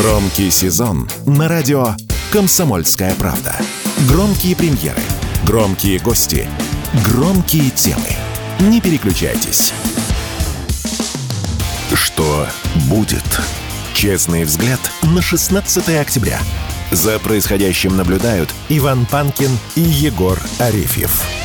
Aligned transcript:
Громкий 0.00 0.48
сезон 0.50 1.08
на 1.26 1.48
радио 1.48 1.96
«Комсомольская 2.30 3.16
правда». 3.16 3.56
Громкие 4.08 4.54
премьеры, 4.54 5.02
громкие 5.44 5.98
гости, 5.98 6.48
громкие 7.04 7.70
темы. 7.70 8.14
Не 8.60 8.80
переключайтесь. 8.80 9.72
Что 11.92 12.46
будет? 12.88 13.40
Честный 13.92 14.44
взгляд 14.44 14.78
на 15.02 15.20
16 15.20 15.88
октября. 15.96 16.38
За 16.92 17.18
происходящим 17.18 17.96
наблюдают 17.96 18.54
Иван 18.68 19.04
Панкин 19.04 19.50
и 19.74 19.80
Егор 19.80 20.38
Арефьев. 20.60 21.37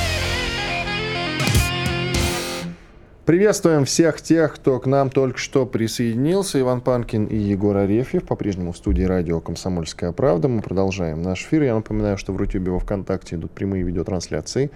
Приветствуем 3.26 3.86
всех 3.86 4.22
тех, 4.22 4.54
кто 4.54 4.82
к 4.82 4.86
нам 4.86 5.10
только 5.10 5.38
что 5.38 5.66
присоединился. 5.66 6.60
Иван 6.60 6.82
Панкин 6.82 7.28
и 7.28 7.38
Егор 7.38 7.78
Арефьев, 7.78 8.26
по-прежнему 8.26 8.74
в 8.74 8.78
студии 8.78 9.04
радио 9.04 9.40
«Комсомольская 9.40 10.12
правда». 10.12 10.50
Мы 10.50 10.62
продолжаем 10.62 11.22
наш 11.22 11.46
эфир. 11.46 11.64
Я 11.64 11.76
напоминаю, 11.76 12.18
что 12.18 12.34
в 12.34 12.36
Рутюбе 12.36 12.72
во 12.72 12.80
Вконтакте 12.80 13.38
идут 13.38 13.52
прямые 13.52 13.84
видеотрансляции. 13.84 14.72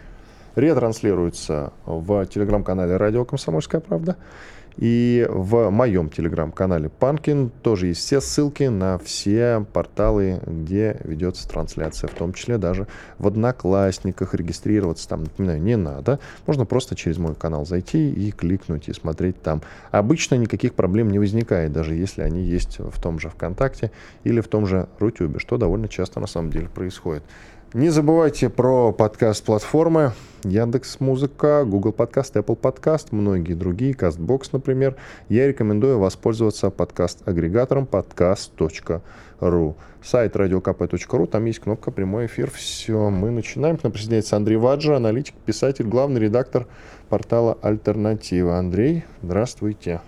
Ретранслируются 0.56 1.74
в 1.86 2.26
телеграм-канале 2.28 2.96
«Радио 2.96 3.26
Комсомольская 3.26 3.82
правда». 3.82 4.16
И 4.78 5.26
в 5.28 5.70
моем 5.72 6.10
телеграм-канале 6.10 6.90
Панкин 6.90 7.50
тоже 7.50 7.88
есть 7.88 8.02
все 8.02 8.22
ссылки 8.22 8.64
на 8.64 9.00
все 9.00 9.66
порталы, 9.74 10.40
где 10.46 11.00
ведется 11.04 11.48
трансляция, 11.50 12.08
в 12.08 12.14
том 12.14 12.34
числе 12.34 12.58
даже 12.58 12.88
в 13.18 13.28
Одноклассниках 13.28 14.36
регистрироваться 14.36 15.10
там, 15.10 15.24
напоминаю, 15.24 15.62
не 15.62 15.76
надо. 15.76 16.20
Можно 16.46 16.66
просто 16.66 16.96
через 16.96 17.18
мой 17.18 17.34
канал 17.34 17.66
зайти 17.66 18.12
и 18.12 18.32
кликнуть 18.32 18.88
и 18.88 18.94
смотреть 18.94 19.42
там. 19.42 19.62
Обычно 19.92 20.36
никаких 20.36 20.76
проблем 20.76 21.10
не 21.10 21.18
возникает, 21.18 21.72
даже 21.72 21.96
если 21.96 22.22
они 22.22 22.44
есть 22.44 22.78
в 22.80 23.02
том 23.02 23.20
же 23.20 23.30
ВКонтакте 23.30 23.92
или 24.24 24.42
в 24.42 24.48
том 24.48 24.68
же 24.68 24.88
Рутюбе, 25.00 25.40
что 25.40 25.58
довольно 25.58 25.88
часто 25.88 26.20
на 26.20 26.28
самом 26.28 26.52
деле 26.52 26.70
происходит. 26.70 27.24
Не 27.74 27.90
забывайте 27.90 28.50
про 28.50 28.94
подкаст-платформы 28.94 30.14
Яндекс 30.46 31.02
Музыка, 31.02 31.66
Google 31.66 31.92
Подкаст, 31.92 32.38
Apple 32.38 32.56
Подкаст, 32.56 33.12
многие 33.12 33.56
другие, 33.56 33.92
Castbox, 33.92 34.50
например. 34.54 34.96
Я 35.28 35.50
рекомендую 35.50 36.00
воспользоваться 36.00 36.70
подкаст-агрегатором 36.70 37.84
podcast.ru. 37.84 39.76
Сайт 40.02 40.36
radiokp.ru, 40.38 41.28
там 41.28 41.44
есть 41.44 41.60
кнопка 41.60 41.92
«Прямой 41.92 42.28
эфир». 42.28 42.50
Все, 42.52 43.10
мы 43.10 43.32
начинаем. 43.32 43.76
К 43.76 43.84
нам 43.84 43.92
присоединяется 43.92 44.38
Андрей 44.38 44.56
Ваджа, 44.56 44.96
аналитик, 44.96 45.36
писатель, 45.46 45.86
главный 45.86 46.22
редактор 46.22 46.68
портала 47.10 47.58
«Альтернатива». 47.62 48.58
Андрей, 48.58 49.04
здравствуйте. 49.22 50.00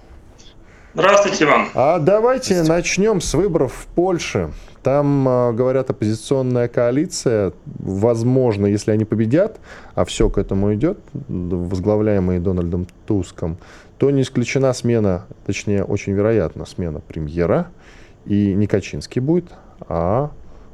Здравствуйте, 0.99 1.45
Иван. 1.45 1.67
А 1.75 1.97
давайте 1.97 2.61
начнем 2.61 3.21
с 3.21 3.33
выборов 3.33 3.71
в 3.73 3.85
Польше. 3.87 4.51
Там, 4.83 5.25
а, 5.29 5.53
говорят, 5.53 5.89
оппозиционная 5.89 6.67
коалиция, 6.67 7.53
возможно, 7.65 8.65
если 8.65 8.91
они 8.91 9.05
победят, 9.05 9.61
а 9.95 10.03
все 10.03 10.29
к 10.29 10.37
этому 10.37 10.73
идет, 10.75 10.99
возглавляемые 11.29 12.41
Дональдом 12.41 12.85
Туском, 13.07 13.59
то 13.97 14.11
не 14.11 14.23
исключена 14.23 14.73
смена, 14.73 15.23
точнее, 15.45 15.85
очень 15.85 16.11
вероятно, 16.11 16.65
смена 16.65 16.99
премьера. 16.99 17.67
И 18.25 18.53
не 18.53 18.67
Качинский 18.67 19.21
будет, 19.21 19.45
а, 19.87 20.31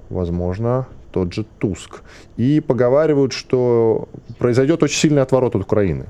возможно, 0.10 0.88
тот 1.12 1.34
же 1.34 1.45
Туск. 1.60 2.02
И 2.36 2.62
поговаривают, 2.62 3.32
что 3.32 4.10
произойдет 4.39 4.82
очень 4.82 4.98
сильный 4.98 5.22
отворот 5.22 5.56
от 5.56 5.62
Украины 5.62 6.08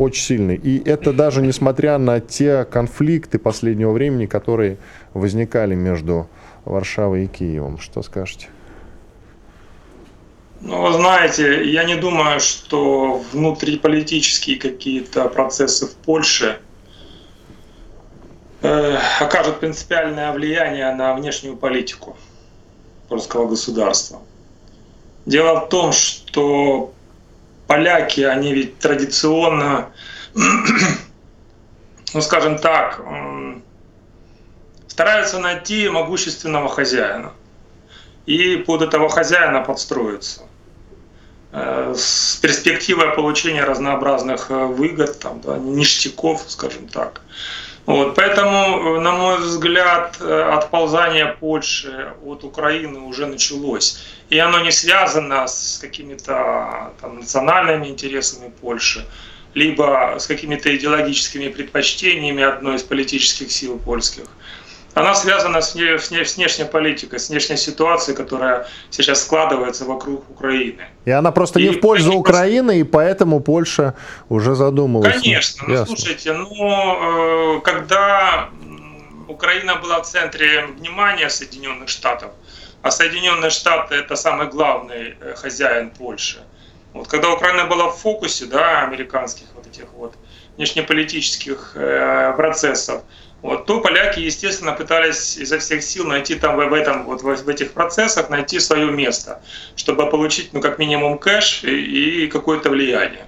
очень 0.00 0.22
сильный. 0.22 0.56
И 0.56 0.82
это 0.88 1.12
даже 1.12 1.42
несмотря 1.42 1.98
на 1.98 2.20
те 2.20 2.64
конфликты 2.64 3.38
последнего 3.38 3.92
времени, 3.92 4.24
которые 4.26 4.78
возникали 5.12 5.74
между 5.74 6.26
Варшавой 6.64 7.24
и 7.24 7.26
Киевом. 7.26 7.78
Что 7.78 8.02
скажете? 8.02 8.48
Ну, 10.62 10.80
вы 10.82 10.92
знаете, 10.94 11.70
я 11.70 11.84
не 11.84 11.96
думаю, 11.96 12.40
что 12.40 13.22
внутриполитические 13.32 14.56
какие-то 14.58 15.28
процессы 15.28 15.86
в 15.86 15.94
Польше 15.94 16.58
э, 18.62 18.96
окажут 19.20 19.60
принципиальное 19.60 20.32
влияние 20.32 20.94
на 20.94 21.14
внешнюю 21.14 21.56
политику 21.56 22.16
польского 23.08 23.48
государства. 23.48 24.20
Дело 25.26 25.60
в 25.60 25.68
том, 25.68 25.92
что 25.92 26.92
поляки, 27.70 28.22
они 28.22 28.52
ведь 28.52 28.80
традиционно, 28.80 29.92
ну 30.34 32.20
скажем 32.20 32.58
так, 32.58 33.00
стараются 34.88 35.38
найти 35.38 35.88
могущественного 35.88 36.68
хозяина 36.68 37.32
и 38.26 38.56
под 38.56 38.82
этого 38.82 39.08
хозяина 39.08 39.60
подстроиться 39.60 40.42
э, 41.52 41.94
с 41.96 42.40
перспективой 42.42 43.14
получения 43.14 43.62
разнообразных 43.62 44.50
э, 44.50 44.64
выгод, 44.64 45.20
там, 45.20 45.40
да, 45.40 45.56
ништяков, 45.56 46.44
скажем 46.48 46.88
так. 46.88 47.20
Вот, 47.90 48.14
поэтому, 48.14 48.96
э, 48.96 49.00
на 49.00 49.12
мой 49.12 49.38
взгляд, 49.38 50.20
отползание 50.20 51.36
Польши 51.40 52.12
от 52.24 52.44
Украины 52.44 53.00
уже 53.00 53.26
началось. 53.26 53.98
И 54.28 54.38
оно 54.38 54.60
не 54.60 54.70
связано 54.70 55.46
с 55.46 55.78
какими-то 55.80 56.92
национальными 57.02 57.88
интересами 57.88 58.52
Польши, 58.60 59.04
либо 59.54 60.16
с 60.18 60.26
какими-то 60.26 60.74
идеологическими 60.76 61.48
предпочтениями 61.48 62.42
одной 62.42 62.76
из 62.76 62.82
политических 62.82 63.50
сил 63.50 63.78
польских 63.78 64.24
она 64.94 65.14
связана 65.14 65.60
с, 65.60 65.74
не, 65.74 65.98
с, 65.98 66.10
не, 66.10 66.24
с 66.24 66.36
внешней 66.36 66.64
политикой, 66.64 67.20
с 67.20 67.28
внешней 67.28 67.56
ситуацией, 67.56 68.16
которая 68.16 68.66
сейчас 68.90 69.22
складывается 69.22 69.84
вокруг 69.84 70.28
Украины. 70.30 70.84
И 71.04 71.10
она 71.10 71.30
просто 71.30 71.60
и, 71.60 71.68
не 71.68 71.70
в 71.70 71.80
пользу 71.80 72.12
Украины, 72.14 72.80
и 72.80 72.82
поэтому 72.82 73.40
Польша 73.40 73.94
уже 74.28 74.54
задумалась. 74.54 75.20
Конечно. 75.20 75.64
Ну, 75.68 75.86
слушайте, 75.86 76.32
ну, 76.32 77.56
э, 77.56 77.60
когда 77.60 78.50
Украина 79.28 79.76
была 79.76 80.02
в 80.02 80.06
центре 80.06 80.66
внимания 80.66 81.30
Соединенных 81.30 81.88
Штатов, 81.88 82.32
а 82.82 82.90
Соединенные 82.90 83.50
Штаты 83.50 83.94
это 83.94 84.16
самый 84.16 84.48
главный 84.48 85.14
э, 85.20 85.34
хозяин 85.36 85.90
Польши. 85.90 86.38
Вот, 86.92 87.06
когда 87.06 87.30
Украина 87.30 87.66
была 87.66 87.90
в 87.90 87.96
фокусе, 87.98 88.46
да, 88.46 88.82
американских 88.82 89.46
вот 89.54 89.66
этих 89.66 89.84
вот 89.92 90.14
внешнеполитических 90.56 91.72
э, 91.76 92.32
процессов, 92.36 93.02
вот, 93.42 93.64
то 93.64 93.80
поляки, 93.80 94.20
естественно, 94.20 94.72
пытались 94.72 95.38
изо 95.38 95.58
всех 95.58 95.82
сил 95.82 96.06
найти 96.06 96.34
там 96.34 96.56
в, 96.56 96.74
этом, 96.74 97.04
вот, 97.04 97.22
в 97.22 97.48
этих 97.48 97.72
процессах, 97.72 98.28
найти 98.28 98.60
свое 98.60 98.90
место, 98.90 99.42
чтобы 99.76 100.10
получить, 100.10 100.52
ну, 100.52 100.60
как 100.60 100.78
минимум, 100.78 101.18
кэш 101.18 101.64
и, 101.64 102.24
и 102.24 102.26
какое-то 102.28 102.68
влияние. 102.68 103.26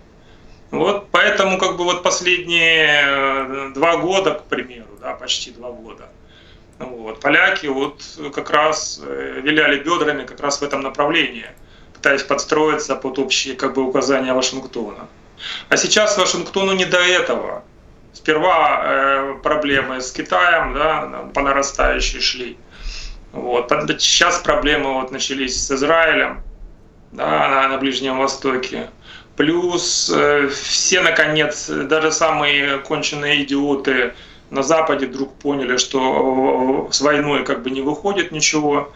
Вот, 0.71 1.09
поэтому, 1.11 1.59
как 1.59 1.77
бы, 1.77 1.85
вот 1.85 2.03
последние 2.03 3.05
э, 3.07 3.71
два 3.75 3.97
года, 3.97 4.35
к 4.35 4.45
примеру, 4.45 4.89
да, 5.01 5.15
почти 5.15 5.51
два 5.51 5.71
года, 5.71 6.09
вот, 6.79 7.21
поляки 7.21 7.67
вот 7.67 8.03
как 8.35 8.51
раз 8.51 9.01
э, 9.03 9.41
виляли 9.43 9.79
бедрами 9.83 10.25
как 10.25 10.41
раз 10.41 10.61
в 10.61 10.63
этом 10.63 10.83
направлении, 10.83 11.47
пытаясь 11.95 12.23
подстроиться 12.23 12.97
под 12.97 13.19
общие, 13.19 13.55
как 13.55 13.75
бы, 13.75 13.83
указания 13.83 14.35
Вашингтона. 14.35 15.09
А 15.71 15.77
сейчас 15.77 16.19
Вашингтону 16.19 16.73
не 16.73 16.85
до 16.85 16.99
этого 16.99 17.65
сперва 18.13 18.83
э, 18.85 19.35
проблемы 19.43 20.01
с 20.01 20.13
Китаем, 20.13 20.75
да, 20.75 21.31
по 21.35 21.43
нарастающей 21.43 22.21
шли. 22.21 22.57
Вот. 23.33 23.73
Сейчас 23.99 24.39
проблемы 24.39 24.95
вот 24.95 25.11
начались 25.11 25.67
с 25.67 25.71
Израилем 25.71 26.43
да, 27.13 27.49
на, 27.49 27.69
на 27.69 27.79
Ближнем 27.79 28.19
Востоке. 28.19 28.91
Плюс 29.37 30.11
э, 30.15 30.49
все, 30.49 31.01
наконец, 31.01 31.69
даже 31.69 32.13
самые 32.13 32.79
конченые 32.79 33.43
идиоты 33.43 34.13
на 34.51 34.63
Западе 34.63 35.07
вдруг 35.07 35.35
поняли, 35.35 35.79
что 35.79 36.89
с 36.93 37.01
войной 37.01 37.45
как 37.45 37.63
бы 37.63 37.71
не 37.71 37.81
выходит 37.81 38.33
ничего. 38.33 38.93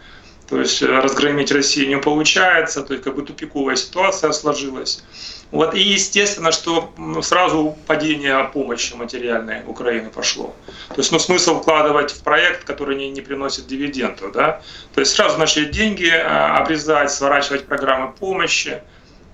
То 0.49 0.59
есть 0.59 0.81
разгромить 0.81 1.51
Россию 1.51 1.89
не 1.89 1.97
получается, 1.97 2.81
то 2.81 2.93
есть 2.93 3.03
как 3.03 3.15
бы 3.15 3.21
тупиковая 3.23 3.75
ситуация 3.75 4.31
сложилась. 4.31 5.03
Вот, 5.51 5.75
и 5.75 5.79
естественно, 5.79 6.51
что 6.51 6.93
сразу 7.21 7.77
падение 7.85 8.49
помощи 8.53 8.93
материальной 8.93 9.61
Украины 9.65 10.09
пошло. 10.09 10.53
То 10.89 10.95
есть 10.97 11.11
ну, 11.11 11.19
смысл 11.19 11.61
вкладывать 11.61 12.11
в 12.11 12.21
проект, 12.21 12.65
который 12.65 12.97
не, 12.97 13.09
не 13.09 13.21
приносит 13.21 13.67
дивидендов. 13.67 14.33
Да? 14.33 14.61
То 14.93 14.99
есть 14.99 15.13
сразу 15.15 15.37
начали 15.37 15.65
деньги 15.65 16.09
а, 16.09 16.57
обрезать, 16.57 17.11
сворачивать 17.11 17.65
программы 17.65 18.11
помощи, 18.11 18.81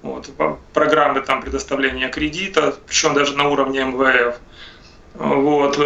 вот, 0.04 0.30
программы 0.74 1.22
там, 1.22 1.42
предоставления 1.42 2.10
кредита, 2.10 2.76
причем 2.86 3.16
даже 3.16 3.36
на 3.36 3.50
уровне 3.50 3.84
МВФ. 3.84 4.36
Вот. 5.14 5.80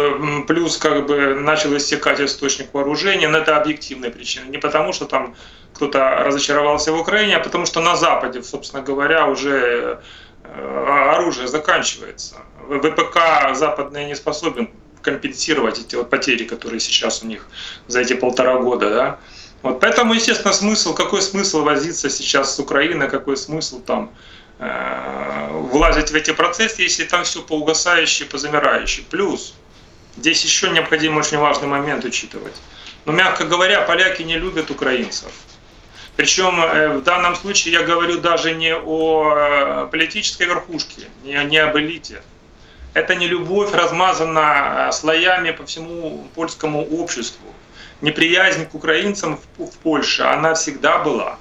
Плюс 0.46 0.78
как 0.78 1.06
бы 1.06 1.34
начал 1.34 1.76
истекать 1.76 2.20
источник 2.20 2.72
вооружения, 2.72 3.28
но 3.28 3.38
это 3.38 3.56
объективная 3.56 4.10
причина. 4.10 4.48
Не 4.48 4.58
потому, 4.58 4.92
что 4.92 5.04
там 5.04 5.34
кто-то 5.74 6.24
разочаровался 6.24 6.92
в 6.92 7.00
Украине, 7.00 7.36
а 7.36 7.40
потому 7.40 7.66
что 7.66 7.80
на 7.80 7.96
Западе, 7.96 8.42
собственно 8.42 8.82
говоря, 8.82 9.26
уже 9.26 10.00
э, 10.44 11.12
оружие 11.14 11.46
заканчивается. 11.46 12.36
ВПК 12.68 13.54
западный 13.54 14.06
не 14.06 14.16
способен 14.16 14.70
компенсировать 15.02 15.78
эти 15.78 15.94
вот 15.94 16.10
потери, 16.10 16.44
которые 16.44 16.80
сейчас 16.80 17.22
у 17.22 17.26
них 17.26 17.46
за 17.86 18.00
эти 18.00 18.14
полтора 18.14 18.58
года, 18.58 18.90
да. 18.90 19.18
Вот 19.62 19.80
поэтому, 19.80 20.14
естественно, 20.14 20.52
смысл, 20.52 20.94
какой 20.94 21.20
смысл 21.20 21.64
возиться 21.64 22.08
сейчас 22.08 22.54
с 22.54 22.58
Украиной, 22.58 23.08
какой 23.08 23.36
смысл 23.36 23.80
там 23.80 24.10
влазить 24.58 26.10
в 26.10 26.14
эти 26.14 26.32
процессы, 26.32 26.82
если 26.82 27.04
там 27.04 27.22
все 27.24 27.42
по 27.42 27.52
угасающей, 27.52 28.26
по 28.26 28.38
замирающей. 28.38 29.04
Плюс, 29.08 29.54
здесь 30.16 30.42
еще 30.44 30.70
необходим 30.70 31.16
очень 31.16 31.38
важный 31.38 31.68
момент 31.68 32.04
учитывать. 32.04 32.54
Но, 33.04 33.12
мягко 33.12 33.44
говоря, 33.44 33.82
поляки 33.82 34.22
не 34.22 34.36
любят 34.36 34.70
украинцев. 34.70 35.30
Причем 36.18 36.60
э, 36.60 36.98
в 36.98 37.04
данном 37.04 37.36
случае 37.36 37.74
я 37.74 37.84
говорю 37.84 38.18
даже 38.18 38.52
не 38.52 38.74
о 38.74 39.34
э, 39.36 39.88
политической 39.88 40.48
верхушке, 40.48 41.02
не, 41.22 41.32
не 41.44 41.58
об 41.58 41.76
элите. 41.76 42.22
Это 42.92 43.14
не 43.14 43.28
любовь 43.28 43.72
размазана 43.72 44.88
э, 44.88 44.92
слоями 44.92 45.52
по 45.52 45.64
всему 45.64 46.26
польскому 46.34 46.84
обществу. 46.84 47.46
Неприязнь 48.00 48.66
к 48.66 48.74
украинцам 48.74 49.38
в, 49.58 49.66
в 49.66 49.78
Польше, 49.78 50.24
она 50.24 50.54
всегда 50.54 50.98
была. 50.98 51.38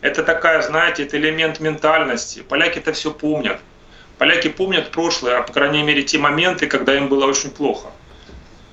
Это 0.00 0.22
такая, 0.22 0.62
знаете, 0.62 1.04
это 1.04 1.16
элемент 1.16 1.60
ментальности. 1.60 2.40
Поляки 2.40 2.78
это 2.78 2.92
все 2.92 3.10
помнят. 3.10 3.58
Поляки 4.18 4.48
помнят 4.48 4.90
прошлое, 4.90 5.38
а 5.38 5.42
по 5.42 5.52
крайней 5.52 5.82
мере 5.82 6.02
те 6.02 6.18
моменты, 6.18 6.66
когда 6.66 6.96
им 6.96 7.08
было 7.08 7.26
очень 7.26 7.50
плохо. 7.50 7.88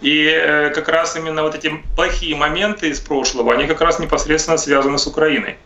И 0.02 0.26
э, 0.26 0.70
как 0.70 0.90
раз 0.90 1.16
именно 1.16 1.44
вот 1.44 1.56
эти 1.56 1.82
плохие 1.96 2.36
моменты 2.36 2.90
из 2.90 3.00
прошлого, 3.00 3.54
они 3.54 3.68
как 3.68 3.82
раз 3.82 4.00
непосредственно 4.00 4.58
связаны 4.58 4.98
с 4.98 5.08
Украиной. 5.08 5.58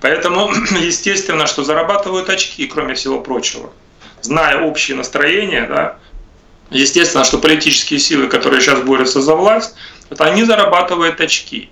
Поэтому, 0.00 0.50
естественно, 0.80 1.46
что 1.46 1.64
зарабатывают 1.64 2.28
очки, 2.28 2.66
кроме 2.66 2.94
всего 2.94 3.20
прочего. 3.20 3.72
Зная 4.22 4.62
общее 4.62 4.96
настроение, 4.96 5.66
да, 5.66 5.98
естественно, 6.70 7.24
что 7.24 7.38
политические 7.38 8.00
силы, 8.00 8.28
которые 8.28 8.60
сейчас 8.60 8.80
борются 8.80 9.20
за 9.20 9.34
власть, 9.34 9.76
вот 10.10 10.20
они 10.20 10.44
зарабатывают 10.44 11.20
очки. 11.20 11.70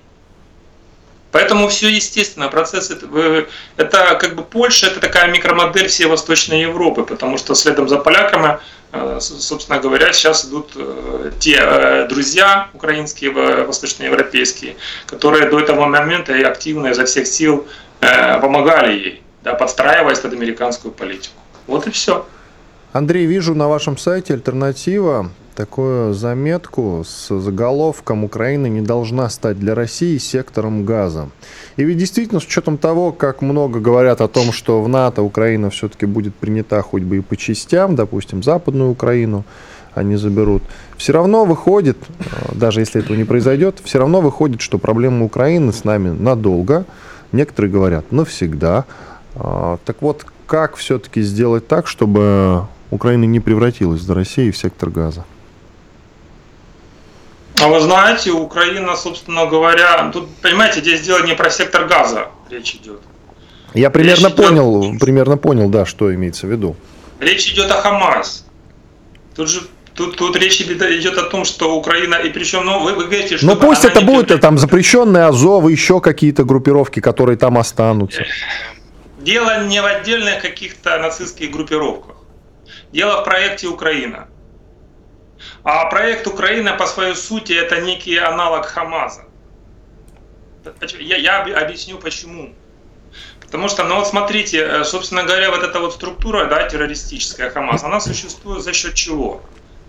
Поэтому 1.33 1.69
все 1.69 1.89
естественно, 1.89 2.49
процесс 2.49 2.91
это, 2.91 3.47
это 3.77 4.15
как 4.21 4.37
бы 4.37 4.43
Польша, 4.45 4.87
это 4.87 5.01
такая 5.01 5.31
микромодель 5.33 5.89
всей 5.89 6.07
Восточной 6.07 6.61
Европы, 6.61 7.03
потому 7.03 7.39
что 7.39 7.55
следом 7.55 7.89
за 7.89 7.99
поляками 7.99 8.59
Э, 8.93 9.19
собственно 9.21 9.81
говоря, 9.81 10.13
сейчас 10.13 10.45
идут 10.45 10.73
э, 10.77 11.31
те 11.39 11.57
э, 11.59 12.09
друзья 12.09 12.69
украинские, 12.75 13.31
восточноевропейские, 13.31 14.77
которые 15.07 15.49
до 15.49 15.61
этого 15.61 15.87
момента 15.87 16.37
и 16.37 16.43
активно 16.43 16.89
изо 16.89 17.07
всех 17.07 17.27
сил 17.27 17.67
помогали 18.41 18.93
ей, 18.93 19.23
да, 19.45 19.55
подстраиваясь 19.55 20.19
под 20.19 20.33
американскую 20.33 20.93
политику. 20.93 21.37
Вот 21.69 21.87
и 21.87 21.91
все. 21.91 22.27
Андрей, 22.93 23.27
вижу 23.27 23.55
на 23.55 23.69
вашем 23.69 23.97
сайте 23.97 24.35
альтернатива 24.35 25.31
такую 25.55 26.15
заметку 26.15 27.05
с 27.07 27.29
заголовком 27.39 28.25
«Украина 28.25 28.67
не 28.67 28.81
должна 28.81 29.29
стать 29.29 29.59
для 29.59 29.75
России 29.75 30.19
сектором 30.19 30.85
газа». 30.85 31.29
И 31.77 31.85
ведь 31.85 31.99
действительно, 31.99 32.41
с 32.41 32.45
учетом 32.45 32.79
того, 32.79 33.13
как 33.13 33.43
много 33.43 33.81
говорят 33.81 34.21
о 34.21 34.29
том, 34.29 34.53
что 34.53 34.83
в 34.83 34.89
НАТО 34.89 35.23
Украина 35.23 35.71
все-таки 35.71 36.07
будет 36.07 36.35
принята 36.35 36.83
хоть 36.83 37.03
бы 37.03 37.19
и 37.19 37.21
по 37.21 37.37
частям, 37.37 37.97
допустим, 37.97 38.43
Западную 38.43 38.91
Украину 38.91 39.45
они 39.95 40.17
заберут, 40.17 40.63
все 40.97 41.13
равно 41.13 41.45
выходит, 41.45 41.99
э, 42.19 42.55
даже 42.55 42.81
если 42.81 43.03
этого 43.03 43.17
не 43.17 43.25
произойдет, 43.25 43.81
все 43.85 43.99
равно 43.99 44.21
выходит, 44.21 44.61
что 44.61 44.79
проблема 44.79 45.25
Украины 45.25 45.73
с 45.73 45.85
нами 45.85 46.11
надолго, 46.11 46.87
некоторые 47.33 47.71
говорят 47.71 48.11
навсегда. 48.11 48.87
А, 49.35 49.79
так 49.85 50.01
вот, 50.01 50.25
как 50.47 50.77
все-таки 50.77 51.23
сделать 51.23 51.67
так, 51.67 51.87
чтобы 51.87 52.67
Украина 52.91 53.25
не 53.25 53.41
превратилась 53.41 54.03
для 54.03 54.15
России 54.15 54.51
в 54.51 54.57
сектор 54.57 54.91
газа? 54.91 55.25
А 57.61 57.69
вы 57.69 57.81
знаете, 57.81 58.31
Украина, 58.31 58.97
собственно 58.97 59.47
говоря, 59.47 60.11
тут, 60.13 60.29
понимаете, 60.37 60.81
здесь 60.81 61.03
дело 61.03 61.25
не 61.25 61.35
про 61.35 61.51
сектор 61.51 61.87
газа 61.87 62.29
речь 62.51 62.75
идет. 62.75 63.01
Я 63.75 63.91
примерно 63.91 64.29
речь 64.29 64.37
понял, 64.37 64.91
идет... 64.91 65.01
примерно 65.01 65.37
понял, 65.37 65.69
да, 65.69 65.87
что 65.87 66.15
имеется 66.15 66.47
в 66.47 66.51
виду. 66.51 66.77
Речь 67.21 67.49
идет 67.53 67.71
о 67.71 67.81
Хамас. 67.81 68.45
Тут 69.35 69.49
же 69.49 69.63
Тут, 69.95 70.17
тут 70.17 70.37
речь 70.37 70.61
идет 70.61 71.19
о 71.19 71.25
том, 71.25 71.45
что 71.45 71.77
Украина, 71.77 72.15
и 72.15 72.31
причем, 72.31 72.65
ну, 72.65 72.81
вы, 72.81 72.95
вы 72.95 73.05
говорите, 73.05 73.37
что... 73.37 73.47
Ну, 73.47 73.57
пусть 73.57 73.85
это 73.85 74.01
будет 74.01 74.29
превращ... 74.29 74.41
там 74.41 74.59
запрещенные 74.59 75.27
Азов, 75.27 75.69
еще 75.69 76.01
какие-то 76.01 76.45
группировки, 76.45 77.01
которые 77.01 77.37
там 77.37 77.59
останутся. 77.59 78.25
Дело 79.21 79.65
не 79.65 79.83
в 79.83 79.85
отдельных 79.85 80.41
каких-то 80.41 80.99
нацистских 80.99 81.51
группировках. 81.51 82.17
Дело 82.93 83.21
в 83.21 83.25
проекте 83.25 83.67
Украина. 83.67 84.29
А 85.65 85.87
проект 85.87 86.27
Украина 86.27 86.75
по 86.75 86.87
своей 86.87 87.15
сути 87.15 87.53
это 87.53 87.81
некий 87.81 88.17
аналог 88.17 88.67
Хамаза. 88.67 89.25
Я, 90.99 91.17
я 91.17 91.43
объясню 91.43 91.99
почему. 91.99 92.55
Потому 93.41 93.69
что, 93.69 93.85
ну 93.85 93.97
вот 93.97 94.09
смотрите, 94.09 94.59
э, 94.59 94.85
собственно 94.85 95.25
говоря, 95.25 95.51
вот 95.51 95.63
эта 95.63 95.79
вот 95.79 95.93
структура, 95.93 96.47
да, 96.47 96.69
террористическая 96.69 97.51
Хамас, 97.51 97.85
она 97.85 98.01
существует 98.01 98.63
за 98.63 98.73
счет 98.73 98.95
чего? 98.95 99.43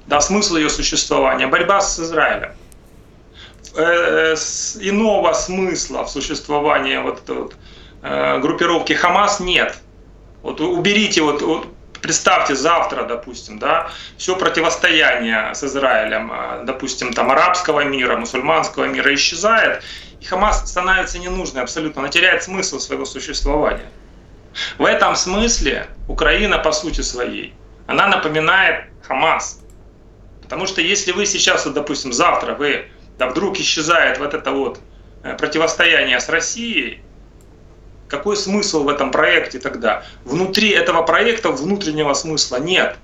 Да, 0.06 0.20
смысл 0.20 0.58
ее 0.58 0.70
существования– 0.70 1.48
борьба 1.48 1.80
с 1.80 1.98
Израилем. 1.98 2.52
Э, 3.76 4.36
с 4.36 4.78
иного 4.80 5.34
смысла 5.34 6.04
в 6.04 6.10
существовании 6.10 6.98
вот 6.98 7.24
этой 7.24 7.36
вот 7.36 7.56
э, 8.02 8.40
группировки 8.40 8.94
Хамас 8.94 9.40
нет. 9.40 9.78
Вот 10.42 10.60
уберите 10.60 11.22
вот, 11.22 11.42
вот 11.42 11.68
представьте 12.04 12.54
завтра, 12.54 13.06
допустим, 13.06 13.58
да, 13.58 13.90
все 14.18 14.36
противостояние 14.36 15.56
с 15.56 15.64
Израилем, 15.64 16.30
а, 16.32 16.64
допустим, 16.64 17.14
там 17.14 17.32
арабского 17.32 17.86
мира, 17.86 18.18
мусульманского 18.18 18.86
мира 18.86 19.14
исчезает, 19.16 19.82
и 20.20 20.26
Хамас 20.26 20.70
становится 20.70 21.18
ненужной 21.18 21.64
абсолютно, 21.64 22.02
она 22.02 22.10
теряет 22.10 22.44
смысл 22.44 22.80
своего 22.80 23.06
существования. 23.06 23.90
В 24.78 24.86
этом 24.86 25.16
смысле 25.16 25.88
Украина 26.08 26.60
по 26.60 26.72
сути 26.72 27.02
своей, 27.02 27.54
она 27.88 28.08
напоминает 28.08 28.86
Хамас. 29.08 29.62
Потому 30.42 30.68
что 30.68 30.82
если 30.82 31.14
вы 31.14 31.26
сейчас, 31.26 31.66
вот, 31.66 31.74
допустим, 31.74 32.14
завтра 32.14 32.54
вы, 32.54 32.90
да, 33.18 33.30
вдруг 33.30 33.58
исчезает 33.60 34.20
вот 34.20 34.34
это 34.34 34.52
вот 34.52 34.80
э, 35.24 35.36
противостояние 35.38 36.20
с 36.20 36.28
Россией, 36.30 37.02
какой 38.14 38.38
смысл 38.38 38.84
в 38.84 38.90
этом 38.90 39.10
проекте 39.10 39.58
тогда? 39.58 40.04
Внутри 40.24 40.70
этого 40.70 41.02
проекта 41.02 41.50
внутреннего 41.50 42.14
смысла 42.14 42.58
нет. 42.58 42.96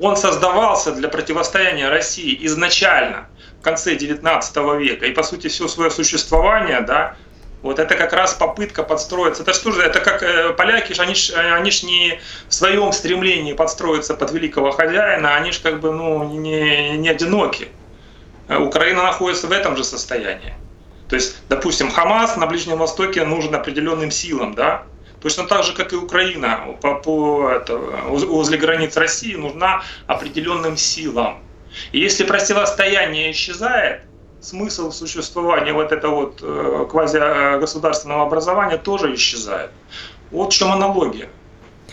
Он 0.00 0.16
создавался 0.16 0.92
для 0.92 1.10
противостояния 1.10 1.90
России 1.90 2.38
изначально, 2.46 3.28
в 3.60 3.62
конце 3.62 3.96
19 3.96 4.56
века. 4.78 5.04
И 5.04 5.12
по 5.12 5.22
сути 5.22 5.48
все 5.48 5.68
свое 5.68 5.90
существование, 5.90 6.80
да, 6.80 7.16
вот 7.60 7.78
это 7.78 7.94
как 7.96 8.14
раз 8.14 8.32
попытка 8.32 8.82
подстроиться. 8.82 9.42
Это 9.42 9.52
что 9.52 9.72
же, 9.72 9.82
это 9.82 10.00
как 10.00 10.22
э, 10.22 10.54
поляки, 10.54 10.98
они 10.98 11.14
ж, 11.14 11.32
они 11.34 11.70
ж 11.70 11.82
не 11.82 12.18
в 12.48 12.54
своем 12.54 12.92
стремлении 12.92 13.52
подстроиться 13.52 14.14
под 14.14 14.32
великого 14.32 14.70
хозяина, 14.72 15.34
они 15.34 15.52
же 15.52 15.60
как 15.60 15.80
бы 15.80 15.92
ну, 15.92 16.24
не, 16.24 16.96
не 16.96 17.10
одиноки. 17.10 17.68
Э, 18.48 18.56
Украина 18.56 19.02
находится 19.02 19.48
в 19.48 19.52
этом 19.52 19.76
же 19.76 19.84
состоянии. 19.84 20.54
То 21.10 21.16
есть, 21.16 21.36
допустим, 21.48 21.90
Хамас 21.90 22.36
на 22.36 22.46
Ближнем 22.46 22.78
Востоке 22.78 23.24
нужен 23.24 23.54
определенным 23.54 24.10
силам, 24.10 24.54
да, 24.54 24.84
Точно 25.20 25.46
так 25.46 25.64
же, 25.64 25.74
как 25.74 25.92
и 25.92 25.96
Украина 25.96 26.78
по, 26.80 26.94
по, 26.94 27.50
это, 27.50 27.76
возле 27.76 28.56
границ 28.56 28.96
России 28.96 29.34
нужна 29.34 29.82
определенным 30.06 30.76
силам. 30.76 31.40
И 31.92 32.00
если 32.00 32.24
противостояние 32.24 33.30
исчезает, 33.30 34.02
смысл 34.40 34.90
существования 34.90 35.74
вот 35.74 35.92
этого 35.92 36.14
вот 36.14 36.38
э, 36.42 36.86
квазигосударственного 36.90 38.22
образования 38.22 38.78
тоже 38.78 39.14
исчезает. 39.14 39.70
Вот 40.30 40.52
в 40.52 40.56
чем 40.56 40.72
аналогия. 40.72 41.28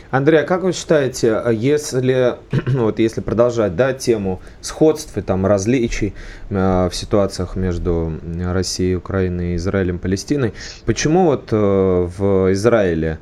Андрей, 0.09 0.41
а 0.41 0.43
как 0.43 0.63
вы 0.63 0.71
считаете, 0.71 1.35
а 1.35 1.51
если, 1.51 2.37
вот 2.67 2.99
если 2.99 3.21
продолжать 3.21 3.75
да, 3.75 3.93
тему 3.93 4.41
сходств 4.61 5.17
и 5.17 5.21
там, 5.21 5.45
различий 5.45 6.13
э, 6.49 6.89
в 6.89 6.95
ситуациях 6.95 7.55
между 7.55 8.13
Россией, 8.41 8.95
Украиной, 8.95 9.57
Израилем, 9.57 9.99
Палестиной, 9.99 10.53
почему 10.85 11.25
вот 11.25 11.49
э, 11.51 11.55
в 11.55 12.53
Израиле 12.53 13.19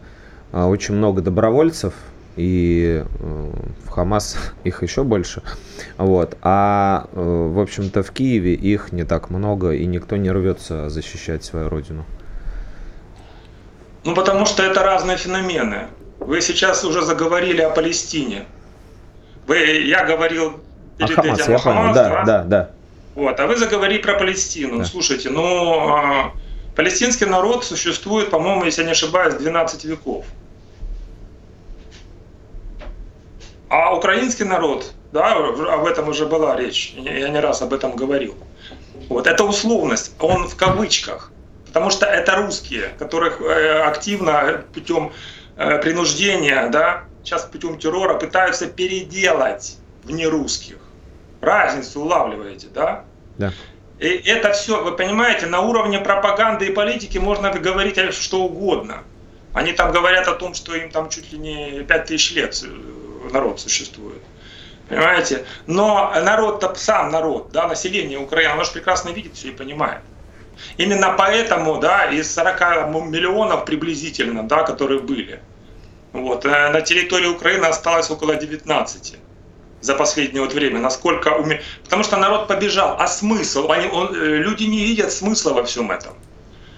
э, 0.52 0.64
очень 0.64 0.96
много 0.96 1.22
добровольцев, 1.22 1.94
и 2.36 3.04
э, 3.04 3.52
в 3.86 3.90
Хамас 3.90 4.38
их 4.64 4.84
еще 4.84 5.04
больше, 5.04 5.42
вот, 5.98 6.38
а, 6.44 7.08
э, 7.14 7.20
в 7.20 7.60
общем-то, 7.60 8.04
в 8.04 8.12
Киеве 8.12 8.54
их 8.54 8.92
не 8.92 9.06
так 9.06 9.32
много, 9.32 9.72
и 9.72 9.88
никто 9.88 10.18
не 10.18 10.30
рвется 10.30 10.90
защищать 10.90 11.44
свою 11.44 11.68
родину? 11.70 12.06
Ну, 14.04 14.14
потому 14.14 14.46
что 14.46 14.62
это 14.62 14.84
разные 14.84 15.18
феномены. 15.18 15.88
Вы 16.26 16.42
сейчас 16.42 16.84
уже 16.84 17.04
заговорили 17.04 17.62
о 17.62 17.70
Палестине. 17.70 18.46
Вы, 19.46 19.58
я 19.58 20.04
говорил 20.06 20.60
перед 20.98 21.20
а 21.20 21.22
Хамас, 21.22 21.40
этим 21.40 21.54
о 21.54 21.58
Хамас, 21.60 21.96
да, 21.96 22.10
да, 22.10 22.24
да, 22.24 22.44
да. 22.44 22.72
Вот, 23.14 23.40
а 23.40 23.46
вы 23.46 23.56
заговорили 23.58 24.02
про 24.02 24.16
Палестину. 24.16 24.80
Да. 24.80 24.86
Слушайте, 24.86 25.30
ну, 25.30 25.96
э, 25.98 26.32
палестинский 26.76 27.28
народ 27.28 27.64
существует, 27.64 28.32
по-моему, 28.32 28.66
если 28.66 28.82
я 28.82 28.88
не 28.88 28.94
ошибаюсь, 28.94 29.36
12 29.36 29.86
веков. 29.86 30.26
А 33.70 33.90
А 33.90 33.96
украинский 33.96 34.46
народ, 34.46 34.94
да, 35.12 35.36
об 35.36 35.86
этом 35.86 36.10
уже 36.10 36.26
была 36.26 36.56
речь, 36.56 36.96
я 36.98 37.30
не 37.30 37.40
раз 37.40 37.62
об 37.62 37.72
этом 37.72 37.96
говорил. 37.96 38.34
Вот, 39.10 39.28
это 39.28 39.44
условность, 39.44 40.14
он 40.20 40.48
в 40.48 40.56
кавычках, 40.56 41.32
потому 41.68 41.92
что 41.92 42.08
это 42.08 42.36
русские, 42.36 42.90
которых 42.98 43.42
э, 43.42 43.84
активно 43.84 44.64
путем 44.74 45.12
э, 45.58 45.78
принуждения, 45.80 46.68
да, 46.70 47.04
сейчас 47.24 47.44
путем 47.44 47.78
террора 47.78 48.16
пытаются 48.16 48.68
переделать 48.68 49.78
в 50.04 50.12
нерусских. 50.12 50.78
Разницу 51.42 52.02
улавливаете, 52.02 52.68
да? 52.74 53.04
Да. 53.38 53.52
И 54.00 54.08
это 54.08 54.52
все, 54.52 54.84
вы 54.84 54.92
понимаете, 54.92 55.46
на 55.46 55.62
уровне 55.62 56.00
пропаганды 56.00 56.68
и 56.68 56.72
политики 56.72 57.18
можно 57.18 57.52
говорить 57.52 58.14
что 58.14 58.44
угодно. 58.44 59.04
Они 59.54 59.72
там 59.72 59.92
говорят 59.92 60.28
о 60.28 60.34
том, 60.34 60.54
что 60.54 60.76
им 60.76 60.92
там 60.92 61.10
чуть 61.10 61.32
ли 61.32 61.38
не 61.38 61.84
5000 61.84 62.32
лет 62.34 62.62
э, 62.64 63.30
народ 63.32 63.62
существует. 63.62 64.22
Понимаете? 64.90 65.46
Но 65.66 66.14
народ-то 66.22 66.76
сам 66.76 67.10
народ, 67.12 67.52
да, 67.52 67.68
население 67.68 68.20
Украины, 68.20 68.52
оно 68.52 68.64
же 68.64 68.72
прекрасно 68.72 69.10
видит 69.10 69.36
все 69.36 69.50
и 69.50 69.52
понимает. 69.52 70.02
Именно 70.78 71.16
поэтому, 71.18 71.80
да, 71.80 72.06
из 72.06 72.34
40 72.34 72.60
миллионов 73.10 73.66
приблизительно, 73.66 74.44
да, 74.44 74.64
которые 74.64 75.00
были, 75.00 75.40
вот, 76.14 76.46
э, 76.46 76.70
на 76.70 76.82
территории 76.82 77.28
Украины 77.28 77.66
осталось 77.66 78.10
около 78.10 78.36
19 78.36 79.16
за 79.82 79.94
последнее 79.96 80.42
вот 80.42 80.54
время, 80.54 80.80
насколько 80.80 81.30
уме... 81.30 81.62
Потому 81.84 82.04
что 82.04 82.18
народ 82.18 82.48
побежал. 82.48 82.96
А 83.00 83.08
смысл? 83.08 83.70
Они, 83.70 83.88
он, 83.88 84.16
э, 84.16 84.38
люди 84.38 84.64
не 84.64 84.84
видят 84.86 85.12
смысла 85.12 85.54
во 85.54 85.64
всем 85.64 85.92
этом. 85.92 86.14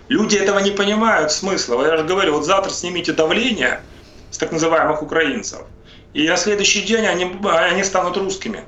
Люди 0.10 0.38
этого 0.38 0.60
не 0.60 0.72
понимают 0.72 1.32
смысла. 1.32 1.86
Я 1.86 1.98
же 1.98 2.04
говорю, 2.04 2.34
вот 2.34 2.46
завтра 2.46 2.72
снимите 2.72 3.14
давление 3.14 3.82
с 4.32 4.38
так 4.38 4.52
называемых 4.52 5.02
украинцев, 5.02 5.62
и 6.14 6.28
на 6.28 6.38
следующий 6.38 6.82
день 6.82 7.06
они, 7.06 7.32
они 7.44 7.84
станут 7.84 8.18
русскими. 8.18 8.64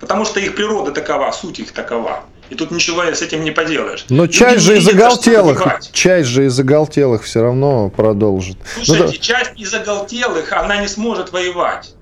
Потому 0.00 0.24
что 0.24 0.38
их 0.38 0.54
природа 0.54 0.92
такова, 0.92 1.30
суть 1.32 1.58
их 1.58 1.72
такова. 1.72 2.24
И 2.50 2.54
тут 2.54 2.70
ничего 2.70 3.02
с 3.02 3.20
этим 3.20 3.44
не 3.44 3.50
поделаешь. 3.50 4.06
Но 4.08 4.22
Люди 4.22 4.32
часть 4.32 4.64
же 4.64 4.78
из 4.78 4.88
оголтелых, 4.88 5.62
часть 5.92 6.28
же 6.28 6.46
из 6.46 6.58
оголтелых 6.58 7.24
все 7.24 7.42
равно 7.42 7.90
продолжит. 7.90 8.56
Слушайте, 8.76 9.04
ну, 9.04 9.10
да. 9.10 9.18
часть 9.18 9.52
из 9.56 9.74
оголтелых, 9.74 10.52
она 10.52 10.80
не 10.80 10.88
сможет 10.88 11.32
воевать. 11.32 11.94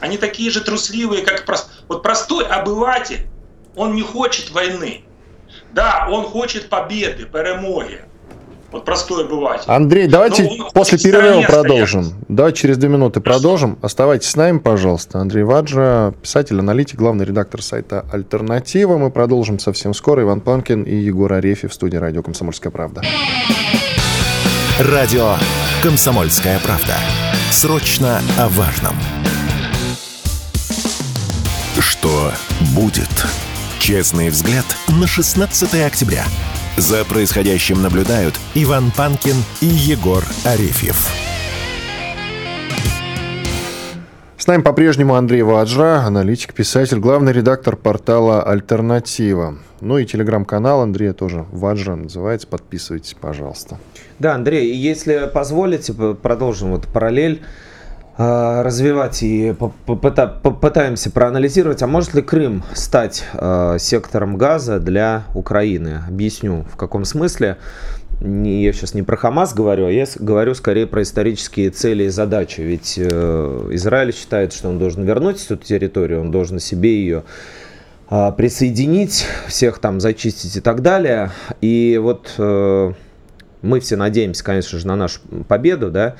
Они 0.00 0.18
такие 0.18 0.50
же 0.50 0.60
трусливые, 0.60 1.22
как 1.22 1.44
прост... 1.46 1.70
вот 1.88 2.02
простой 2.02 2.44
обыватель. 2.44 3.26
Он 3.76 3.94
не 3.94 4.02
хочет 4.02 4.50
войны. 4.50 5.04
Да, 5.72 6.08
он 6.10 6.24
хочет 6.24 6.68
победы, 6.68 7.24
перемоги. 7.24 8.02
Вот 8.74 8.84
простой 8.84 9.24
обыватель. 9.24 9.62
Андрей, 9.68 10.08
давайте 10.08 10.50
после 10.72 10.98
перерыва 10.98 11.42
продолжим. 11.42 12.02
Стоять. 12.02 12.26
Давай 12.26 12.52
через 12.52 12.76
две 12.76 12.88
минуты 12.88 13.20
продолжим. 13.20 13.78
Оставайтесь 13.82 14.30
с 14.30 14.34
нами, 14.34 14.58
пожалуйста. 14.58 15.20
Андрей 15.20 15.44
Ваджа, 15.44 16.12
писатель, 16.20 16.58
аналитик, 16.58 16.98
главный 16.98 17.24
редактор 17.24 17.62
сайта 17.62 18.04
«Альтернатива». 18.10 18.98
Мы 18.98 19.12
продолжим 19.12 19.60
совсем 19.60 19.94
скоро. 19.94 20.24
Иван 20.24 20.40
Панкин 20.40 20.82
и 20.82 20.92
Егор 20.92 21.32
Арефьев 21.32 21.70
в 21.70 21.74
студии 21.74 21.98
«Радио 21.98 22.24
Комсомольская 22.24 22.72
правда». 22.72 23.02
Радио 24.80 25.36
«Комсомольская 25.80 26.58
правда». 26.58 26.96
Срочно 27.52 28.20
о 28.40 28.48
важном. 28.48 28.94
Что 31.78 32.32
будет? 32.74 33.24
Честный 33.78 34.30
взгляд 34.30 34.66
на 34.88 35.06
16 35.06 35.74
октября. 35.86 36.24
За 36.76 37.04
происходящим 37.04 37.82
наблюдают 37.82 38.34
Иван 38.56 38.90
Панкин 38.90 39.36
и 39.60 39.66
Егор 39.66 40.24
Арефьев. 40.44 41.08
С 44.36 44.48
нами 44.48 44.62
по-прежнему 44.62 45.14
Андрей 45.14 45.42
Ваджра, 45.42 46.00
аналитик, 46.04 46.52
писатель, 46.52 46.98
главный 46.98 47.32
редактор 47.32 47.76
портала 47.76 48.42
«Альтернатива». 48.42 49.56
Ну 49.80 49.98
и 49.98 50.04
телеграм-канал 50.04 50.82
Андрея 50.82 51.12
тоже 51.12 51.46
Ваджра 51.52 51.94
называется. 51.94 52.48
Подписывайтесь, 52.48 53.14
пожалуйста. 53.20 53.78
Да, 54.18 54.34
Андрей, 54.34 54.74
если 54.74 55.30
позволите, 55.32 55.92
продолжим 55.92 56.72
вот 56.72 56.88
параллель. 56.88 57.42
А, 58.16 58.62
развивать 58.62 59.24
и 59.24 59.54
попытаемся 59.86 61.10
проанализировать, 61.10 61.82
а 61.82 61.88
может 61.88 62.14
ли 62.14 62.22
Крым 62.22 62.62
стать 62.72 63.24
а, 63.34 63.76
сектором 63.78 64.36
газа 64.36 64.78
для 64.78 65.24
Украины? 65.34 66.02
Объясню, 66.06 66.64
в 66.72 66.76
каком 66.76 67.04
смысле. 67.04 67.56
Я 68.20 68.72
сейчас 68.72 68.94
не 68.94 69.02
про 69.02 69.16
Хамас 69.16 69.52
говорю, 69.52 69.86
а 69.86 69.90
я 69.90 70.06
говорю 70.16 70.54
скорее 70.54 70.86
про 70.86 71.02
исторические 71.02 71.70
цели 71.70 72.04
и 72.04 72.08
задачи. 72.08 72.60
Ведь 72.60 72.94
э, 72.96 73.68
Израиль 73.72 74.14
считает, 74.14 74.52
что 74.52 74.68
он 74.68 74.78
должен 74.78 75.02
вернуть 75.02 75.44
эту 75.44 75.56
территорию, 75.56 76.20
он 76.20 76.30
должен 76.30 76.60
себе 76.60 76.94
ее 76.94 77.24
присоединить, 78.08 79.26
всех 79.48 79.78
там 79.78 79.98
зачистить 79.98 80.56
и 80.56 80.60
так 80.60 80.80
далее. 80.80 81.32
И 81.60 81.98
вот 82.00 82.32
э, 82.38 82.92
мы 83.64 83.80
все 83.80 83.96
надеемся, 83.96 84.44
конечно 84.44 84.78
же, 84.78 84.86
на 84.86 84.94
нашу 84.94 85.20
победу, 85.48 85.90
да, 85.90 86.16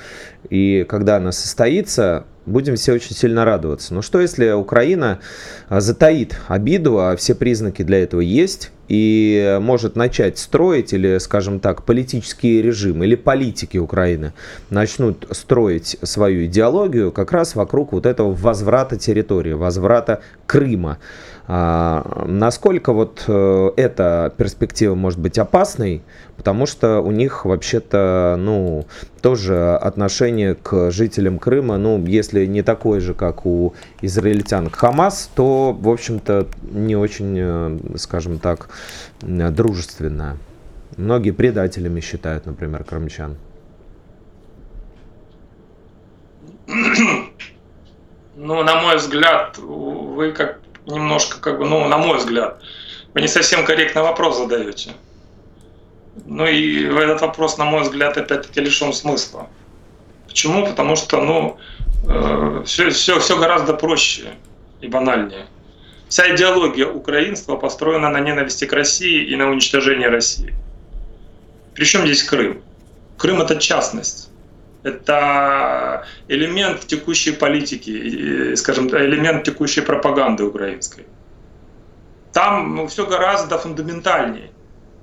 и 0.49 0.85
когда 0.89 1.17
она 1.17 1.31
состоится, 1.31 2.25
будем 2.47 2.77
все 2.77 2.93
очень 2.93 3.15
сильно 3.15 3.45
радоваться. 3.45 3.95
Но 3.95 4.03
что 4.03 4.21
если 4.21 4.51
Украина 4.51 5.21
а, 5.69 5.81
затаит 5.81 6.39
обиду, 6.49 6.99
а 6.99 7.17
все 7.17 7.35
признаки 7.35 7.83
для 7.83 8.03
этого 8.03 8.21
есть, 8.21 8.71
и 8.89 9.59
может 9.63 9.97
начать 9.97 10.39
строить, 10.39 10.93
или, 10.93 11.19
скажем 11.19 11.59
так, 11.59 11.85
политический 11.85 12.61
режим, 12.61 13.03
или 13.03 13.15
политики 13.15 13.79
Украины 13.79 14.35
начнут 14.69 15.27
строить 15.31 15.97
свою 16.03 16.45
идеологию 16.45 17.11
как 17.11 17.33
раз 17.33 17.55
вокруг 17.55 17.93
вот 17.93 18.05
этого 18.05 18.35
возврата 18.35 18.97
территории, 18.97 19.53
возврата 19.53 20.21
Крыма. 20.47 20.99
А, 21.47 22.25
насколько 22.27 22.95
вот 22.95 23.25
э, 23.29 23.71
эта 23.77 24.33
перспектива 24.35 24.95
может 24.95 25.19
быть 25.19 25.39
опасной, 25.39 26.03
потому 26.39 26.65
что 26.65 27.01
у 27.01 27.11
них 27.11 27.45
вообще-то, 27.45 28.37
ну, 28.39 28.87
тоже 29.21 29.77
отношение 29.77 30.55
к 30.55 30.91
жителям 30.91 31.39
Крыма, 31.39 31.77
ну, 31.77 32.03
если 32.07 32.47
не 32.47 32.63
такое 32.63 33.01
же, 33.01 33.13
как 33.13 33.45
у 33.45 33.75
израильтян 34.01 34.71
к 34.71 34.77
Хамас, 34.77 35.31
то, 35.35 35.77
в 35.79 35.89
общем-то, 35.89 36.47
не 36.63 36.97
очень, 36.97 37.37
э, 37.39 37.79
скажем 37.97 38.39
так, 38.39 38.71
дружественное. 39.21 40.39
Многие 40.97 41.33
предателями 41.33 42.01
считают, 42.01 42.47
например, 42.47 42.85
крымчан. 42.85 43.37
Ну, 48.37 48.63
на 48.63 48.81
мой 48.81 48.97
взгляд, 48.97 49.59
вы 49.59 50.33
как 50.33 50.64
немножко, 50.87 51.41
как 51.41 51.59
бы, 51.59 51.67
ну, 51.67 51.87
на 51.89 51.99
мой 51.99 52.19
взгляд, 52.19 52.63
вы 53.15 53.21
не 53.21 53.29
совсем 53.29 53.65
корректно 53.65 54.03
вопрос 54.03 54.39
задаете. 54.39 54.91
Ну 56.27 56.47
и 56.47 56.85
этот 56.85 57.23
вопрос, 57.23 57.59
на 57.59 57.65
мой 57.65 57.83
взгляд, 57.83 58.17
опять-таки 58.17 58.61
лишен 58.61 58.93
смысла. 58.93 59.49
Почему? 60.27 60.67
Потому 60.67 60.97
что, 60.97 61.21
ну, 61.21 61.59
э, 62.09 62.63
все, 62.67 62.91
все, 62.91 63.19
все 63.19 63.39
гораздо 63.39 63.75
проще 63.75 64.35
и 64.81 64.89
банальнее. 64.89 65.47
Вся 66.09 66.35
идеология 66.35 66.87
украинства 66.87 67.57
построена 67.57 68.11
на 68.11 68.21
ненависти 68.21 68.67
к 68.67 68.73
России 68.73 69.25
и 69.25 69.37
на 69.37 69.49
уничтожении 69.49 70.07
России. 70.07 70.55
Причем 71.75 72.03
здесь 72.03 72.23
Крым? 72.23 72.63
Крым 73.17 73.43
это 73.43 73.57
частность 73.57 74.31
это 74.85 76.07
элемент 76.29 76.87
текущей 76.87 77.33
политики, 77.33 78.55
скажем, 78.55 78.89
элемент 78.89 79.45
текущей 79.45 79.81
пропаганды 79.81 80.45
украинской. 80.45 81.07
Там 82.33 82.77
ну, 82.77 82.87
все 82.87 83.07
гораздо 83.07 83.59
фундаментальнее. 83.59 84.51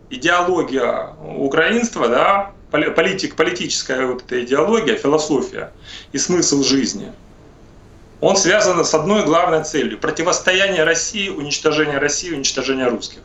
Идеология 0.10 1.16
украинства, 1.38 2.08
да, 2.08 2.52
политик, 2.70 3.36
политическая 3.36 4.06
вот 4.06 4.24
эта 4.24 4.44
идеология, 4.44 4.96
философия 4.96 5.72
и 6.12 6.18
смысл 6.18 6.64
жизни, 6.64 7.12
он 8.20 8.36
связан 8.36 8.86
с 8.86 8.94
одной 8.94 9.26
главной 9.26 9.64
целью– 9.64 9.98
противостояние 10.02 10.84
России, 10.84 11.30
уничтожение 11.30 11.98
России, 11.98 12.32
уничтожение 12.34 12.88
русских. 12.88 13.22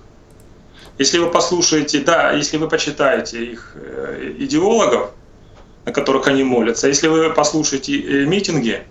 Если 0.96 1.18
вы 1.18 1.30
послушаете, 1.30 2.00
да, 2.00 2.32
если 2.32 2.56
вы 2.56 2.68
почитаете 2.68 3.44
их 3.44 3.72
э, 3.74 4.36
идеологов, 4.38 5.10
на 5.86 5.92
которых 5.92 6.26
они 6.26 6.42
молятся. 6.44 6.88
Если 6.88 7.06
вы 7.06 7.30
послушаете 7.30 7.98
э, 7.98 8.26
митинги, 8.26 8.82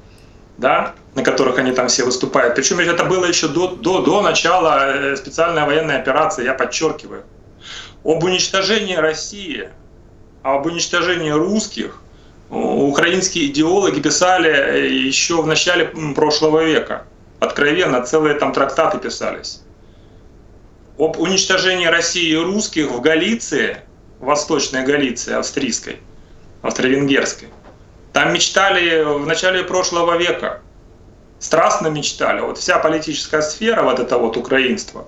да, 0.57 0.95
на 1.13 1.23
которых 1.23 1.59
они 1.59 1.73
там 1.73 1.89
все 1.89 2.05
выступают, 2.05 2.55
причем 2.55 2.79
это 2.79 3.03
было 3.03 3.25
еще 3.25 3.49
до, 3.49 3.67
до, 3.67 4.01
до 4.01 4.21
начала 4.21 4.95
э, 4.95 5.15
специальной 5.17 5.65
военной 5.65 5.97
операции, 5.97 6.45
я 6.45 6.53
подчеркиваю, 6.53 7.23
об 8.05 8.23
уничтожении 8.23 8.95
России, 8.95 9.69
об 10.41 10.65
уничтожении 10.65 11.31
русских 11.31 12.01
украинские 12.49 13.47
идеологи 13.47 13.99
писали 13.99 14.49
э, 14.49 14.87
еще 14.87 15.41
в 15.41 15.47
начале 15.47 15.87
прошлого 16.15 16.63
века. 16.63 17.03
Откровенно, 17.41 18.01
целые 18.03 18.35
там 18.35 18.53
трактаты 18.53 18.99
писались. 18.99 19.61
Об 20.97 21.19
уничтожении 21.19 21.87
России 21.87 22.29
и 22.29 22.37
русских 22.37 22.89
в 22.91 23.01
Галиции, 23.01 23.79
Восточной 24.21 24.85
Галиции, 24.85 25.33
австрийской– 25.33 25.97
австро-венгерской. 26.65 27.49
Там 28.13 28.33
мечтали 28.33 29.03
в 29.03 29.25
начале 29.25 29.63
прошлого 29.63 30.17
века. 30.17 30.61
страстно 31.39 31.87
мечтали. 31.87 32.41
Вот 32.41 32.57
вся 32.57 32.79
политическая 32.79 33.41
сфера, 33.41 33.83
вот 33.83 33.99
это 33.99 34.17
вот 34.17 34.37
украинство, 34.37 35.05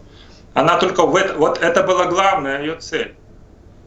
она 0.54 0.78
только 0.78 1.06
в 1.06 1.16
это, 1.16 1.34
вот 1.36 1.58
это 1.62 1.84
была 1.84 2.06
главная 2.06 2.62
ее 2.62 2.76
цель. 2.76 3.16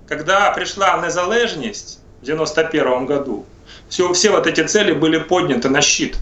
Когда 0.09 0.51
пришла 0.53 1.01
незалежность 1.05 2.01
в 2.21 2.25
91 2.25 3.07
году, 3.07 3.47
все, 3.89 4.13
все 4.13 4.31
вот 4.31 4.47
эти 4.47 4.63
цели 4.63 4.93
были 4.93 5.19
подняты 5.19 5.69
на 5.69 5.81
щит. 5.81 6.17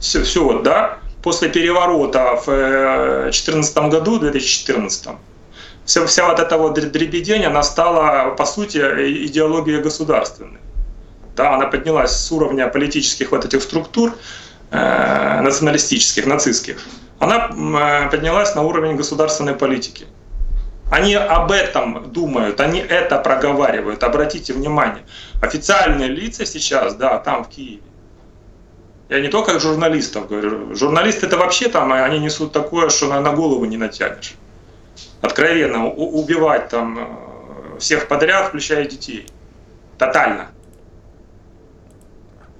Все, 0.00 0.22
все 0.22 0.44
вот, 0.44 0.62
да, 0.62 0.98
после 1.22 1.48
переворота 1.48 2.36
в 2.44 2.46
2014 3.30 3.76
э, 3.76 3.88
году, 3.88 4.18
2014, 4.18 5.08
вся, 5.84 6.06
вся 6.06 6.28
вот 6.28 6.38
эта 6.40 6.56
вот 6.56 6.74
дребедень, 6.74 7.44
она 7.44 7.62
стала, 7.62 8.34
по 8.36 8.44
сути, 8.44 8.78
идеологией 9.26 9.80
государственной. 9.82 10.60
Да, 11.36 11.54
она 11.54 11.66
поднялась 11.66 12.12
с 12.12 12.32
уровня 12.32 12.68
политических 12.68 13.32
вот 13.32 13.44
этих 13.44 13.62
структур, 13.62 14.12
э, 14.70 15.40
националистических, 15.40 16.26
нацистских. 16.26 16.78
Она 17.18 17.50
э, 17.50 18.10
поднялась 18.10 18.54
на 18.54 18.62
уровень 18.62 18.96
государственной 18.96 19.54
политики. 19.54 20.06
Они 20.90 21.14
об 21.14 21.50
этом 21.50 22.12
думают, 22.12 22.60
они 22.60 22.78
это 22.78 23.18
проговаривают. 23.18 24.04
Обратите 24.04 24.52
внимание, 24.52 25.02
официальные 25.42 26.08
лица 26.08 26.46
сейчас, 26.46 26.94
да, 26.94 27.18
там 27.18 27.44
в 27.44 27.48
Киеве, 27.48 27.82
я 29.08 29.20
не 29.20 29.28
только 29.28 29.58
журналистов 29.58 30.28
говорю. 30.28 30.74
Журналисты 30.74 31.26
это 31.26 31.36
вообще 31.36 31.68
там, 31.68 31.92
они 31.92 32.18
несут 32.18 32.52
такое, 32.52 32.88
что 32.90 33.06
на, 33.06 33.20
на 33.20 33.32
голову 33.32 33.64
не 33.64 33.76
натянешь. 33.76 34.34
Откровенно 35.24 35.86
убивать 35.88 36.68
там 36.68 36.98
э, 36.98 37.78
всех 37.78 38.08
подряд, 38.08 38.48
включая 38.48 38.84
детей. 38.84 39.26
Тотально. 39.96 40.50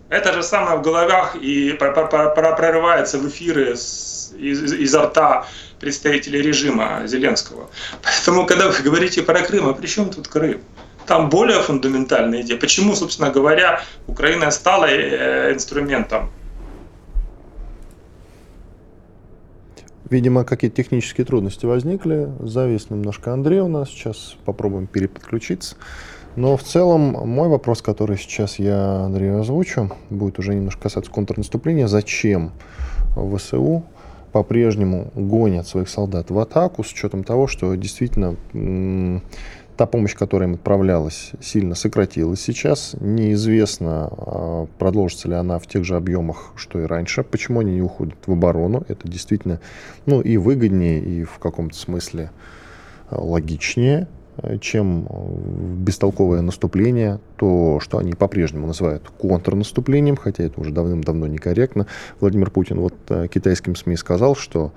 Это 0.08 0.32
же 0.32 0.42
самое 0.42 0.78
в 0.78 0.82
головах 0.82 1.36
и 1.36 1.72
прорывается 1.72 3.18
в 3.18 3.28
эфиры 3.28 3.72
из, 3.72 4.32
изо 4.34 5.02
рта 5.02 5.46
представителей 5.78 6.40
режима 6.40 7.02
Зеленского. 7.04 7.68
Поэтому, 8.02 8.46
когда 8.46 8.68
вы 8.68 8.82
говорите 8.82 9.22
про 9.22 9.42
Крым, 9.42 9.68
а 9.68 9.74
при 9.74 9.86
чем 9.86 10.08
тут 10.08 10.28
Крым? 10.28 10.62
Там 11.06 11.28
более 11.28 11.60
фундаментальная 11.60 12.40
идея. 12.40 12.58
Почему, 12.58 12.94
собственно 12.94 13.30
говоря, 13.30 13.82
Украина 14.06 14.50
стала 14.50 14.86
э, 14.86 15.52
инструментом 15.52 16.30
Видимо, 20.10 20.44
какие-то 20.44 20.76
технические 20.76 21.24
трудности 21.24 21.64
возникли. 21.66 22.28
Завис 22.40 22.90
немножко 22.90 23.32
Андрей 23.32 23.60
у 23.60 23.68
нас. 23.68 23.88
Сейчас 23.88 24.36
попробуем 24.44 24.86
переподключиться. 24.86 25.76
Но 26.36 26.56
в 26.56 26.62
целом 26.62 27.00
мой 27.28 27.48
вопрос, 27.48 27.80
который 27.80 28.18
сейчас 28.18 28.58
я 28.58 29.04
Андрею 29.04 29.40
озвучу, 29.40 29.90
будет 30.10 30.38
уже 30.38 30.54
немножко 30.54 30.82
касаться 30.82 31.10
контрнаступления. 31.10 31.86
Зачем 31.86 32.52
ВСУ 33.14 33.84
по-прежнему 34.32 35.12
гонят 35.14 35.68
своих 35.68 35.88
солдат 35.88 36.30
в 36.30 36.38
атаку 36.40 36.82
с 36.82 36.90
учетом 36.92 37.22
того, 37.22 37.46
что 37.46 37.72
действительно 37.76 38.34
та 39.76 39.86
помощь, 39.86 40.14
которая 40.14 40.48
им 40.48 40.54
отправлялась, 40.54 41.32
сильно 41.40 41.74
сократилась 41.74 42.40
сейчас. 42.40 42.94
Неизвестно, 43.00 44.08
а, 44.10 44.66
продолжится 44.78 45.28
ли 45.28 45.34
она 45.34 45.58
в 45.58 45.66
тех 45.66 45.84
же 45.84 45.96
объемах, 45.96 46.52
что 46.56 46.80
и 46.80 46.84
раньше. 46.84 47.22
Почему 47.24 47.60
они 47.60 47.74
не 47.74 47.82
уходят 47.82 48.16
в 48.26 48.32
оборону? 48.32 48.84
Это 48.88 49.08
действительно 49.08 49.60
ну, 50.06 50.20
и 50.20 50.36
выгоднее, 50.36 51.00
и 51.00 51.24
в 51.24 51.38
каком-то 51.38 51.76
смысле 51.76 52.30
а, 53.10 53.20
логичнее, 53.20 54.08
чем 54.60 55.06
бестолковое 55.84 56.40
наступление, 56.40 57.20
то, 57.36 57.78
что 57.80 57.98
они 57.98 58.14
по-прежнему 58.14 58.66
называют 58.66 59.08
контрнаступлением, 59.18 60.16
хотя 60.16 60.44
это 60.44 60.60
уже 60.60 60.72
давным-давно 60.72 61.26
некорректно. 61.26 61.86
Владимир 62.20 62.50
Путин 62.50 62.80
вот 62.80 62.94
а, 63.08 63.28
китайским 63.28 63.76
СМИ 63.76 63.96
сказал, 63.96 64.34
что 64.34 64.72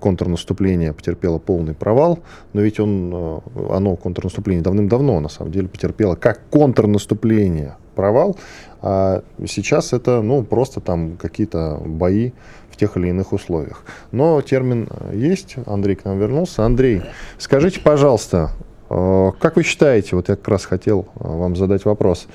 контрнаступление 0.00 0.92
потерпело 0.92 1.38
полный 1.38 1.74
провал, 1.74 2.20
но 2.52 2.60
ведь 2.60 2.80
он, 2.80 3.12
э, 3.12 3.40
оно, 3.70 3.96
контрнаступление, 3.96 4.62
давным-давно, 4.62 5.20
на 5.20 5.28
самом 5.28 5.52
деле, 5.52 5.68
потерпело 5.68 6.14
как 6.14 6.40
контрнаступление 6.50 7.76
провал, 7.94 8.36
а 8.82 9.22
сейчас 9.46 9.92
это, 9.92 10.22
ну, 10.22 10.44
просто 10.44 10.80
там 10.80 11.16
какие-то 11.16 11.80
бои 11.84 12.32
в 12.70 12.76
тех 12.76 12.96
или 12.96 13.08
иных 13.08 13.32
условиях. 13.32 13.82
Но 14.12 14.40
термин 14.42 14.88
э, 14.90 15.16
есть, 15.16 15.56
Андрей 15.66 15.96
к 15.96 16.04
нам 16.04 16.18
вернулся. 16.18 16.64
Андрей, 16.64 17.02
скажите, 17.38 17.80
пожалуйста, 17.80 18.50
э, 18.90 19.32
как 19.40 19.56
вы 19.56 19.62
считаете, 19.62 20.14
вот 20.14 20.28
я 20.28 20.36
как 20.36 20.46
раз 20.48 20.66
хотел 20.66 21.08
вам 21.14 21.56
задать 21.56 21.84
вопрос, 21.86 22.28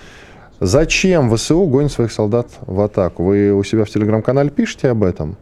зачем 0.60 1.34
ВСУ 1.34 1.64
гонит 1.66 1.92
своих 1.92 2.12
солдат 2.12 2.48
в 2.62 2.82
атаку? 2.82 3.24
Вы 3.24 3.54
у 3.54 3.64
себя 3.64 3.86
в 3.86 3.90
телеграм-канале 3.90 4.50
пишете 4.50 4.90
об 4.90 5.04
этом? 5.04 5.38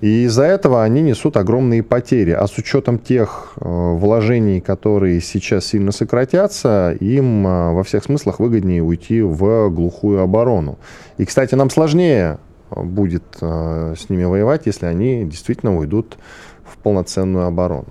И 0.00 0.24
из-за 0.24 0.44
этого 0.44 0.84
они 0.84 1.02
несут 1.02 1.36
огромные 1.36 1.82
потери. 1.82 2.30
А 2.30 2.46
с 2.46 2.56
учетом 2.56 2.98
тех 2.98 3.54
э, 3.56 3.64
вложений, 3.64 4.60
которые 4.60 5.20
сейчас 5.20 5.66
сильно 5.66 5.90
сократятся, 5.90 6.96
им 7.00 7.46
э, 7.46 7.72
во 7.72 7.82
всех 7.82 8.04
смыслах 8.04 8.38
выгоднее 8.38 8.82
уйти 8.82 9.20
в 9.20 9.68
глухую 9.70 10.20
оборону. 10.20 10.78
И, 11.16 11.24
кстати, 11.24 11.56
нам 11.56 11.68
сложнее 11.68 12.38
будет 12.70 13.24
э, 13.40 13.94
с 13.98 14.08
ними 14.08 14.24
воевать, 14.24 14.66
если 14.66 14.86
они 14.86 15.24
действительно 15.24 15.76
уйдут 15.76 16.16
в 16.64 16.78
полноценную 16.78 17.46
оборону. 17.46 17.86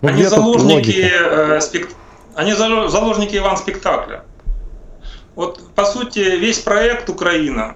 Ну, 0.00 0.08
они, 0.08 0.24
заложники, 0.24 1.10
э, 1.10 1.60
спект... 1.60 1.94
они 2.34 2.54
заложники 2.54 3.36
Иван 3.36 3.58
спектакля. 3.58 4.22
Вот, 5.34 5.60
по 5.74 5.84
сути, 5.84 6.20
весь 6.20 6.60
проект 6.60 7.10
Украина 7.10 7.74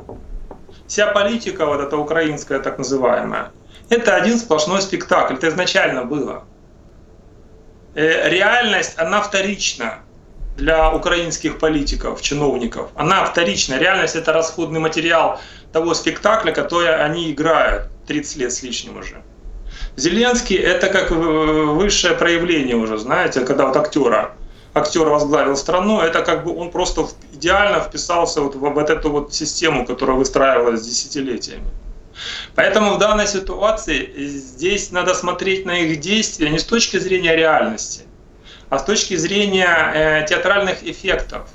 вся 0.90 1.06
политика, 1.06 1.66
вот 1.66 1.80
эта 1.80 1.96
украинская 1.96 2.58
так 2.58 2.78
называемая, 2.78 3.52
это 3.88 4.16
один 4.16 4.38
сплошной 4.38 4.82
спектакль, 4.82 5.34
это 5.34 5.48
изначально 5.48 6.04
было. 6.04 6.42
Э, 7.94 8.28
реальность, 8.28 8.94
она 8.98 9.20
вторична 9.22 10.00
для 10.56 10.92
украинских 10.92 11.58
политиков, 11.58 12.20
чиновников. 12.20 12.90
Она 12.96 13.24
вторична. 13.24 13.78
Реальность 13.78 14.16
это 14.16 14.32
расходный 14.32 14.80
материал 14.80 15.40
того 15.72 15.94
спектакля, 15.94 16.50
который 16.50 16.92
они 17.04 17.30
играют 17.30 17.84
30 18.08 18.36
лет 18.36 18.52
с 18.52 18.62
лишним 18.64 18.98
уже. 18.98 19.22
Зеленский 19.96 20.56
это 20.56 20.88
как 20.88 21.12
высшее 21.12 22.14
проявление 22.14 22.76
уже, 22.76 22.98
знаете, 22.98 23.40
когда 23.44 23.66
вот 23.66 23.76
актера 23.76 24.32
актер 24.74 25.08
возглавил 25.08 25.56
страну, 25.56 26.00
это 26.00 26.22
как 26.22 26.44
бы 26.44 26.56
он 26.56 26.70
просто 26.70 27.06
идеально 27.32 27.80
вписался 27.80 28.40
вот 28.40 28.54
в 28.54 28.58
вот 28.58 28.90
эту 28.90 29.10
вот 29.10 29.34
систему, 29.34 29.84
которая 29.84 30.16
выстраивалась 30.16 30.82
десятилетиями. 30.82 31.68
Поэтому 32.54 32.94
в 32.94 32.98
данной 32.98 33.26
ситуации 33.26 34.12
здесь 34.28 34.90
надо 34.90 35.14
смотреть 35.14 35.64
на 35.66 35.80
их 35.80 36.00
действия 36.00 36.50
не 36.50 36.58
с 36.58 36.64
точки 36.64 36.98
зрения 36.98 37.34
реальности, 37.34 38.02
а 38.68 38.78
с 38.78 38.84
точки 38.84 39.16
зрения 39.16 39.92
э, 39.94 40.26
театральных 40.28 40.84
эффектов. 40.84 41.48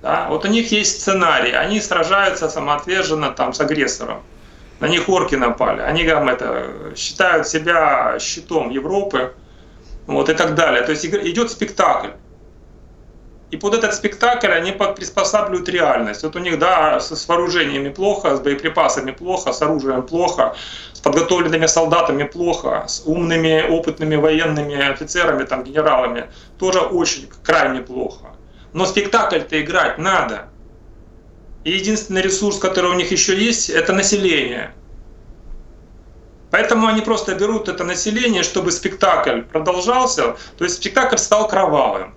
Да? 0.00 0.26
Вот 0.28 0.44
у 0.44 0.48
них 0.48 0.72
есть 0.72 1.00
сценарий, 1.00 1.52
они 1.52 1.80
сражаются 1.80 2.48
самоотверженно 2.48 3.30
там 3.30 3.52
с 3.52 3.60
агрессором. 3.60 4.22
На 4.80 4.88
них 4.88 5.08
орки 5.08 5.36
напали, 5.36 5.80
они 5.80 6.04
там 6.04 6.28
это, 6.28 6.92
считают 6.96 7.46
себя 7.46 8.18
щитом 8.18 8.70
Европы, 8.70 9.32
вот 10.06 10.28
и 10.28 10.34
так 10.34 10.54
далее. 10.56 10.82
То 10.82 10.90
есть 10.90 11.04
идет 11.04 11.50
спектакль. 11.52 12.10
И 13.52 13.58
под 13.58 13.74
этот 13.74 13.94
спектакль 13.94 14.50
они 14.50 14.72
приспосабливают 14.72 15.68
реальность. 15.68 16.22
Вот 16.22 16.36
у 16.36 16.38
них, 16.38 16.58
да, 16.58 16.98
с, 16.98 17.28
вооружениями 17.28 17.90
плохо, 17.90 18.34
с 18.34 18.40
боеприпасами 18.40 19.10
плохо, 19.10 19.52
с 19.52 19.60
оружием 19.60 20.02
плохо, 20.04 20.56
с 20.94 21.00
подготовленными 21.00 21.66
солдатами 21.66 22.24
плохо, 22.24 22.84
с 22.88 23.02
умными, 23.04 23.62
опытными 23.68 24.16
военными 24.16 24.90
офицерами, 24.90 25.44
там, 25.44 25.64
генералами 25.64 26.30
тоже 26.58 26.80
очень 26.80 27.28
крайне 27.44 27.82
плохо. 27.82 28.34
Но 28.72 28.86
спектакль-то 28.86 29.60
играть 29.60 29.98
надо. 29.98 30.48
И 31.64 31.72
единственный 31.72 32.22
ресурс, 32.22 32.58
который 32.58 32.90
у 32.90 32.94
них 32.94 33.12
еще 33.12 33.36
есть, 33.36 33.68
это 33.68 33.92
население. 33.92 34.72
Поэтому 36.50 36.86
они 36.86 37.02
просто 37.02 37.34
берут 37.34 37.68
это 37.68 37.84
население, 37.84 38.44
чтобы 38.44 38.72
спектакль 38.72 39.42
продолжался, 39.42 40.36
то 40.56 40.64
есть 40.64 40.76
спектакль 40.76 41.18
стал 41.18 41.48
кровавым. 41.48 42.14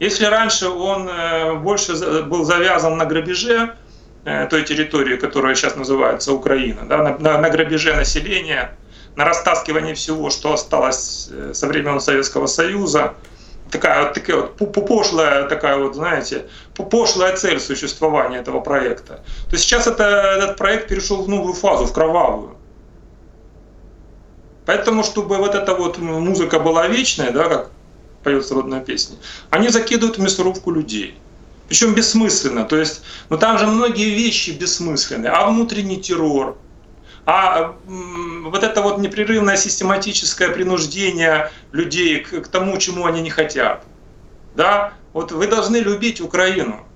Если 0.00 0.26
раньше 0.26 0.68
он 0.68 1.08
э, 1.08 1.54
больше 1.54 1.94
был 2.22 2.44
завязан 2.44 2.96
на 2.96 3.04
грабеже 3.04 3.74
э, 4.24 4.46
той 4.46 4.62
территории, 4.62 5.16
которая 5.16 5.54
сейчас 5.56 5.74
называется 5.74 6.32
Украина, 6.32 6.82
да, 6.86 7.18
на, 7.18 7.38
на, 7.38 7.50
грабеже 7.50 7.94
населения, 7.94 8.76
на 9.16 9.24
растаскивании 9.24 9.94
всего, 9.94 10.30
что 10.30 10.52
осталось 10.52 11.28
э, 11.32 11.52
со 11.52 11.66
времен 11.66 12.00
Советского 12.00 12.46
Союза, 12.46 13.14
такая 13.72 14.04
вот, 14.04 14.14
такая 14.14 14.36
вот 14.36 14.86
пошлая, 14.86 15.48
такая 15.48 15.76
вот, 15.76 15.96
знаете, 15.96 16.46
пошлая 16.76 17.36
цель 17.36 17.58
существования 17.58 18.38
этого 18.38 18.60
проекта, 18.60 19.24
то 19.50 19.56
сейчас 19.56 19.88
это, 19.88 20.04
этот 20.04 20.56
проект 20.56 20.88
перешел 20.88 21.22
в 21.22 21.28
новую 21.28 21.54
фазу, 21.54 21.86
в 21.86 21.92
кровавую. 21.92 22.54
Поэтому, 24.64 25.02
чтобы 25.02 25.38
вот 25.38 25.56
эта 25.56 25.74
вот 25.74 25.98
музыка 25.98 26.60
была 26.60 26.86
вечная, 26.86 27.32
да, 27.32 27.48
как 27.48 27.70
поется 28.22 28.54
в 28.54 28.58
одной 28.58 28.80
песне, 28.80 29.16
они 29.50 29.68
закидывают 29.68 30.18
в 30.18 30.22
мясорубку 30.22 30.70
людей. 30.70 31.14
Причем 31.68 31.94
бессмысленно. 31.94 32.64
То 32.64 32.76
есть, 32.76 33.02
ну 33.28 33.36
там 33.36 33.58
же 33.58 33.66
многие 33.66 34.10
вещи 34.14 34.50
бессмысленны. 34.50 35.26
А 35.26 35.48
внутренний 35.48 36.00
террор, 36.00 36.56
а 37.26 37.76
вот 37.86 38.64
это 38.64 38.80
вот 38.80 38.98
непрерывное 38.98 39.56
систематическое 39.56 40.48
принуждение 40.48 41.50
людей 41.72 42.20
к, 42.20 42.40
к 42.40 42.48
тому, 42.48 42.78
чему 42.78 43.04
они 43.04 43.20
не 43.20 43.28
хотят. 43.28 43.84
Да? 44.56 44.94
Вот 45.12 45.30
вы 45.32 45.46
должны 45.46 45.76
любить 45.76 46.22
Украину. 46.22 46.86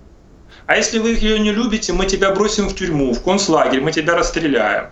А 0.66 0.76
если 0.76 0.98
вы 0.98 1.10
ее 1.10 1.38
не 1.38 1.52
любите, 1.52 1.92
мы 1.92 2.06
тебя 2.06 2.30
бросим 2.30 2.68
в 2.68 2.74
тюрьму, 2.74 3.12
в 3.12 3.22
концлагерь, 3.22 3.82
мы 3.82 3.92
тебя 3.92 4.16
расстреляем. 4.16 4.90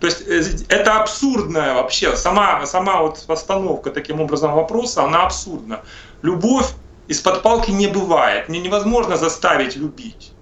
То 0.00 0.06
есть 0.06 0.22
э, 0.26 0.42
это 0.68 1.00
абсурдная 1.00 1.74
вообще, 1.74 2.16
сама, 2.16 2.64
сама 2.66 3.00
вот 3.02 3.24
постановка 3.26 3.90
таким 3.90 4.20
образом 4.20 4.52
вопроса, 4.52 5.04
она 5.04 5.24
абсурдна. 5.24 5.80
Любовь 6.22 6.68
из-под 7.08 7.42
палки 7.42 7.70
не 7.70 7.86
бывает, 7.86 8.48
мне 8.48 8.60
невозможно 8.60 9.16
заставить 9.16 9.76
любить. 9.76 10.32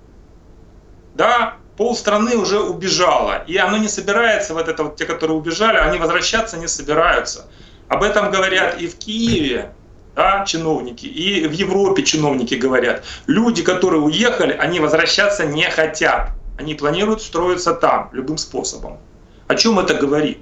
Да, 1.14 1.54
пол 1.76 1.94
страны 1.94 2.36
уже 2.36 2.58
убежало, 2.58 3.44
и 3.46 3.56
оно 3.56 3.76
не 3.76 3.88
собирается, 3.88 4.54
вот 4.54 4.68
это 4.68 4.82
вот 4.84 4.96
те, 4.96 5.04
которые 5.04 5.36
убежали, 5.36 5.76
они 5.76 5.98
возвращаться 5.98 6.56
не 6.56 6.66
собираются. 6.66 7.46
Об 7.88 8.02
этом 8.02 8.30
говорят 8.30 8.80
и 8.80 8.88
в 8.88 8.96
Киеве, 8.96 9.72
да, 10.16 10.44
чиновники, 10.44 11.06
и 11.06 11.46
в 11.46 11.52
Европе 11.52 12.02
чиновники 12.02 12.54
говорят. 12.54 13.04
Люди, 13.26 13.62
которые 13.62 14.00
уехали, 14.00 14.52
они 14.52 14.80
возвращаться 14.80 15.44
не 15.44 15.68
хотят. 15.70 16.30
Они 16.58 16.74
планируют 16.74 17.20
строиться 17.20 17.74
там 17.74 18.10
любым 18.12 18.38
способом. 18.38 18.98
О 19.46 19.54
чем 19.54 19.78
это 19.78 19.94
говорит? 19.94 20.38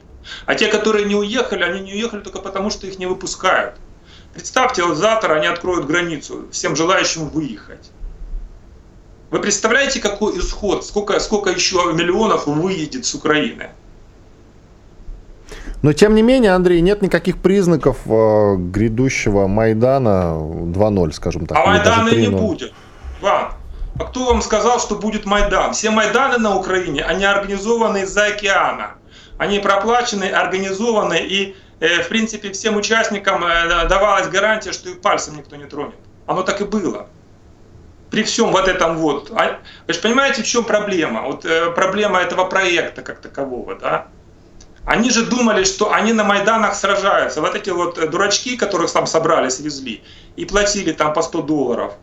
А 0.46 0.54
те, 0.54 0.68
которые 0.68 1.04
не 1.06 1.14
уехали, 1.14 1.62
они 1.62 1.80
не 1.80 1.92
уехали 1.92 2.20
только 2.20 2.40
потому, 2.40 2.70
что 2.70 2.86
их 2.86 2.98
не 2.98 3.06
выпускают. 3.06 3.74
Представьте, 4.34 4.84
вот 4.84 4.96
завтра 4.96 5.34
они 5.34 5.46
откроют 5.46 5.86
границу 5.86 6.46
всем 6.50 6.76
желающим 6.76 7.28
выехать. 7.28 7.90
Вы 9.30 9.40
представляете, 9.40 10.00
какой 10.00 10.38
исход, 10.38 10.84
сколько, 10.84 11.18
сколько 11.20 11.50
еще 11.50 11.92
миллионов 11.94 12.46
выедет 12.46 13.04
с 13.04 13.14
Украины? 13.14 13.70
Но 15.82 15.92
тем 15.92 16.14
не 16.14 16.22
менее, 16.22 16.52
Андрей, 16.52 16.80
нет 16.80 17.02
никаких 17.02 17.38
признаков 17.38 17.96
э, 18.06 18.56
грядущего 18.56 19.48
Майдана 19.48 20.36
2.0, 20.38 21.12
скажем 21.12 21.46
так. 21.46 21.58
А 21.58 21.66
Майдана 21.66 22.10
не 22.10 22.28
будет. 22.28 22.72
Иван, 23.20 23.52
а 23.98 24.05
кто 24.05 24.26
вам 24.26 24.42
сказал, 24.42 24.81
что 24.81 24.96
будет 24.96 25.26
Майдан? 25.26 25.74
Все 25.74 25.90
Майданы 25.90 26.38
на 26.38 26.57
Украине, 26.57 27.05
они 27.05 27.24
организованы 27.24 28.02
из-за 28.02 28.26
океана. 28.26 28.94
Они 29.38 29.59
проплачены, 29.59 30.24
организованы, 30.24 31.18
и, 31.20 31.57
э, 31.81 32.02
в 32.02 32.09
принципе, 32.09 32.52
всем 32.52 32.76
участникам 32.76 33.44
э, 33.44 33.87
давалась 33.88 34.28
гарантия, 34.28 34.72
что 34.72 34.88
их 34.88 35.00
пальцем 35.00 35.37
никто 35.37 35.57
не 35.57 35.66
тронет. 35.66 35.96
Оно 36.26 36.42
так 36.42 36.61
и 36.61 36.64
было. 36.64 37.09
При 38.11 38.22
всем 38.22 38.52
вот 38.52 38.68
этом 38.68 38.96
вот. 38.98 39.31
А, 39.35 39.59
вы 39.87 39.94
же 39.94 40.00
понимаете, 40.00 40.42
в 40.42 40.46
чем 40.46 40.64
проблема? 40.64 41.22
Вот 41.22 41.44
э, 41.44 41.70
проблема 41.70 42.20
этого 42.20 42.44
проекта 42.44 43.02
как 43.02 43.20
такового, 43.20 43.74
да? 43.74 44.07
Они 44.85 45.11
же 45.11 45.24
думали, 45.26 45.64
что 45.64 45.92
они 45.92 46.12
на 46.12 46.24
Майданах 46.24 46.74
сражаются. 46.74 47.40
Вот 47.40 47.55
эти 47.55 47.70
вот 47.70 48.11
дурачки, 48.11 48.57
которых 48.57 48.92
там 48.92 49.07
собрали, 49.07 49.48
свезли, 49.48 50.02
и 50.37 50.44
платили 50.44 50.92
там 50.92 51.12
по 51.12 51.22
100 51.22 51.42
долларов 51.42 51.94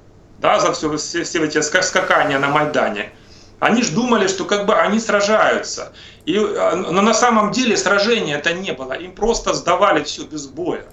да, 0.42 0.60
за 0.60 0.72
все, 0.74 0.96
все, 0.98 1.24
все 1.24 1.46
эти 1.46 1.62
скакания 1.62 2.40
на 2.40 2.48
Майдане. 2.48 3.12
Они 3.60 3.84
же 3.84 3.92
думали, 3.92 4.28
что 4.28 4.46
как 4.46 4.66
бы 4.66 4.74
они 4.74 5.00
сражаются. 5.00 5.92
И, 6.26 6.38
а, 6.38 6.76
но 6.76 7.02
на 7.02 7.14
самом 7.14 7.52
деле 7.52 7.76
сражения 7.76 8.38
это 8.38 8.54
не 8.54 8.72
было. 8.72 8.94
Им 8.94 9.12
просто 9.12 9.54
сдавали 9.54 10.04
все 10.04 10.24
без 10.24 10.48
боя. 10.48 10.86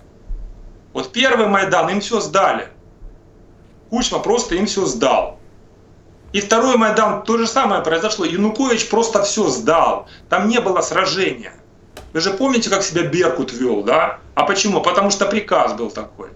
Вот 0.92 1.12
первый 1.12 1.46
Майдан 1.46 1.88
им 1.90 2.00
все 2.00 2.20
сдали. 2.20 2.68
Кучма 3.90 4.18
просто 4.18 4.56
им 4.56 4.66
все 4.66 4.85
сдал. 4.87 5.38
И 6.32 6.40
второй 6.40 6.76
Майдан 6.76 7.22
то 7.22 7.38
же 7.38 7.46
самое 7.46 7.82
произошло. 7.82 8.24
Янукович 8.24 8.88
просто 8.88 9.22
все 9.22 9.48
сдал. 9.48 10.09
Там 10.28 10.48
не 10.48 10.61
было 10.61 10.80
сражения. 10.80 11.52
Вы 12.12 12.20
же 12.20 12.30
помните, 12.30 12.68
как 12.68 12.82
себя 12.82 13.02
Беркут 13.02 13.52
вел, 13.52 13.82
да? 13.82 14.18
А 14.35 14.42
почему? 14.44 14.80
Потому 14.80 15.11
что 15.11 15.26
приказ 15.26 15.74
был 15.74 15.90
такой. 15.90 16.30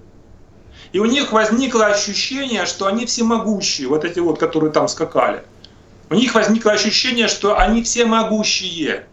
И 0.92 0.98
у 0.98 1.04
них 1.04 1.32
возникло 1.32 1.86
ощущение, 1.86 2.66
что 2.66 2.86
они 2.86 3.06
всемогущие, 3.06 3.88
вот 3.88 4.04
эти 4.04 4.18
вот, 4.18 4.38
которые 4.38 4.72
там 4.72 4.88
скакали. 4.88 5.42
У 6.10 6.14
них 6.14 6.34
возникло 6.34 6.72
ощущение, 6.72 7.28
что 7.28 7.56
они 7.56 7.82
всемогущие. 7.82 9.04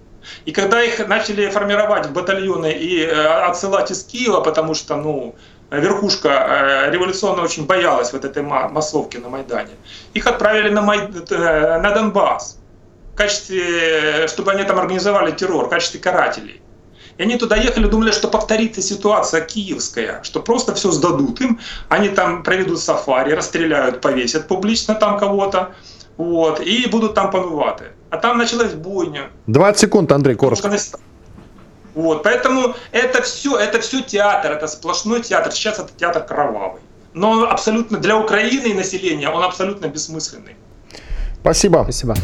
И 0.46 0.52
когда 0.52 0.82
их 0.82 1.08
начали 1.08 1.48
формировать 1.50 2.08
в 2.08 2.14
батальоны 2.14 2.72
и 2.72 3.02
э, 3.02 3.28
отсылать 3.46 3.92
из 3.92 4.04
Киева, 4.04 4.42
потому 4.42 4.74
что, 4.74 4.96
ну, 4.96 5.36
верхушка 5.70 6.30
э, 6.30 6.92
революционно 6.92 7.44
очень 7.44 7.66
боялась 7.66 8.12
вот 8.14 8.26
этой 8.26 8.42
массовки 8.42 9.18
на 9.18 9.30
Майдане, 9.30 9.76
их 10.14 10.26
отправили 10.26 10.70
на, 10.70 10.82
Май... 10.82 11.10
Э, 11.30 11.80
на 11.80 11.92
Донбасс, 11.92 12.58
в 13.14 13.16
качестве, 13.16 14.28
чтобы 14.28 14.52
они 14.52 14.64
там 14.64 14.80
организовали 14.80 15.32
террор, 15.32 15.68
в 15.68 15.70
качестве 15.70 16.00
карателей. 16.00 16.62
И 17.18 17.24
они 17.24 17.38
туда 17.38 17.56
ехали, 17.56 17.88
думали, 17.88 18.12
что 18.12 18.28
повторится 18.28 18.82
ситуация 18.82 19.42
киевская, 19.42 20.22
что 20.24 20.40
просто 20.40 20.74
все 20.74 20.92
сдадут 20.92 21.42
им, 21.42 21.60
они 21.90 22.10
там 22.10 22.44
проведут 22.44 22.80
сафари, 22.80 23.34
расстреляют, 23.34 24.02
повесят 24.02 24.48
публично 24.48 24.96
там 24.96 25.18
кого-то, 25.18 25.72
вот, 26.18 26.60
и 26.60 26.88
будут 26.88 27.14
там 27.14 27.32
панувати. 27.32 27.92
А 28.10 28.18
там 28.18 28.38
началась 28.38 28.74
бойня. 28.74 29.30
20 29.48 29.80
секунд, 29.80 30.12
Андрей, 30.12 30.36
коротко. 30.36 30.72
Вот, 31.94 32.24
поэтому 32.24 32.76
это 32.92 33.24
все, 33.24 33.58
это 33.58 33.80
все 33.80 34.02
театр, 34.02 34.52
это 34.52 34.68
сплошной 34.68 35.22
театр. 35.22 35.52
Сейчас 35.52 35.80
это 35.80 35.90
театр 35.98 36.24
кровавый. 36.24 36.82
Но 37.14 37.32
он 37.32 37.44
абсолютно 37.44 37.98
для 37.98 38.16
Украины 38.16 38.68
и 38.68 38.74
населения 38.74 39.30
он 39.30 39.44
абсолютно 39.44 39.88
бессмысленный. 39.88 40.56
Спасибо. 41.42 41.80
Спасибо. 41.84 42.16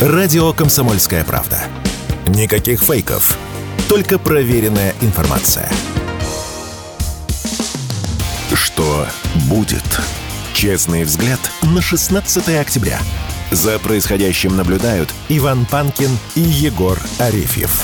Радио 0.00 0.52
«Комсомольская 0.52 1.24
правда». 1.24 1.58
Никаких 2.28 2.82
фейков, 2.82 3.38
только 3.88 4.18
проверенная 4.18 4.94
информация. 5.00 5.70
Что 8.52 9.06
будет? 9.48 9.82
Честный 10.52 11.04
взгляд 11.04 11.40
на 11.62 11.80
16 11.80 12.48
октября. 12.60 12.98
За 13.50 13.78
происходящим 13.78 14.58
наблюдают 14.58 15.08
Иван 15.30 15.64
Панкин 15.64 16.10
и 16.34 16.40
Егор 16.40 16.98
Арефьев. 17.18 17.82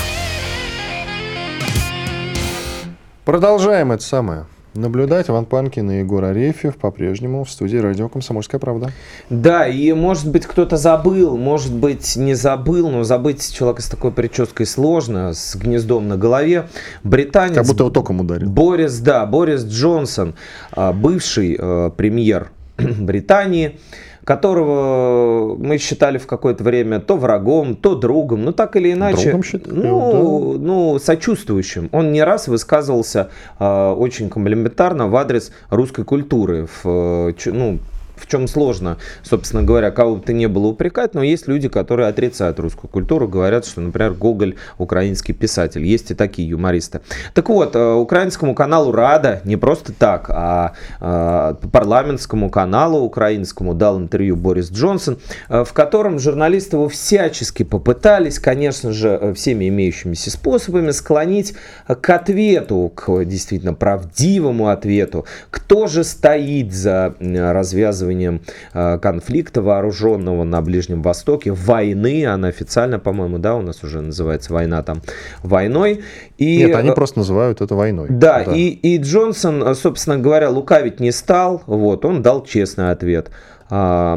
Продолжаем 3.25 3.93
это 3.93 4.03
самое 4.03 4.47
наблюдать. 4.75 5.31
Иван 5.31 5.47
Панкин 5.47 5.91
и 5.91 5.99
Егор 5.99 6.25
Арефьев 6.25 6.77
по-прежнему 6.77 7.45
в 7.45 7.51
студии 7.51 7.77
радио 7.77 8.09
«Комсомольская 8.09 8.59
правда». 8.59 8.91
Да, 9.31 9.67
и 9.67 9.93
может 9.93 10.31
быть 10.31 10.47
кто-то 10.47 10.77
забыл, 10.77 11.37
может 11.37 11.73
быть 11.73 12.17
не 12.17 12.35
забыл, 12.35 12.91
но 12.91 13.05
забыть 13.05 13.55
человека 13.55 13.83
с 13.83 13.89
такой 13.89 14.11
прической 14.11 14.67
сложно, 14.67 15.35
с 15.35 15.57
гнездом 15.57 16.09
на 16.09 16.17
голове. 16.17 16.69
Британец... 17.03 17.57
Как 17.57 17.67
будто 17.67 17.85
его 17.85 17.91
током 17.91 18.21
ударил. 18.21 18.49
Борис, 18.51 18.99
да, 18.99 19.25
Борис 19.27 19.65
Джонсон, 19.65 20.35
а, 20.73 20.93
бывший 20.93 21.57
э, 21.59 21.91
премьер 21.97 22.51
Британии, 22.77 23.79
которого 24.25 25.57
мы 25.57 25.79
считали 25.79 26.19
в 26.19 26.27
какое-то 26.27 26.65
время 26.65 27.01
то 27.01 27.17
врагом, 27.17 27.77
то 27.77 27.95
другом, 27.95 28.45
ну 28.45 28.53
так 28.53 28.77
или 28.77 28.93
иначе, 28.93 29.25
другом 29.25 29.43
считали, 29.43 29.75
ну, 29.75 30.55
да. 30.55 30.59
ну 30.67 30.99
сочувствующим. 30.99 31.89
Он 31.93 32.13
не 32.13 32.23
раз 32.23 32.49
высказывался 32.49 33.31
э, 33.59 33.91
очень 33.93 34.31
комплиментарно 34.31 35.09
в 35.09 35.17
адрес 35.17 35.53
русской 35.71 36.05
культуры, 36.05 36.67
в, 36.67 36.87
э, 36.87 37.33
ну, 37.47 37.79
в 38.17 38.27
чем 38.27 38.47
сложно, 38.49 38.99
собственно 39.23 39.63
говоря, 39.63 39.91
кого 39.91 40.17
бы 40.17 40.23
то 40.23 40.33
ни 40.33 40.47
было 40.47 40.69
упрекать, 40.69 41.15
но 41.15 41.23
есть 41.23 41.49
люди, 41.49 41.69
которые 41.69 42.09
отрицают 42.09 42.59
русскую 42.61 42.91
культуру, 42.91 43.29
говорят, 43.29 43.67
что, 43.67 43.81
например, 43.81 44.13
Гоголь 44.13 44.57
украинский 44.79 45.35
писатель. 45.35 45.85
Есть 45.85 46.11
и 46.11 46.15
такие 46.15 46.49
юмористы. 46.49 47.01
Так 47.35 47.49
вот, 47.49 47.77
э, 47.77 47.93
украинскому 47.93 48.55
каналу 48.55 48.93
Рада 48.93 49.41
не 49.45 49.57
просто 49.57 49.93
так, 49.93 50.31
а, 50.31 50.73
а 51.01 51.55
парламентскому 51.73 52.51
каналу 52.51 53.01
украинскому 53.01 53.75
дал 53.75 53.99
интервью 53.99 54.37
Борис 54.37 54.71
Джонсон, 54.71 55.19
э, 55.49 55.65
в 55.65 55.73
котором 55.73 56.19
журналисты 56.19 56.77
его 56.77 56.89
всячески 56.89 57.63
попытались, 57.63 58.39
конечно 58.39 58.93
же, 58.93 59.19
э, 59.21 59.35
всеми 59.35 59.69
имеющимися 59.69 60.31
способами 60.31 60.93
склонить 60.93 61.55
к 61.87 62.11
ответу, 62.11 62.93
к 62.95 63.25
действительно 63.25 63.75
правдивому 63.75 64.69
ответу, 64.69 65.27
кто 65.51 65.87
же 65.87 66.05
стоит 66.05 66.73
за 66.73 67.15
развязыванием 67.21 68.04
развязыванием 68.05 68.43
э, 68.73 68.99
конфликта 68.99 69.63
вооруженного 69.63 70.45
на 70.45 70.61
Ближнем 70.61 71.03
Востоке, 71.03 71.53
войны, 71.53 72.27
она 72.27 72.49
официально, 72.49 72.99
по-моему, 72.99 73.39
да, 73.39 73.57
у 73.57 73.63
нас 73.63 73.83
уже 73.83 74.01
называется 74.01 74.53
война 74.53 74.83
там 74.83 75.03
войной. 75.43 76.03
И, 76.39 76.59
Нет, 76.59 76.77
они 76.77 76.91
э, 76.91 76.95
просто 76.95 77.19
называют 77.19 77.61
это 77.61 77.75
войной. 77.75 78.09
Да, 78.11 78.45
да. 78.45 78.53
И, 78.53 78.69
и 78.69 78.99
Джонсон, 78.99 79.75
собственно 79.75 80.19
говоря, 80.19 80.51
лукавить 80.51 81.01
не 81.01 81.13
стал, 81.13 81.63
вот, 81.67 82.05
он 82.05 82.23
дал 82.23 82.45
честный 82.45 82.91
ответ. 82.91 83.31
А, 83.71 84.17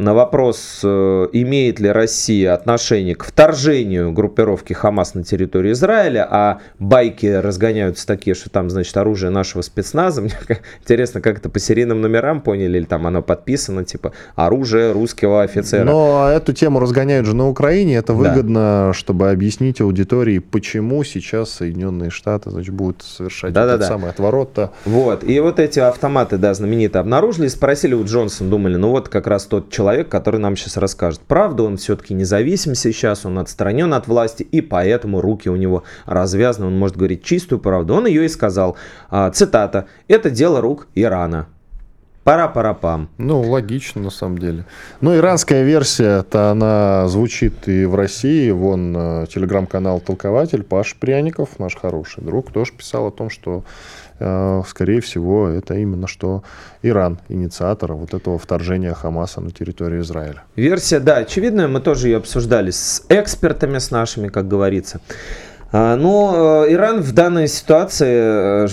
на 0.00 0.14
вопрос, 0.14 0.80
э, 0.82 1.26
имеет 1.32 1.80
ли 1.80 1.90
Россия 1.90 2.54
отношение 2.54 3.14
к 3.14 3.24
вторжению 3.24 4.12
группировки 4.12 4.72
Хамас 4.72 5.14
на 5.14 5.22
территорию 5.22 5.74
Израиля, 5.74 6.26
а 6.30 6.60
байки 6.78 7.26
разгоняются 7.26 8.06
такие, 8.06 8.34
что 8.34 8.48
там, 8.48 8.70
значит, 8.70 8.96
оружие 8.96 9.30
нашего 9.30 9.60
спецназа. 9.62 10.22
Мне 10.22 10.32
интересно, 10.80 11.20
как 11.20 11.38
это 11.38 11.50
по 11.50 11.58
серийным 11.58 12.00
номерам 12.00 12.40
поняли, 12.40 12.78
или 12.78 12.84
там 12.84 13.06
оно 13.06 13.22
подписано, 13.22 13.84
типа, 13.84 14.12
оружие 14.34 14.92
русского 14.92 15.42
офицера. 15.42 15.84
Но 15.84 16.30
эту 16.30 16.54
тему 16.54 16.80
разгоняют 16.80 17.26
же 17.26 17.36
на 17.36 17.48
Украине, 17.48 17.96
это 17.96 18.14
выгодно, 18.14 18.86
да. 18.88 18.92
чтобы 18.94 19.30
объяснить 19.30 19.80
аудитории, 19.80 20.38
почему 20.38 21.04
сейчас 21.04 21.50
Соединенные 21.50 22.10
Штаты, 22.10 22.50
значит, 22.50 22.74
будут 22.74 23.02
совершать 23.02 23.52
да, 23.52 23.64
этот 23.64 23.80
да, 23.80 23.86
самый 23.86 24.10
отворот-то. 24.10 24.72
Вот, 24.86 25.22
и 25.22 25.38
вот 25.40 25.60
эти 25.60 25.80
автоматы, 25.80 26.38
да, 26.38 26.54
знаменитые 26.54 27.00
обнаружили, 27.00 27.48
спросили 27.48 27.94
у 27.94 28.04
Джонсона, 28.04 28.48
думали, 28.48 28.69
ну 28.76 28.90
вот 28.90 29.08
как 29.08 29.26
раз 29.26 29.46
тот 29.46 29.70
человек, 29.70 30.08
который 30.08 30.40
нам 30.40 30.56
сейчас 30.56 30.76
расскажет. 30.76 31.20
Правда, 31.20 31.62
он 31.62 31.76
все-таки 31.76 32.14
независим 32.14 32.74
сейчас, 32.74 33.24
он 33.24 33.38
отстранен 33.38 33.92
от 33.94 34.06
власти, 34.06 34.42
и 34.42 34.60
поэтому 34.60 35.20
руки 35.20 35.48
у 35.48 35.56
него 35.56 35.84
развязаны, 36.06 36.66
он 36.66 36.78
может 36.78 36.96
говорить 36.96 37.22
чистую 37.22 37.60
правду. 37.60 37.94
Он 37.94 38.06
ее 38.06 38.24
и 38.24 38.28
сказал. 38.28 38.76
А, 39.10 39.30
цитата. 39.30 39.86
«Это 40.08 40.30
дело 40.30 40.60
рук 40.60 40.88
Ирана». 40.94 41.46
Пара-пара-пам. 42.22 43.08
Ну, 43.16 43.40
логично, 43.40 44.02
на 44.02 44.10
самом 44.10 44.36
деле. 44.36 44.66
Ну, 45.00 45.16
иранская 45.16 45.64
версия-то, 45.64 46.50
она 46.50 47.08
звучит 47.08 47.66
и 47.66 47.86
в 47.86 47.94
России. 47.94 48.50
Вон 48.50 48.94
э, 48.94 49.26
телеграм-канал 49.32 50.00
«Толкователь» 50.00 50.62
Паш 50.62 50.96
Пряников, 50.96 51.58
наш 51.58 51.76
хороший 51.76 52.22
друг, 52.22 52.52
тоже 52.52 52.72
писал 52.72 53.06
о 53.06 53.10
том, 53.10 53.30
что 53.30 53.64
скорее 54.66 55.00
всего, 55.00 55.48
это 55.48 55.74
именно 55.74 56.06
что 56.06 56.42
Иран, 56.82 57.18
инициатор 57.28 57.94
вот 57.94 58.12
этого 58.14 58.38
вторжения 58.38 58.92
Хамаса 58.92 59.40
на 59.40 59.50
территорию 59.50 60.02
Израиля. 60.02 60.42
Версия, 60.56 61.00
да, 61.00 61.16
очевидная, 61.16 61.68
мы 61.68 61.80
тоже 61.80 62.08
ее 62.08 62.18
обсуждали 62.18 62.70
с 62.70 63.04
экспертами, 63.08 63.78
с 63.78 63.90
нашими, 63.90 64.28
как 64.28 64.46
говорится. 64.46 65.00
А, 65.72 65.94
но 65.94 66.64
э, 66.66 66.72
Иран 66.72 67.00
в 67.00 67.12
данной 67.12 67.46
ситуации 67.46 68.64
э, 68.64 68.66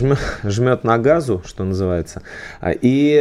жмет 0.43 0.83
на 0.83 0.97
газу, 0.97 1.43
что 1.45 1.63
называется, 1.63 2.23
а, 2.59 2.71
э, 2.71 2.77
и 2.81 3.19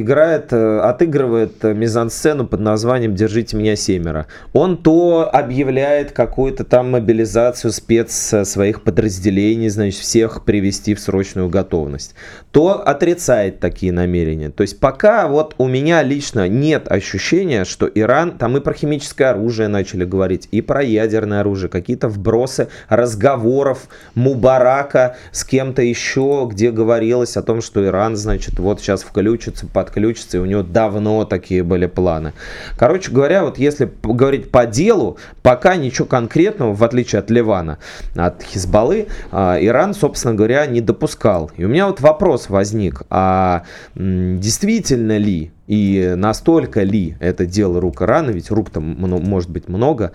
играет, 0.00 0.52
отыгрывает 0.52 1.62
мизансцену 1.62 2.46
под 2.46 2.60
названием 2.60 3.14
«Держите 3.14 3.56
меня 3.56 3.76
семеро». 3.76 4.26
Он 4.52 4.76
то 4.76 5.28
объявляет 5.32 6.10
какую-то 6.12 6.64
там 6.64 6.90
мобилизацию 6.90 7.70
спец 7.70 8.34
своих 8.44 8.82
подразделений, 8.82 9.68
значит, 9.68 10.00
всех 10.00 10.44
привести 10.44 10.94
в 10.94 11.00
срочную 11.00 11.48
готовность, 11.48 12.14
то 12.50 12.82
отрицает 12.86 13.60
такие 13.60 13.92
намерения. 13.92 14.50
То 14.50 14.62
есть 14.62 14.80
пока 14.80 15.28
вот 15.28 15.54
у 15.58 15.68
меня 15.68 16.02
лично 16.02 16.48
нет 16.48 16.90
ощущения, 16.90 17.64
что 17.64 17.86
Иран, 17.86 18.38
там 18.38 18.56
и 18.56 18.60
про 18.60 18.74
химическое 18.74 19.26
оружие 19.26 19.68
начали 19.68 20.04
говорить, 20.04 20.48
и 20.50 20.60
про 20.60 20.82
ядерное 20.82 21.40
оружие, 21.40 21.70
какие-то 21.70 22.08
вбросы 22.08 22.68
разговоров 22.96 23.88
Мубарака 24.14 25.16
с 25.32 25.44
кем-то 25.44 25.82
еще, 25.82 26.48
где 26.50 26.70
говорилось 26.70 27.36
о 27.36 27.42
том, 27.42 27.60
что 27.60 27.84
Иран, 27.84 28.16
значит, 28.16 28.58
вот 28.58 28.80
сейчас 28.80 29.02
включится, 29.02 29.66
подключится, 29.66 30.38
и 30.38 30.40
у 30.40 30.44
него 30.44 30.62
давно 30.62 31.24
такие 31.24 31.62
были 31.62 31.86
планы. 31.86 32.32
Короче 32.78 33.10
говоря, 33.10 33.44
вот 33.44 33.58
если 33.58 33.90
говорить 34.02 34.50
по 34.50 34.66
делу, 34.66 35.18
пока 35.42 35.76
ничего 35.76 36.06
конкретного, 36.06 36.74
в 36.74 36.82
отличие 36.82 37.20
от 37.20 37.30
Ливана, 37.30 37.78
от 38.14 38.42
Хизбаллы, 38.42 39.08
а, 39.30 39.58
Иран, 39.60 39.94
собственно 39.94 40.34
говоря, 40.34 40.66
не 40.66 40.80
допускал. 40.80 41.50
И 41.56 41.64
у 41.64 41.68
меня 41.68 41.86
вот 41.86 42.00
вопрос 42.00 42.48
возник, 42.48 43.02
а 43.10 43.64
действительно 43.94 45.16
ли 45.18 45.52
и 45.66 46.14
настолько 46.16 46.82
ли 46.82 47.16
это 47.20 47.46
дело 47.46 47.80
рук 47.80 48.02
Ирана, 48.02 48.30
ведь 48.30 48.50
рук 48.50 48.70
там 48.70 48.84
может 48.84 49.50
быть 49.50 49.68
много, 49.68 50.12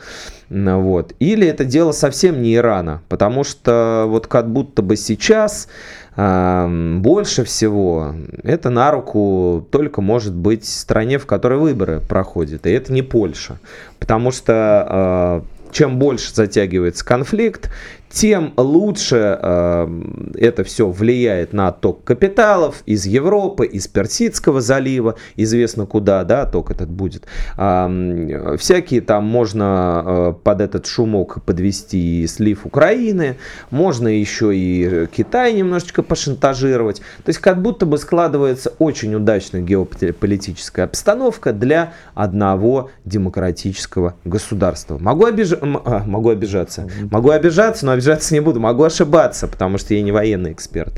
вот. 0.50 1.14
Или 1.20 1.48
это 1.48 1.66
дело 1.66 1.92
совсем 1.92 2.42
не 2.42 2.56
Ирана, 2.56 3.02
потому 3.10 3.44
что 3.44 4.06
вот 4.08 4.28
как 4.28 4.52
будто 4.52 4.82
бы 4.82 4.96
сейчас 4.96 5.68
э, 6.16 6.98
больше 7.00 7.44
всего 7.44 8.16
это 8.44 8.70
на 8.70 8.92
руку 8.92 9.68
только 9.72 10.02
может 10.02 10.34
быть 10.34 10.66
стране, 10.66 11.18
в 11.18 11.26
которой 11.26 11.60
выборы 11.60 12.00
проходят, 12.00 12.66
и 12.66 12.72
это 12.72 12.94
не 12.94 13.02
Польша, 13.02 13.60
потому 14.00 14.32
что 14.32 15.44
э, 15.48 15.72
чем 15.72 16.00
больше 16.00 16.34
затягивается 16.34 17.06
конфликт, 17.06 17.70
тем 18.12 18.54
лучше 18.58 19.40
э, 19.42 20.02
это 20.36 20.64
все 20.64 20.90
влияет 20.90 21.54
на 21.54 21.72
ток 21.72 22.04
капиталов 22.04 22.84
из 22.86 23.06
Европы, 23.06 23.66
из 23.66 23.88
Персидского 23.88 24.60
залива, 24.62 25.16
известно 25.38 25.86
куда, 25.86 26.24
да, 26.24 26.46
ток 26.46 26.72
этот 26.72 26.90
будет. 26.90 27.26
Э, 27.58 28.58
всякие 28.58 29.02
там 29.02 29.26
можно 29.26 30.04
э, 30.06 30.34
под 30.44 30.62
этот 30.62 30.86
шумок 30.86 31.44
подвести 31.46 32.28
слив 32.28 32.66
Украины, 32.66 33.38
можно 33.70 34.08
еще 34.10 34.56
и 34.56 35.08
Китай 35.08 35.54
немножечко 35.54 36.04
пошантажировать. 36.04 37.00
То 37.24 37.30
есть 37.30 37.40
как 37.40 37.62
будто 37.62 37.86
бы 37.86 37.98
складывается 37.98 38.74
очень 38.80 39.16
удачная 39.16 39.62
геополитическая 39.62 40.86
обстановка 40.86 41.54
для 41.54 41.94
одного 42.14 42.92
демократического 43.06 44.16
государства. 44.26 44.98
Могу, 44.98 45.26
обиж... 45.26 45.54
а, 45.54 46.04
могу 46.06 46.30
обижаться, 46.30 46.90
могу 47.10 47.30
обижаться, 47.30 47.86
но 47.86 48.01
обижаться 48.02 48.34
не 48.34 48.40
буду. 48.40 48.60
Могу 48.60 48.84
ошибаться, 48.84 49.48
потому 49.48 49.78
что 49.78 49.94
я 49.94 50.02
не 50.02 50.12
военный 50.12 50.52
эксперт. 50.52 50.94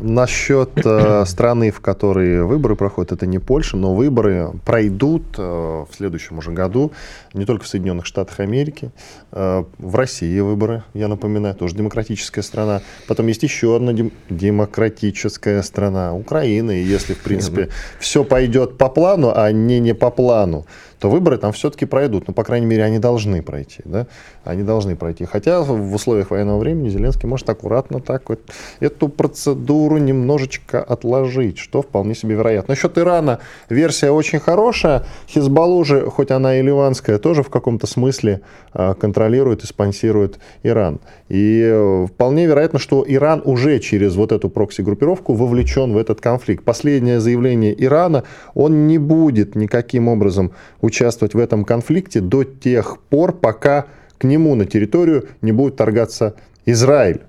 Насчет 0.00 0.70
э, 0.84 1.24
страны, 1.26 1.70
в 1.70 1.80
которой 1.80 2.42
выборы 2.42 2.74
проходят, 2.76 3.12
это 3.12 3.26
не 3.26 3.38
Польша, 3.38 3.76
но 3.76 3.94
выборы 3.94 4.50
пройдут 4.64 5.22
э, 5.38 5.42
в 5.42 5.88
следующем 5.96 6.38
уже 6.38 6.50
году 6.50 6.92
не 7.34 7.44
только 7.44 7.64
в 7.64 7.68
Соединенных 7.68 8.06
Штатах 8.06 8.40
Америки, 8.40 8.90
э, 9.32 9.64
в 9.78 9.94
России 9.94 10.40
выборы, 10.40 10.82
я 10.94 11.08
напоминаю, 11.08 11.54
тоже 11.54 11.76
демократическая 11.76 12.42
страна. 12.42 12.82
Потом 13.06 13.28
есть 13.28 13.42
еще 13.42 13.76
одна 13.76 13.92
дем- 13.92 14.12
демократическая 14.28 15.62
страна, 15.62 16.14
Украина. 16.14 16.72
И 16.72 16.82
если, 16.82 17.14
в 17.14 17.20
принципе, 17.20 17.68
все 18.00 18.24
пойдет 18.24 18.78
по 18.78 18.88
плану, 18.88 19.32
а 19.34 19.52
не 19.52 19.78
не 19.78 19.94
по 19.94 20.10
плану, 20.10 20.66
то 20.98 21.10
выборы 21.10 21.38
там 21.38 21.52
все-таки 21.52 21.84
пройдут. 21.86 22.28
Ну, 22.28 22.34
по 22.34 22.44
крайней 22.44 22.66
мере, 22.66 22.84
они 22.84 22.98
должны 22.98 23.42
пройти. 23.42 23.82
Да? 23.84 24.06
Они 24.44 24.62
должны 24.62 24.96
пройти. 24.96 25.24
Хотя 25.24 25.62
в 25.62 25.94
условиях 25.94 26.30
военного 26.30 26.58
времени 26.58 26.88
Зеленский 26.88 27.28
может 27.28 27.48
аккуратно 27.50 28.00
так 28.00 28.28
вот 28.28 28.40
эту 28.80 29.08
процедуру 29.08 29.98
немножечко 29.98 30.82
отложить, 30.82 31.58
что 31.58 31.82
вполне 31.82 32.14
себе 32.14 32.34
вероятно. 32.34 32.72
Насчет 32.72 32.96
Ирана 32.98 33.40
версия 33.68 34.10
очень 34.10 34.38
хорошая. 34.38 35.04
Хизбаллу 35.28 35.84
же, 35.84 36.08
хоть 36.10 36.30
она 36.30 36.58
и 36.58 36.62
ливанская, 36.62 37.18
тоже 37.18 37.42
в 37.42 37.50
каком-то 37.50 37.86
смысле 37.86 38.40
а, 38.72 38.94
контролирует 38.94 39.64
и 39.64 39.66
спонсирует 39.66 40.38
Иран. 40.62 40.98
И 41.28 41.62
э, 41.64 42.06
вполне 42.06 42.46
вероятно, 42.46 42.78
что 42.78 43.04
Иран 43.06 43.42
уже 43.44 43.80
через 43.80 44.14
вот 44.14 44.32
эту 44.32 44.48
прокси-группировку 44.48 45.34
вовлечен 45.34 45.92
в 45.92 45.98
этот 45.98 46.20
конфликт. 46.20 46.64
Последнее 46.64 47.20
заявление 47.20 47.74
Ирана, 47.84 48.24
он 48.54 48.86
не 48.86 48.98
будет 48.98 49.56
никаким 49.56 50.08
образом 50.08 50.52
участвовать 50.86 51.34
в 51.34 51.38
этом 51.38 51.64
конфликте 51.64 52.20
до 52.20 52.44
тех 52.44 52.98
пор, 53.10 53.32
пока 53.32 53.86
к 54.18 54.24
нему 54.24 54.54
на 54.54 54.64
территорию 54.64 55.28
не 55.42 55.52
будет 55.52 55.76
торгаться 55.76 56.34
Израиль. 56.64 57.20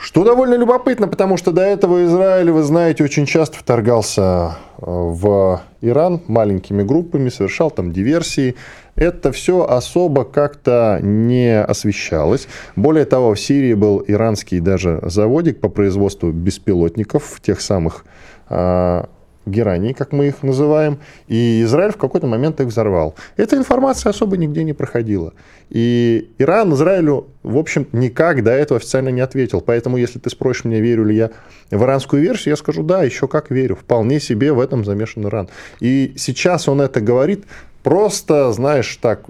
Что 0.00 0.22
довольно 0.22 0.54
любопытно, 0.54 1.08
потому 1.08 1.36
что 1.36 1.50
до 1.50 1.62
этого 1.62 2.04
Израиль, 2.04 2.52
вы 2.52 2.62
знаете, 2.62 3.02
очень 3.02 3.26
часто 3.26 3.58
вторгался 3.58 4.56
э, 4.80 4.84
в 4.86 5.60
Иран 5.80 6.20
маленькими 6.28 6.84
группами, 6.84 7.30
совершал 7.30 7.72
там 7.72 7.92
диверсии. 7.92 8.54
Это 8.94 9.32
все 9.32 9.66
особо 9.66 10.24
как-то 10.24 11.00
не 11.02 11.60
освещалось. 11.60 12.46
Более 12.76 13.06
того, 13.06 13.34
в 13.34 13.40
Сирии 13.40 13.74
был 13.74 14.04
иранский 14.06 14.60
даже 14.60 15.00
заводик 15.02 15.60
по 15.60 15.68
производству 15.68 16.30
беспилотников, 16.30 17.40
тех 17.40 17.60
самых 17.60 18.04
э, 18.50 19.02
гераний, 19.50 19.94
как 19.94 20.12
мы 20.12 20.28
их 20.28 20.42
называем, 20.42 20.98
и 21.26 21.62
Израиль 21.62 21.92
в 21.92 21.96
какой-то 21.96 22.26
момент 22.26 22.60
их 22.60 22.68
взорвал. 22.68 23.14
Эта 23.36 23.56
информация 23.56 24.10
особо 24.10 24.36
нигде 24.36 24.64
не 24.64 24.72
проходила. 24.72 25.34
И 25.70 26.30
Иран 26.38 26.72
Израилю, 26.74 27.28
в 27.42 27.58
общем, 27.58 27.86
никак 27.92 28.42
до 28.42 28.50
этого 28.50 28.78
официально 28.78 29.10
не 29.10 29.20
ответил. 29.20 29.60
Поэтому, 29.60 29.96
если 29.96 30.18
ты 30.18 30.30
спросишь 30.30 30.64
меня, 30.64 30.80
верю 30.80 31.04
ли 31.04 31.16
я 31.16 31.30
в 31.70 31.82
иранскую 31.82 32.22
версию, 32.22 32.52
я 32.52 32.56
скажу, 32.56 32.82
да, 32.82 33.02
еще 33.02 33.28
как 33.28 33.50
верю. 33.50 33.76
Вполне 33.76 34.20
себе 34.20 34.52
в 34.52 34.60
этом 34.60 34.84
замешан 34.84 35.26
Иран. 35.26 35.48
И 35.80 36.14
сейчас 36.16 36.68
он 36.68 36.80
это 36.80 37.00
говорит 37.00 37.44
просто, 37.82 38.52
знаешь, 38.52 38.98
так, 39.00 39.24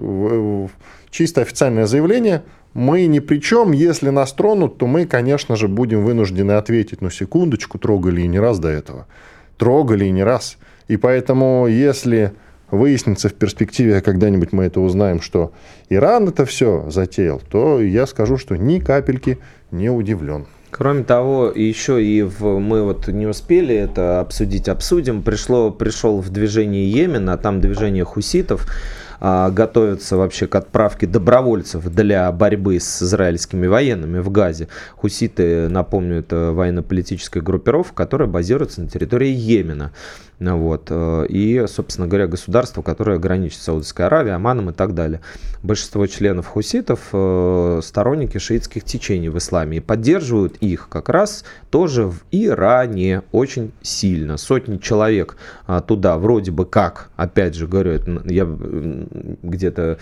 чисто 1.09 1.41
официальное 1.41 1.85
заявление– 1.85 2.43
мы 2.73 3.07
ни 3.07 3.19
при 3.19 3.39
чем, 3.39 3.71
если 3.71 4.09
нас 4.09 4.31
тронут, 4.33 4.77
то 4.77 4.87
мы, 4.87 5.05
конечно 5.05 5.55
же, 5.55 5.67
будем 5.67 6.03
вынуждены 6.03 6.53
ответить, 6.53 7.01
ну, 7.01 7.09
секундочку, 7.09 7.79
трогали 7.79 8.21
и 8.21 8.27
не 8.27 8.39
раз 8.39 8.59
до 8.59 8.69
этого 8.69 9.07
трогали 9.59 10.05
не 10.05 10.23
раз. 10.23 10.57
И 10.87 10.97
поэтому, 10.97 11.67
если 11.67 12.31
выяснится 12.71 13.29
в 13.29 13.33
перспективе, 13.33 14.01
когда-нибудь 14.01 14.53
мы 14.53 14.63
это 14.63 14.79
узнаем, 14.79 15.21
что 15.21 15.51
Иран 15.89 16.29
это 16.29 16.45
все 16.45 16.89
затеял, 16.89 17.41
то 17.51 17.81
я 17.81 18.07
скажу, 18.07 18.37
что 18.37 18.55
ни 18.55 18.79
капельки 18.79 19.37
не 19.69 19.89
удивлен. 19.89 20.47
Кроме 20.71 21.03
того, 21.03 21.51
еще 21.53 22.03
и 22.03 22.21
в, 22.21 22.59
мы 22.59 22.83
вот 22.83 23.07
не 23.07 23.25
успели 23.25 23.75
это 23.75 24.19
обсудить, 24.19 24.69
обсудим. 24.69 25.23
Пришло, 25.23 25.71
пришел 25.71 26.21
в 26.21 26.29
движение 26.29 26.89
Йемен, 26.89 27.27
а 27.29 27.37
там 27.37 27.59
движение 27.59 28.03
хуситов 28.03 28.67
а, 29.19 29.49
готовятся 29.49 30.17
вообще 30.17 30.47
к 30.47 30.55
отправке 30.55 31.07
добровольцев 31.07 31.89
для 31.89 32.31
борьбы 32.31 32.79
с 32.79 33.01
израильскими 33.01 33.67
военными 33.67 34.19
в 34.19 34.29
Газе. 34.31 34.67
Хуситы, 34.95 35.67
напомню, 35.69 36.19
это 36.19 36.51
военно-политическая 36.53 37.41
группировка, 37.41 37.95
которая 37.95 38.27
базируется 38.27 38.81
на 38.81 38.87
территории 38.87 39.29
Йемена. 39.29 39.91
Ну 40.39 40.57
вот. 40.57 40.87
Э, 40.89 41.25
и, 41.27 41.65
собственно 41.67 42.07
говоря, 42.07 42.27
государство, 42.27 42.81
которое 42.81 43.19
граничит 43.19 43.61
Саудовской 43.61 44.05
Аравией, 44.05 44.35
Оманом 44.35 44.69
и 44.69 44.73
так 44.73 44.95
далее. 44.95 45.19
Большинство 45.63 46.07
членов 46.07 46.47
хуситов 46.47 47.09
э, 47.11 47.81
сторонники 47.83 48.37
шиитских 48.37 48.85
течений 48.85 49.27
в 49.27 49.37
исламе 49.37 49.77
и 49.77 49.81
поддерживают 49.81 50.55
их 50.57 50.87
как 50.89 51.09
раз 51.09 51.43
тоже 51.69 52.05
в 52.05 52.23
Иране 52.31 53.23
очень 53.33 53.73
сильно. 53.81 54.37
Сотни 54.37 54.77
человек 54.77 55.35
а, 55.67 55.81
туда 55.81 56.17
вроде 56.17 56.51
бы 56.51 56.65
как, 56.65 57.09
опять 57.17 57.55
же 57.55 57.67
говорю, 57.67 57.99
я 58.25 58.45
где-то 58.45 59.99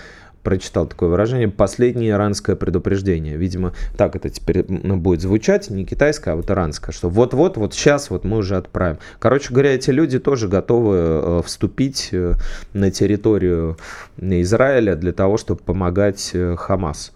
прочитал 0.47 0.88
такое 0.88 1.10
выражение 1.10 1.49
«последнее 1.49 2.12
иранское 2.12 2.55
предупреждение». 2.55 3.36
Видимо, 3.36 3.73
так 3.97 4.15
это 4.15 4.29
теперь 4.29 4.63
будет 4.63 5.19
звучать, 5.19 5.69
не 5.69 5.83
китайское, 5.83 6.36
а 6.36 6.38
вот 6.38 6.49
иранское, 6.49 6.93
что 6.93 7.10
вот-вот, 7.10 7.57
вот 7.57 7.73
сейчас 7.73 8.10
вот 8.10 8.23
мы 8.23 8.38
уже 8.38 8.55
отправим. 8.55 8.97
Короче 9.19 9.53
говоря, 9.53 9.75
эти 9.75 9.89
люди 9.89 10.19
тоже 10.19 10.47
готовы 10.47 10.95
э, 10.95 11.41
вступить 11.45 12.12
э, 12.13 12.36
на 12.71 12.91
территорию 12.91 13.77
Израиля 14.17 14.95
для 14.95 15.12
того, 15.12 15.36
чтобы 15.36 15.60
помогать 15.60 16.31
э, 16.31 16.55
Хамас. 16.55 17.12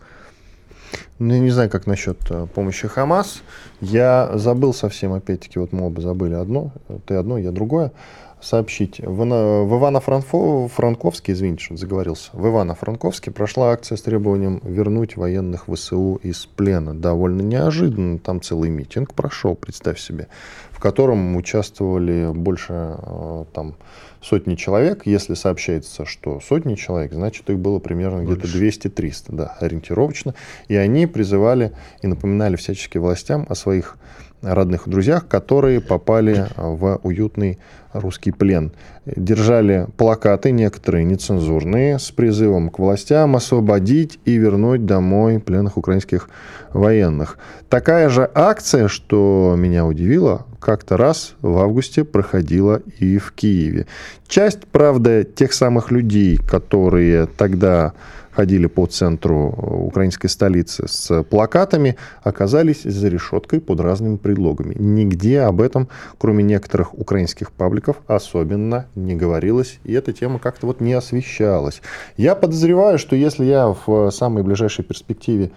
Ну, 1.18 1.34
я 1.34 1.40
не 1.40 1.52
знаю, 1.52 1.70
как 1.70 1.88
насчет 1.88 2.18
помощи 2.54 2.90
Хамас. 2.90 3.44
Я 3.80 4.32
забыл 4.34 4.74
совсем, 4.74 5.14
опять-таки, 5.14 5.58
вот 5.58 5.72
мы 5.72 5.88
оба 5.88 6.02
забыли 6.02 6.34
одно, 6.34 6.74
ты 7.06 7.14
одно, 7.14 7.38
я 7.38 7.52
другое 7.52 7.94
сообщить. 8.42 9.00
В, 9.00 9.24
в 9.24 9.74
Ивано-Франковске, 9.76 11.34
извините, 11.34 11.64
что 11.66 11.78
заговорился, 11.78 12.30
в 12.34 12.46
Ивано-Франковске 12.46 13.32
прошла 13.32 13.72
акция 13.72 13.98
с 13.98 14.02
требованием 14.02 14.62
вернуть 14.64 15.16
военных 15.16 15.66
ВСУ 15.68 16.20
из 16.24 16.46
плена. 16.46 16.94
Довольно 16.94 17.42
неожиданно, 17.42 18.20
там 18.20 18.42
целый 18.42 18.70
митинг 18.70 19.14
прошел, 19.14 19.56
представь 19.56 20.00
себе, 20.00 20.28
в 20.72 20.80
котором 20.80 21.36
участвовали 21.36 22.32
больше 22.34 22.98
э, 22.98 23.46
там, 23.54 23.76
сотни 24.22 24.56
человек. 24.56 25.06
Если 25.06 25.34
сообщается, 25.34 26.06
что 26.06 26.40
сотни 26.40 26.76
человек, 26.76 27.14
значит 27.14 27.50
их 27.50 27.60
было 27.60 27.80
примерно 27.80 28.24
где-то 28.24 28.48
200-300, 28.48 29.26
да, 29.30 29.58
ориентировочно. 29.60 30.36
И 30.68 30.76
они 30.76 31.08
призывали 31.08 31.74
и 32.02 32.08
напоминали 32.08 32.56
всячески 32.56 32.98
властям 32.98 33.46
о 33.50 33.56
своих 33.56 33.98
родных 34.42 34.88
друзьях, 34.88 35.28
которые 35.28 35.82
попали 35.82 36.48
в 36.56 37.00
уютный 37.04 37.60
русский 37.94 38.32
плен. 38.32 38.72
Держали 39.06 39.88
плакаты, 39.98 40.52
некоторые 40.52 41.04
нецензурные, 41.04 42.00
с 42.00 42.12
призывом 42.12 42.70
к 42.70 42.80
властям 42.80 43.36
освободить 43.36 44.20
и 44.26 44.38
вернуть 44.38 44.86
домой 44.86 45.40
пленных 45.40 45.78
украинских 45.78 46.30
военных. 46.74 47.38
Такая 47.70 48.10
же 48.10 48.30
акция, 48.34 48.88
что 48.88 49.56
меня 49.58 49.86
удивило, 49.86 50.46
как-то 50.60 50.96
раз 50.96 51.34
в 51.42 51.58
августе 51.58 52.04
проходила 52.04 52.82
и 53.00 53.18
в 53.18 53.32
Киеве. 53.34 53.88
Часть, 54.28 54.68
правда, 54.68 55.24
тех 55.24 55.54
самых 55.54 55.92
людей, 55.92 56.38
которые 56.38 57.26
тогда 57.26 57.94
ходили 58.32 58.68
по 58.68 58.86
центру 58.86 59.50
украинской 59.88 60.28
столицы 60.28 60.88
с 60.88 61.24
плакатами, 61.24 61.98
оказались 62.24 62.84
за 62.84 63.08
решеткой 63.08 63.60
под 63.62 63.80
разными 63.80 64.18
предлогами. 64.18 64.76
Нигде 64.78 65.42
об 65.42 65.62
этом, 65.62 65.88
кроме 66.18 66.44
некоторых 66.44 66.98
украинских 66.98 67.52
пабликов, 67.52 67.98
особенно 68.08 68.88
не 68.96 69.16
говорилось, 69.16 69.80
и 69.84 69.94
эта 69.94 70.14
тема 70.14 70.40
как-то 70.40 70.68
вот 70.68 70.82
не 70.82 70.94
освещалась. 70.94 71.82
Я 72.18 72.36
подозреваю, 72.36 72.98
что 72.98 73.16
если 73.16 73.46
я 73.46 73.76
в 73.86 74.12
самой 74.12 74.44
ближайшей 74.44 74.84
перспективе 74.86 75.52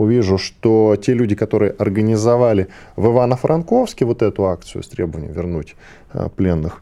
увижу, 0.00 0.38
что 0.38 0.96
те 0.96 1.12
люди, 1.12 1.34
которые 1.34 1.72
организовали 1.72 2.68
в 2.96 3.06
Ивано-Франковске 3.06 4.06
вот 4.06 4.22
эту 4.22 4.46
акцию 4.46 4.82
с 4.82 4.88
требованием 4.88 5.32
вернуть 5.32 5.76
э, 6.14 6.28
пленных, 6.34 6.80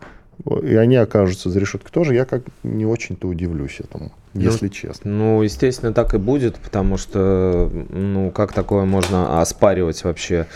и 0.63 0.75
они 0.75 0.97
окажутся 0.97 1.51
за 1.51 1.59
решеткой 1.59 1.91
тоже, 1.93 2.15
я 2.15 2.25
как 2.25 2.43
не 2.63 2.87
очень-то 2.87 3.29
удивлюсь 3.29 3.81
этому, 3.81 4.13
ну, 4.35 4.41
если 4.41 4.69
честно. 4.69 5.11
Ну, 5.11 5.43
естественно, 5.43 5.93
так 5.93 6.15
и 6.15 6.19
будет, 6.19 6.57
потому 6.57 6.97
что, 6.97 7.71
ну, 7.91 8.31
как 8.31 8.53
такое 8.53 8.85
можно 8.85 9.41
оспаривать 9.41 10.05
вообще 10.05 10.47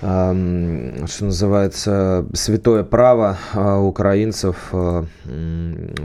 что 0.00 1.24
называется, 1.24 2.24
святое 2.32 2.84
право 2.84 3.36
а, 3.52 3.78
украинцев 3.78 4.56
а, 4.72 5.04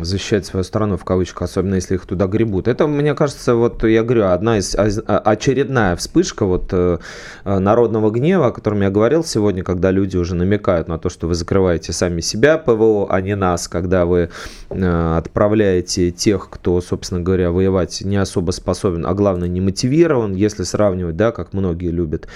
защищать 0.02 0.46
свою 0.46 0.66
страну, 0.66 0.98
в 0.98 1.06
кавычках, 1.06 1.44
особенно 1.44 1.76
если 1.76 1.96
их 1.96 2.06
туда 2.06 2.28
гребут. 2.28 2.68
Это, 2.68 2.88
мне 2.88 3.14
кажется, 3.16 3.56
вот 3.56 3.86
я 3.86 4.04
говорю, 4.04 4.26
одна 4.26 4.58
из 4.58 4.76
а, 4.76 5.20
очередная 5.20 5.96
вспышка 5.96 6.46
вот 6.46 6.70
э, 6.74 6.98
народного 7.46 8.12
гнева, 8.12 8.48
о 8.48 8.52
котором 8.52 8.82
я 8.82 8.90
говорил 8.90 9.24
сегодня, 9.24 9.64
когда 9.64 9.92
люди 9.92 10.18
уже 10.18 10.36
намекают 10.36 10.90
на 10.90 11.00
то, 11.00 11.10
что 11.10 11.28
вы 11.28 11.36
закрываете 11.36 11.94
сами 11.94 12.20
себя 12.20 12.58
ПВО, 12.58 13.08
а 13.10 13.22
не 13.22 13.36
нас, 13.38 13.70
когда 13.70 14.06
вы 14.06 14.30
э, 14.70 15.18
отправляете 15.18 16.12
тех, 16.12 16.50
кто, 16.50 16.82
собственно 16.82 17.22
говоря, 17.22 17.52
воевать 17.52 18.02
не 18.02 18.18
особо 18.18 18.52
способен, 18.52 19.06
а 19.06 19.14
главное 19.14 19.48
не 19.48 19.62
мотивирован, 19.62 20.34
если 20.34 20.64
сравнивать, 20.64 21.16
да, 21.16 21.32
как 21.32 21.54
многие 21.54 21.92
любят 21.92 22.28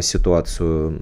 ситуацию 0.00 0.95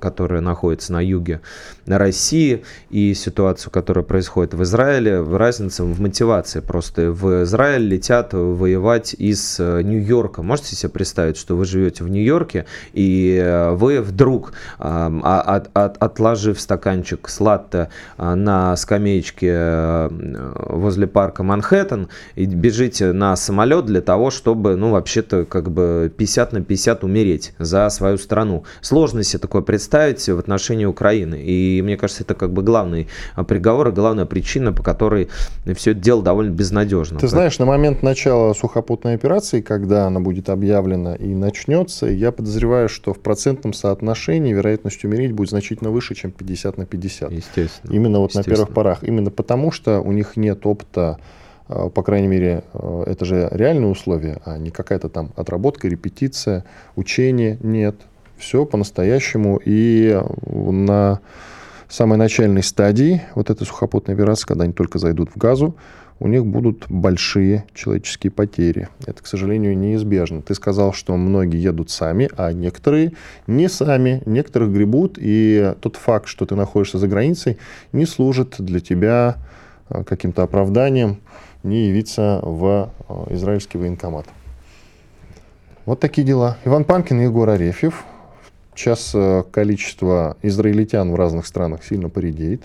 которая 0.00 0.40
находится 0.40 0.92
на 0.92 1.00
юге 1.04 1.40
России, 1.86 2.64
и 2.90 3.14
ситуацию, 3.14 3.70
которая 3.70 4.04
происходит 4.04 4.54
в 4.54 4.62
Израиле, 4.62 5.20
разница 5.22 5.84
в 5.84 6.00
мотивации. 6.00 6.60
Просто 6.60 7.10
в 7.10 7.44
Израиль 7.44 7.86
летят 7.86 8.32
воевать 8.32 9.14
из 9.14 9.58
э, 9.58 9.82
Нью-Йорка. 9.82 10.42
Можете 10.42 10.76
себе 10.76 10.90
представить, 10.90 11.36
что 11.36 11.56
вы 11.56 11.64
живете 11.64 12.04
в 12.04 12.08
Нью-Йорке, 12.08 12.66
и 12.92 13.40
э, 13.42 13.72
вы 13.72 14.00
вдруг, 14.00 14.52
а, 14.78 15.62
отложив 15.74 16.60
стаканчик 16.60 17.28
с 17.28 17.42
на 18.18 18.76
скамеечке 18.76 20.08
возле 20.68 21.06
парка 21.06 21.42
Манхэттен, 21.42 22.08
и 22.36 22.46
бежите 22.46 23.12
на 23.12 23.34
самолет 23.36 23.86
для 23.86 24.00
того, 24.00 24.30
чтобы, 24.30 24.76
ну, 24.76 24.90
вообще-то, 24.90 25.44
как 25.44 25.70
бы 25.70 26.12
50 26.16 26.52
на 26.52 26.62
50 26.62 27.04
умереть 27.04 27.54
за 27.58 27.88
свою 27.90 28.18
страну. 28.18 28.64
Сложно 28.80 29.21
себе 29.24 29.40
такое 29.40 29.62
представить 29.62 30.26
в 30.28 30.38
отношении 30.38 30.84
Украины. 30.84 31.40
И 31.42 31.80
мне 31.82 31.96
кажется, 31.96 32.22
это 32.22 32.34
как 32.34 32.52
бы 32.52 32.62
главный 32.62 33.08
а, 33.34 33.44
приговор 33.44 33.88
и 33.88 33.92
главная 33.92 34.26
причина, 34.26 34.72
по 34.72 34.82
которой 34.82 35.28
все 35.74 35.92
это 35.92 36.00
дело 36.00 36.22
довольно 36.22 36.50
безнадежно. 36.50 37.18
Ты 37.18 37.28
знаешь, 37.28 37.58
на 37.58 37.66
момент 37.66 38.02
начала 38.02 38.52
сухопутной 38.54 39.14
операции, 39.14 39.60
когда 39.60 40.06
она 40.06 40.20
будет 40.20 40.48
объявлена 40.48 41.14
и 41.14 41.34
начнется, 41.34 42.06
я 42.06 42.32
подозреваю, 42.32 42.88
что 42.88 43.12
в 43.14 43.20
процентном 43.20 43.72
соотношении 43.72 44.52
вероятность 44.52 45.04
умереть 45.04 45.32
будет 45.32 45.50
значительно 45.50 45.90
выше, 45.90 46.14
чем 46.14 46.30
50 46.30 46.78
на 46.78 46.86
50. 46.86 47.32
Естественно. 47.32 47.92
Именно 47.92 48.18
вот 48.20 48.34
на 48.34 48.42
первых 48.42 48.70
порах. 48.70 49.02
Именно 49.02 49.30
потому, 49.30 49.70
что 49.70 50.00
у 50.00 50.12
них 50.12 50.36
нет 50.36 50.66
опыта 50.66 51.18
а, 51.68 51.88
по 51.88 52.02
крайней 52.02 52.28
мере, 52.28 52.64
а, 52.72 53.04
это 53.04 53.24
же 53.24 53.48
реальные 53.50 53.88
условия, 53.88 54.38
а 54.44 54.58
не 54.58 54.70
какая-то 54.70 55.08
там 55.08 55.32
отработка, 55.36 55.88
репетиция, 55.88 56.64
учение. 56.96 57.58
Нет, 57.62 57.96
все 58.42 58.66
по-настоящему. 58.66 59.60
И 59.64 60.20
на 60.46 61.20
самой 61.88 62.18
начальной 62.18 62.62
стадии 62.62 63.22
вот 63.34 63.50
этой 63.50 63.66
сухопутной 63.66 64.14
операции, 64.14 64.46
когда 64.46 64.64
они 64.64 64.72
только 64.72 64.98
зайдут 64.98 65.30
в 65.34 65.38
газу, 65.38 65.76
у 66.18 66.28
них 66.28 66.46
будут 66.46 66.86
большие 66.88 67.64
человеческие 67.74 68.30
потери. 68.30 68.88
Это, 69.06 69.22
к 69.22 69.26
сожалению, 69.26 69.76
неизбежно. 69.76 70.42
Ты 70.42 70.54
сказал, 70.54 70.92
что 70.92 71.16
многие 71.16 71.60
едут 71.60 71.90
сами, 71.90 72.30
а 72.36 72.52
некоторые 72.52 73.12
не 73.46 73.68
сами. 73.68 74.22
Некоторых 74.26 74.72
гребут, 74.72 75.18
и 75.20 75.74
тот 75.80 75.96
факт, 75.96 76.28
что 76.28 76.46
ты 76.46 76.54
находишься 76.54 76.98
за 76.98 77.08
границей, 77.08 77.58
не 77.92 78.06
служит 78.06 78.56
для 78.58 78.78
тебя 78.78 79.36
а, 79.88 80.04
каким-то 80.04 80.42
оправданием 80.42 81.18
не 81.64 81.88
явиться 81.88 82.40
в 82.42 82.90
а, 83.08 83.26
израильский 83.30 83.78
военкомат. 83.78 84.26
Вот 85.86 85.98
такие 85.98 86.24
дела. 86.24 86.56
Иван 86.64 86.84
Панкин 86.84 87.20
и 87.20 87.24
Егор 87.24 87.48
Арефьев. 87.48 88.04
Сейчас 88.74 89.12
э, 89.14 89.44
количество 89.50 90.36
израильтян 90.42 91.10
в 91.12 91.14
разных 91.14 91.46
странах 91.46 91.84
сильно 91.84 92.08
поредеет. 92.08 92.62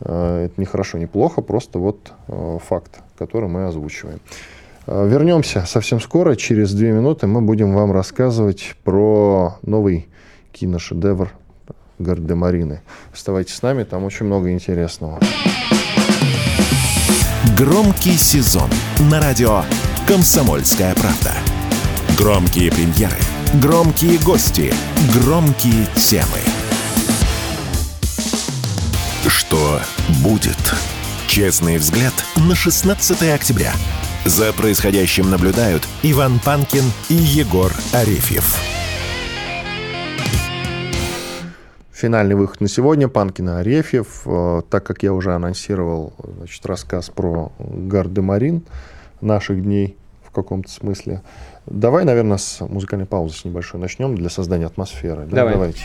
Э, 0.00 0.46
это 0.46 0.54
не 0.56 0.66
хорошо, 0.66 0.98
не 0.98 1.06
плохо, 1.06 1.42
просто 1.42 1.78
вот 1.78 2.12
э, 2.26 2.58
факт, 2.66 3.00
который 3.16 3.48
мы 3.48 3.66
озвучиваем. 3.66 4.20
Вернемся 4.86 5.66
совсем 5.66 6.00
скоро, 6.00 6.34
через 6.34 6.72
две 6.72 6.92
минуты 6.92 7.26
мы 7.26 7.42
будем 7.42 7.74
вам 7.74 7.92
рассказывать 7.92 8.74
про 8.84 9.58
новый 9.60 10.08
киношедевр 10.52 11.30
Гардемарины. 11.98 12.80
Оставайтесь 13.12 13.56
с 13.56 13.60
нами, 13.60 13.84
там 13.84 14.04
очень 14.04 14.24
много 14.24 14.50
интересного. 14.50 15.20
Громкий 17.58 18.16
сезон 18.16 18.70
на 19.10 19.20
радио 19.20 19.60
«Комсомольская 20.06 20.94
правда». 20.94 21.34
Громкие 22.16 22.70
премьеры– 22.70 23.18
Громкие 23.54 24.18
гости, 24.18 24.70
громкие 25.14 25.86
темы. 25.96 26.38
Что 29.26 29.80
будет? 30.22 30.58
Честный 31.26 31.78
взгляд 31.78 32.12
на 32.36 32.54
16 32.54 33.22
октября. 33.34 33.72
За 34.26 34.52
происходящим 34.52 35.30
наблюдают 35.30 35.88
Иван 36.02 36.40
Панкин 36.44 36.84
и 37.08 37.14
Егор 37.14 37.72
Арефьев. 37.94 38.54
Финальный 41.90 42.34
выход 42.34 42.60
на 42.60 42.68
сегодня 42.68 43.08
Панкина 43.08 43.60
Арефьев. 43.60 44.24
Э, 44.26 44.60
так 44.68 44.84
как 44.84 45.02
я 45.02 45.14
уже 45.14 45.34
анонсировал 45.34 46.12
значит, 46.36 46.66
рассказ 46.66 47.08
про 47.08 47.50
Гардемарин 47.58 48.62
наших 49.22 49.62
дней 49.62 49.96
в 50.22 50.32
каком-то 50.32 50.70
смысле. 50.70 51.22
Давай, 51.70 52.04
наверное, 52.04 52.38
с 52.38 52.60
музыкальной 52.66 53.06
паузы 53.06 53.36
с 53.36 53.44
небольшой 53.44 53.80
начнем 53.80 54.14
для 54.14 54.30
создания 54.30 54.66
атмосферы. 54.66 55.26
Да, 55.26 55.36
Давай. 55.36 55.52
Давайте. 55.54 55.80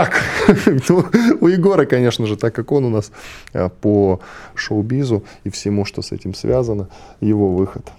Так, 0.00 0.22
ну, 0.88 1.04
у 1.40 1.48
Егора, 1.48 1.84
конечно 1.84 2.26
же, 2.26 2.36
так 2.36 2.54
как 2.54 2.72
он 2.72 2.84
у 2.84 2.90
нас 2.90 3.12
э, 3.52 3.68
по 3.80 4.20
шоу-бизу 4.54 5.24
и 5.44 5.50
всему, 5.50 5.84
что 5.84 6.00
с 6.00 6.12
этим 6.12 6.34
связано, 6.34 6.88
его 7.20 7.48
выход. 7.48 7.90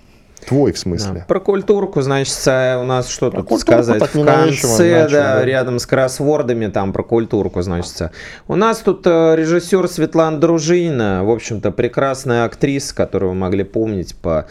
Твой, 0.47 0.71
в 0.71 0.79
смысле. 0.79 1.19
Да. 1.19 1.25
Про 1.27 1.39
культурку, 1.39 2.01
значит, 2.01 2.35
э, 2.47 2.75
у 2.81 2.83
нас 2.83 3.07
что 3.07 3.29
Про 3.29 3.43
тут 3.43 3.59
сказать? 3.59 3.99
так 3.99 4.15
В 4.15 4.23
конце, 4.23 5.07
да, 5.07 5.35
да. 5.35 5.45
рядом 5.45 5.77
с 5.77 5.85
кроссвордами, 5.85 6.67
там 6.67 6.93
про 6.93 7.03
культурку, 7.03 7.61
значит. 7.61 8.11
У 8.47 8.55
нас 8.55 8.79
тут 8.79 9.05
э, 9.05 9.35
режиссер 9.35 9.87
Светлана 9.87 10.39
Дружинина, 10.39 11.23
в 11.23 11.29
общем-то, 11.29 11.71
прекрасная 11.71 12.45
актриса, 12.45 12.95
которую 12.95 13.33
вы 13.33 13.37
могли 13.37 13.63
помнить 13.63 14.15
по 14.15 14.47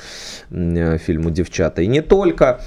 э, 0.51 0.99
фильму 0.99 1.31
«Девчата». 1.31 1.83
И 1.83 1.89
не 1.89 2.03
только 2.03 2.61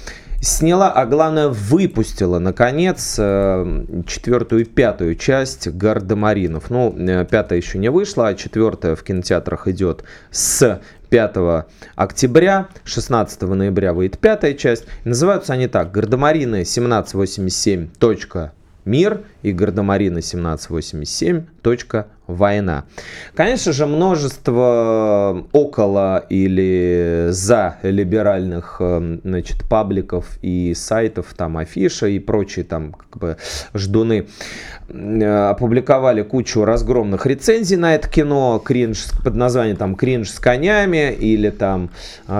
сняла, 0.44 0.92
а 0.92 1.06
главное 1.06 1.48
выпустила, 1.48 2.38
наконец, 2.38 3.16
э, 3.18 3.84
четвертую 4.06 4.62
и 4.62 4.64
пятую 4.64 5.16
часть 5.16 5.68
«Гардемаринов». 5.68 6.70
Ну, 6.70 6.94
э, 6.96 7.24
пятая 7.24 7.58
еще 7.58 7.78
не 7.78 7.90
вышла, 7.90 8.28
а 8.28 8.34
четвертая 8.34 8.94
в 8.94 9.02
кинотеатрах 9.02 9.68
идет 9.68 10.04
с 10.30 10.80
5 11.08 11.66
октября, 11.96 12.68
16 12.84 13.54
ноября 13.54 13.92
выйдет 13.92 14.18
пятая 14.18 14.54
часть. 14.54 14.84
Называются 15.04 15.52
они 15.52 15.66
так. 15.66 15.90
Гардемарины 15.92 16.64
1787. 16.64 17.88
Мир 18.84 19.22
и 19.44 19.52
Гардемарины 19.52 20.20
1787. 20.20 21.44
Война. 22.26 22.84
Конечно 23.34 23.72
же, 23.74 23.84
множество 23.84 25.46
около 25.52 26.24
или 26.30 27.26
за 27.28 27.76
либеральных 27.82 28.76
э, 28.80 29.18
значит, 29.22 29.68
пабликов 29.68 30.38
и 30.40 30.72
сайтов, 30.74 31.34
там 31.36 31.58
афиша 31.58 32.06
и 32.06 32.18
прочие 32.18 32.64
там 32.64 32.92
как 32.92 33.18
бы 33.18 33.36
ждуны 33.74 34.26
э, 34.88 35.48
опубликовали 35.50 36.22
кучу 36.22 36.64
разгромных 36.64 37.26
рецензий 37.26 37.76
на 37.76 37.94
это 37.94 38.08
кино, 38.08 38.58
кринж 38.64 39.04
под 39.22 39.34
названием 39.34 39.76
там 39.76 39.94
кринж 39.94 40.30
с 40.30 40.38
конями 40.40 41.12
или 41.12 41.50
там 41.50 41.90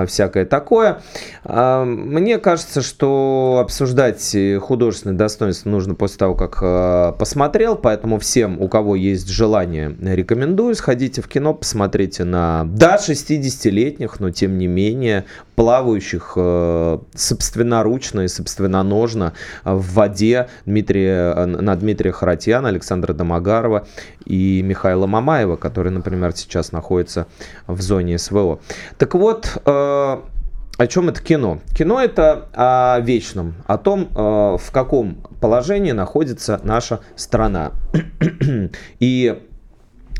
всякое 0.06 0.46
такое. 0.46 1.02
Мне 1.44 2.38
кажется, 2.38 2.80
что 2.80 3.58
обсуждать 3.60 4.34
э, 4.34 4.58
художественное 4.60 5.16
достоинство 5.16 5.68
нужно 5.68 5.94
после 5.94 6.16
того, 6.16 6.34
как 6.34 6.58
э, 6.62 6.93
посмотрел, 7.18 7.76
поэтому 7.76 8.18
всем, 8.18 8.60
у 8.60 8.68
кого 8.68 8.96
есть 8.96 9.28
желание, 9.28 9.96
рекомендую, 10.00 10.74
сходите 10.74 11.22
в 11.22 11.28
кино, 11.28 11.54
посмотрите 11.54 12.24
на, 12.24 12.64
да, 12.64 12.96
60-летних, 12.96 14.20
но 14.20 14.30
тем 14.30 14.58
не 14.58 14.66
менее, 14.66 15.24
плавающих 15.56 16.32
э, 16.36 16.98
собственноручно 17.14 18.22
и 18.22 18.28
собственноножно 18.28 19.34
в 19.64 19.94
воде 19.94 20.48
Дмитрия, 20.66 21.32
э, 21.34 21.46
на 21.46 21.76
Дмитрия 21.76 22.12
Харатьяна, 22.12 22.68
Александра 22.68 23.12
Домогарова 23.12 23.86
и 24.24 24.62
Михаила 24.62 25.06
Мамаева, 25.06 25.56
который, 25.56 25.92
например, 25.92 26.32
сейчас 26.34 26.72
находится 26.72 27.26
в 27.66 27.80
зоне 27.80 28.18
СВО. 28.18 28.60
Так 28.98 29.14
вот, 29.14 29.58
э, 29.64 30.16
о 30.76 30.86
чем 30.86 31.08
это 31.08 31.22
кино? 31.22 31.60
Кино 31.72 32.00
это 32.00 32.48
о 32.52 33.00
вечном, 33.00 33.54
о 33.66 33.78
том, 33.78 34.08
э, 34.14 34.16
в 34.16 34.70
каком 34.72 35.16
положении 35.40 35.92
находится 35.92 36.60
наша 36.64 37.00
страна. 37.16 37.72
И 38.98 39.40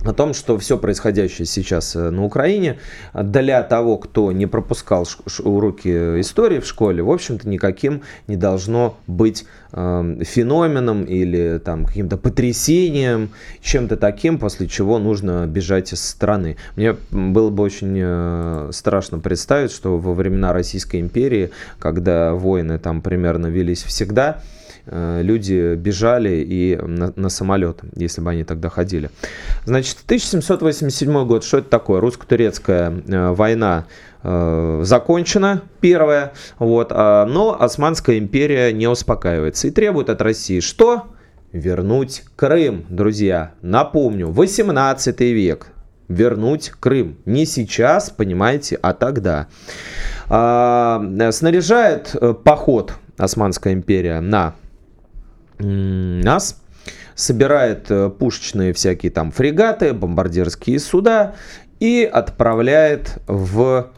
о 0.04 0.12
том, 0.12 0.34
что 0.34 0.58
все 0.58 0.78
происходящее 0.78 1.46
сейчас 1.46 1.96
э, 1.96 2.10
на 2.10 2.24
Украине 2.24 2.78
для 3.14 3.62
того, 3.62 3.96
кто 3.96 4.32
не 4.32 4.46
пропускал 4.46 5.08
уроки 5.42 6.20
истории 6.20 6.60
в 6.60 6.66
школе, 6.66 7.02
в 7.02 7.10
общем-то, 7.10 7.48
никаким 7.48 8.02
не 8.26 8.36
должно 8.36 8.96
быть 9.06 9.46
феноменом 9.74 11.04
или 11.04 11.60
там 11.64 11.84
каким-то 11.84 12.16
потрясением, 12.16 13.30
чем-то 13.60 13.96
таким, 13.96 14.38
после 14.38 14.68
чего 14.68 14.98
нужно 14.98 15.46
бежать 15.46 15.92
из 15.92 16.04
страны. 16.04 16.56
Мне 16.76 16.96
было 17.10 17.50
бы 17.50 17.64
очень 17.64 17.98
э, 18.00 18.70
страшно 18.72 19.18
представить, 19.18 19.72
что 19.72 19.98
во 19.98 20.14
времена 20.14 20.52
Российской 20.52 21.00
империи, 21.00 21.50
когда 21.78 22.34
войны 22.34 22.78
там 22.78 23.02
примерно 23.02 23.48
велись 23.48 23.82
всегда, 23.82 24.42
э, 24.86 25.20
люди 25.22 25.74
бежали 25.74 26.44
и 26.46 26.76
на, 26.76 27.12
на 27.16 27.28
самолет, 27.28 27.80
если 27.96 28.20
бы 28.20 28.30
они 28.30 28.44
тогда 28.44 28.68
ходили. 28.68 29.10
Значит, 29.64 29.98
1787 30.04 31.26
год, 31.26 31.42
что 31.42 31.58
это 31.58 31.68
такое? 31.68 32.00
Русско-турецкая 32.00 32.92
э, 33.06 33.30
война 33.32 33.86
закончена, 34.24 35.62
первая, 35.80 36.32
вот, 36.58 36.88
а, 36.90 37.26
но 37.26 37.60
Османская 37.60 38.18
империя 38.18 38.72
не 38.72 38.86
успокаивается 38.86 39.68
и 39.68 39.70
требует 39.70 40.08
от 40.08 40.22
России 40.22 40.60
что? 40.60 41.08
Вернуть 41.52 42.24
Крым, 42.34 42.84
друзья. 42.88 43.52
Напомню, 43.62 44.28
18 44.28 45.20
век. 45.20 45.68
Вернуть 46.08 46.70
Крым. 46.80 47.18
Не 47.26 47.46
сейчас, 47.46 48.10
понимаете, 48.10 48.76
а 48.82 48.92
тогда. 48.92 49.46
А, 50.28 51.00
э, 51.00 51.30
снаряжает 51.30 52.16
э, 52.20 52.34
поход 52.34 52.94
Османская 53.16 53.72
империя 53.72 54.20
на 54.20 54.54
нас, 55.58 56.60
собирает 57.14 57.90
э, 57.90 58.10
пушечные 58.10 58.72
всякие 58.72 59.12
там 59.12 59.30
фрегаты, 59.30 59.92
бомбардирские 59.92 60.80
суда 60.80 61.34
и 61.78 62.08
отправляет 62.10 63.18
в 63.28 63.92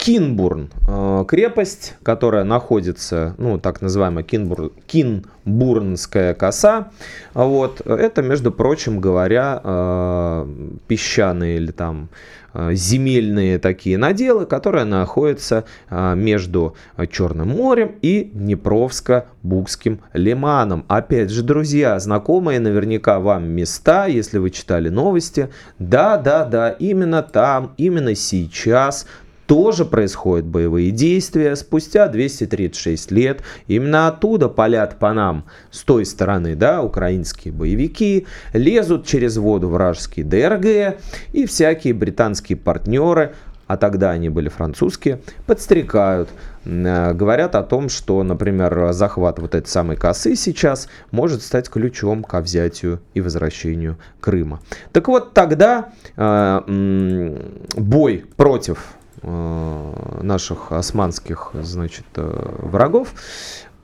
Кинбурн, 0.00 0.70
э, 0.88 1.24
крепость, 1.28 1.94
которая 2.02 2.42
находится, 2.42 3.34
ну, 3.36 3.58
так 3.58 3.82
называемая 3.82 4.24
Кинбур, 4.24 4.72
Кинбурнская 4.86 6.32
коса. 6.32 6.88
Вот, 7.34 7.82
это, 7.82 8.22
между 8.22 8.50
прочим 8.50 8.98
говоря, 8.98 9.60
э, 9.62 10.46
песчаные 10.88 11.58
или 11.58 11.70
там 11.70 12.08
э, 12.54 12.70
земельные 12.72 13.58
такие 13.58 13.98
наделы, 13.98 14.46
которые 14.46 14.84
находятся 14.84 15.64
между 15.90 16.74
Черным 17.10 17.50
морем 17.50 17.96
и 18.00 18.30
Днепровско-Букским 18.32 19.98
лиманом. 20.14 20.86
Опять 20.88 21.28
же, 21.28 21.42
друзья, 21.42 21.98
знакомые 22.00 22.58
наверняка 22.58 23.20
вам 23.20 23.50
места, 23.50 24.06
если 24.06 24.38
вы 24.38 24.48
читали 24.48 24.88
новости. 24.88 25.50
Да, 25.78 26.16
да, 26.16 26.46
да, 26.46 26.70
именно 26.70 27.22
там, 27.22 27.74
именно 27.76 28.14
сейчас 28.14 29.06
тоже 29.50 29.84
происходят 29.84 30.46
боевые 30.46 30.92
действия. 30.92 31.56
Спустя 31.56 32.06
236 32.06 33.10
лет 33.10 33.42
именно 33.66 34.06
оттуда 34.06 34.48
палят 34.48 35.00
по 35.00 35.12
нам 35.12 35.44
с 35.72 35.82
той 35.82 36.06
стороны, 36.06 36.54
да, 36.54 36.82
украинские 36.82 37.52
боевики, 37.52 38.28
лезут 38.52 39.06
через 39.06 39.38
воду 39.38 39.68
вражеские 39.68 40.24
ДРГ 40.24 41.00
и 41.32 41.46
всякие 41.46 41.94
британские 41.94 42.58
партнеры, 42.58 43.34
а 43.66 43.76
тогда 43.76 44.12
они 44.12 44.28
были 44.28 44.48
французские, 44.48 45.20
подстрекают, 45.46 46.28
э, 46.64 47.12
говорят 47.12 47.56
о 47.56 47.64
том, 47.64 47.88
что, 47.88 48.22
например, 48.22 48.92
захват 48.92 49.40
вот 49.40 49.56
этой 49.56 49.66
самой 49.66 49.96
косы 49.96 50.36
сейчас 50.36 50.86
может 51.10 51.42
стать 51.42 51.68
ключом 51.68 52.22
к 52.22 52.40
взятию 52.40 53.00
и 53.14 53.20
возвращению 53.20 53.98
Крыма. 54.20 54.60
Так 54.92 55.08
вот, 55.08 55.34
тогда 55.34 55.88
э, 56.16 57.36
бой 57.76 58.24
против 58.36 58.94
наших 59.22 60.72
османских, 60.72 61.50
значит, 61.54 62.06
э, 62.16 62.56
врагов 62.62 63.12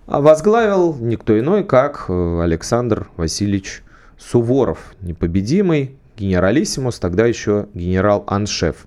А 0.07 0.21
возглавил 0.21 0.95
никто 0.95 1.39
иной, 1.39 1.65
как 1.65 2.07
э, 2.09 2.41
Александр 2.43 3.09
Васильевич 3.17 3.83
Суворов, 4.19 4.95
непобедимый 5.01 5.97
генералиссимус, 6.17 6.99
тогда 6.99 7.27
еще 7.27 7.67
генерал-аншеф. 7.75 8.87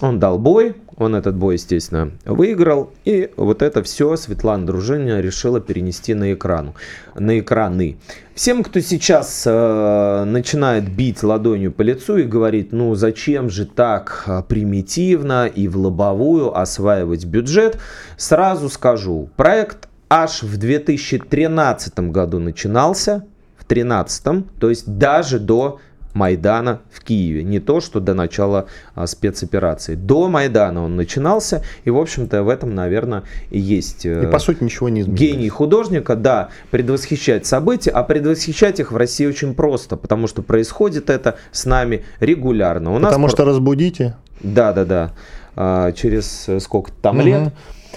Он 0.00 0.18
дал 0.18 0.38
бой, 0.38 0.76
он 0.96 1.14
этот 1.14 1.36
бой, 1.36 1.54
естественно, 1.54 2.12
выиграл, 2.24 2.92
и 3.04 3.30
вот 3.36 3.62
это 3.62 3.82
все 3.82 4.16
Светлана 4.16 4.66
Дружинина 4.66 5.20
решила 5.20 5.60
перенести 5.60 6.14
на 6.14 6.32
экрану, 6.32 6.74
на 7.14 7.38
экраны. 7.38 7.98
Всем, 8.34 8.62
кто 8.62 8.80
сейчас 8.80 9.44
э, 9.46 10.24
начинает 10.24 10.90
бить 10.90 11.22
ладонью 11.22 11.72
по 11.72 11.82
лицу 11.82 12.16
и 12.16 12.22
говорит, 12.22 12.72
ну 12.72 12.94
зачем 12.94 13.50
же 13.50 13.66
так 13.66 14.24
э, 14.26 14.42
примитивно 14.48 15.46
и 15.46 15.68
в 15.68 15.76
лобовую 15.76 16.56
осваивать 16.56 17.26
бюджет, 17.26 17.78
сразу 18.16 18.70
скажу, 18.70 19.28
проект 19.36 19.88
аж 20.08 20.42
в 20.42 20.56
2013 20.56 21.98
году 22.10 22.38
начинался, 22.38 23.24
в 23.58 23.66
2013, 23.66 24.58
то 24.58 24.68
есть 24.68 24.86
даже 24.86 25.38
до 25.38 25.78
Майдана 26.14 26.80
в 26.90 27.02
Киеве. 27.02 27.42
Не 27.42 27.60
то, 27.60 27.80
что 27.80 28.00
до 28.00 28.14
начала 28.14 28.66
а, 28.94 29.06
спецоперации. 29.06 29.94
До 29.94 30.28
Майдана 30.28 30.84
он 30.84 30.96
начинался, 30.96 31.62
и, 31.84 31.90
в 31.90 31.98
общем-то, 31.98 32.42
в 32.42 32.48
этом, 32.48 32.74
наверное, 32.74 33.22
и 33.50 33.58
есть 33.58 34.06
и, 34.06 34.26
по 34.26 34.38
сути, 34.38 34.64
ничего 34.64 34.88
не 34.88 35.02
изменилось. 35.02 35.20
гений 35.20 35.48
художника, 35.48 36.16
да, 36.16 36.48
предвосхищать 36.70 37.46
события, 37.46 37.90
а 37.90 38.02
предвосхищать 38.02 38.80
их 38.80 38.92
в 38.92 38.96
России 38.96 39.26
очень 39.26 39.54
просто, 39.54 39.96
потому 39.96 40.26
что 40.26 40.42
происходит 40.42 41.10
это 41.10 41.36
с 41.52 41.64
нами 41.64 42.04
регулярно. 42.20 42.92
У 42.92 43.00
потому 43.00 43.26
нас... 43.26 43.32
что 43.32 43.44
разбудите. 43.44 44.16
Да, 44.40 44.72
да, 44.72 44.84
да. 44.84 45.12
А, 45.56 45.92
через 45.92 46.48
э, 46.48 46.60
сколько 46.60 46.90
там 46.92 47.18
угу. 47.18 47.26
лет 47.26 47.52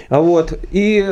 вот. 0.09 0.59
И, 0.71 1.05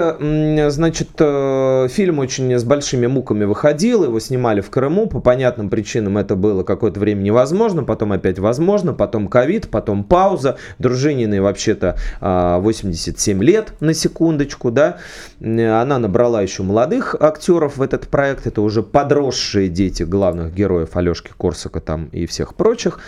значит, 0.70 1.10
э, 1.20 1.88
фильм 1.90 2.20
очень 2.20 2.54
с 2.54 2.64
большими 2.64 3.08
муками 3.08 3.46
выходил, 3.46 4.04
его 4.04 4.20
снимали 4.20 4.62
в 4.62 4.70
Крыму, 4.70 5.08
по 5.08 5.20
понятным 5.20 5.70
причинам 5.70 6.18
это 6.18 6.36
было 6.36 6.64
какое-то 6.64 7.00
время 7.00 7.22
невозможно, 7.22 7.84
потом 7.84 8.12
опять 8.12 8.40
возможно, 8.40 8.94
потом 8.94 9.28
ковид, 9.28 9.70
потом 9.70 10.04
пауза. 10.04 10.58
Дружининой 10.80 11.40
вообще-то 11.40 11.98
87 12.22 13.40
а, 13.40 13.44
лет, 13.44 13.74
на 13.80 13.94
секундочку, 13.94 14.72
да. 14.72 14.98
Она 15.40 16.00
набрала 16.00 16.42
еще 16.42 16.64
молодых 16.64 17.16
актеров 17.20 17.78
в 17.78 17.82
этот 17.82 18.08
проект, 18.08 18.48
это 18.48 18.62
уже 18.62 18.84
подросшие 18.84 19.70
дети 19.70 20.04
главных 20.04 20.54
героев 20.54 20.96
Алешки 20.96 21.32
Корсака 21.38 21.80
там 21.80 22.06
и 22.12 22.26
всех 22.26 22.56
прочих. 22.56 23.00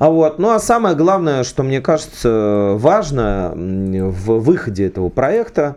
А 0.00 0.08
вот. 0.08 0.38
Ну 0.38 0.48
а 0.48 0.58
самое 0.58 0.96
главное, 0.96 1.44
что 1.44 1.62
мне 1.62 1.82
кажется 1.82 2.72
важно 2.76 3.52
в 3.54 4.38
выходе 4.38 4.86
этого 4.86 5.10
проекта, 5.10 5.76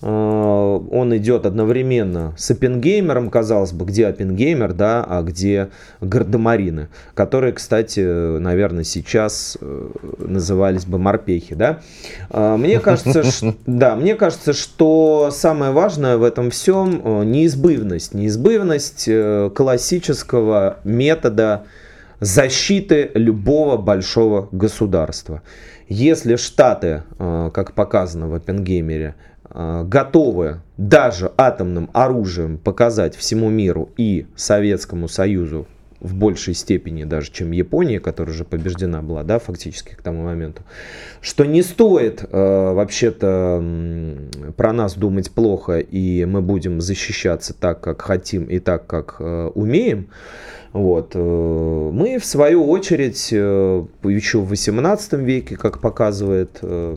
э, 0.00 0.06
он 0.06 1.16
идет 1.16 1.46
одновременно 1.46 2.32
с 2.38 2.48
Оппенгеймером, 2.52 3.28
казалось 3.28 3.72
бы, 3.72 3.84
где 3.84 4.06
Оппенгеймер, 4.06 4.72
да, 4.72 5.04
а 5.08 5.20
где 5.22 5.70
Гардемарины, 6.00 6.90
которые, 7.14 7.54
кстати, 7.54 8.38
наверное, 8.38 8.84
сейчас 8.84 9.58
э, 9.60 9.88
назывались 10.18 10.84
бы 10.84 10.98
морпехи, 10.98 11.56
да. 11.56 11.80
А, 12.30 12.56
мне 12.56 12.78
кажется, 12.78 13.24
что, 13.28 13.56
да, 13.66 13.96
мне 13.96 14.14
кажется, 14.14 14.52
что 14.52 15.30
самое 15.32 15.72
важное 15.72 16.18
в 16.18 16.22
этом 16.22 16.52
всем 16.52 17.02
э, 17.02 17.24
неизбывность, 17.24 18.14
неизбывность 18.14 19.10
классического 19.56 20.76
метода 20.84 21.64
защиты 22.20 23.10
любого 23.14 23.76
большого 23.76 24.48
государства. 24.52 25.42
Если 25.88 26.36
Штаты, 26.36 27.04
э, 27.18 27.50
как 27.54 27.74
показано 27.74 28.28
в 28.28 28.34
Оппенгеймере, 28.34 29.14
э, 29.48 29.84
готовы 29.84 30.62
даже 30.76 31.32
атомным 31.36 31.90
оружием 31.92 32.58
показать 32.58 33.14
всему 33.14 33.50
миру 33.50 33.90
и 33.96 34.26
Советскому 34.34 35.08
Союзу 35.08 35.66
в 36.00 36.14
большей 36.14 36.54
степени 36.54 37.04
даже, 37.04 37.30
чем 37.32 37.52
Япония, 37.52 38.00
которая 38.00 38.34
уже 38.34 38.44
побеждена 38.44 39.02
была, 39.02 39.22
да, 39.22 39.38
фактически 39.38 39.94
к 39.94 40.02
тому 40.02 40.24
моменту, 40.24 40.62
что 41.20 41.44
не 41.44 41.62
стоит 41.62 42.22
э, 42.22 42.72
вообще-то 42.72 43.64
про 44.56 44.72
нас 44.72 44.94
думать 44.94 45.30
плохо, 45.30 45.78
и 45.78 46.24
мы 46.24 46.42
будем 46.42 46.80
защищаться 46.80 47.54
так, 47.54 47.80
как 47.80 48.02
хотим 48.02 48.44
и 48.44 48.58
так, 48.58 48.86
как 48.86 49.16
э, 49.20 49.50
умеем, 49.54 50.08
вот. 50.72 51.12
Э, 51.14 51.90
мы, 51.92 52.18
в 52.18 52.24
свою 52.24 52.68
очередь, 52.68 53.28
э, 53.32 53.84
еще 54.04 54.38
в 54.40 54.48
18 54.48 55.14
веке, 55.14 55.56
как 55.56 55.80
показывает 55.80 56.58
э, 56.62 56.96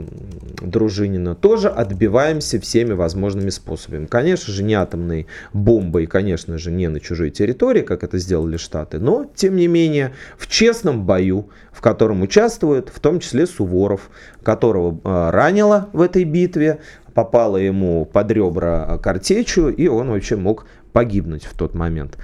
Дружинина, 0.62 1.36
тоже 1.36 1.70
отбиваемся 1.70 2.60
всеми 2.60 2.94
возможными 2.94 3.50
способами. 3.50 4.06
Конечно 4.06 4.54
же, 4.54 4.64
не 4.64 4.74
атомной 4.74 5.28
бомбой, 5.54 6.08
конечно 6.08 6.58
же, 6.58 6.72
не 6.72 6.88
на 6.88 7.00
чужой 7.00 7.30
территории, 7.30 7.82
как 7.82 8.04
это 8.04 8.18
сделали 8.18 8.58
Штаты, 8.58 9.00
но, 9.00 9.26
тем 9.36 9.56
не 9.56 9.68
менее, 9.68 10.14
в 10.38 10.48
честном 10.48 11.06
бою, 11.06 11.50
в 11.72 11.82
котором 11.82 12.22
участвует 12.22 12.90
в 12.90 13.00
том 13.00 13.20
числе 13.20 13.48
Суворов, 13.48 14.10
которого 14.44 15.32
ранило 15.32 15.90
в 15.94 16.02
этой 16.02 16.24
битве, 16.24 16.80
попало 17.14 17.58
ему 17.58 18.06
под 18.06 18.32
ребра 18.32 18.98
картечью, 19.02 19.74
и 19.76 19.88
он 19.88 20.10
вообще 20.10 20.36
мог 20.36 20.66
погибнуть 20.92 21.46
в 21.46 21.54
тот 21.54 21.76
момент. 21.76 22.18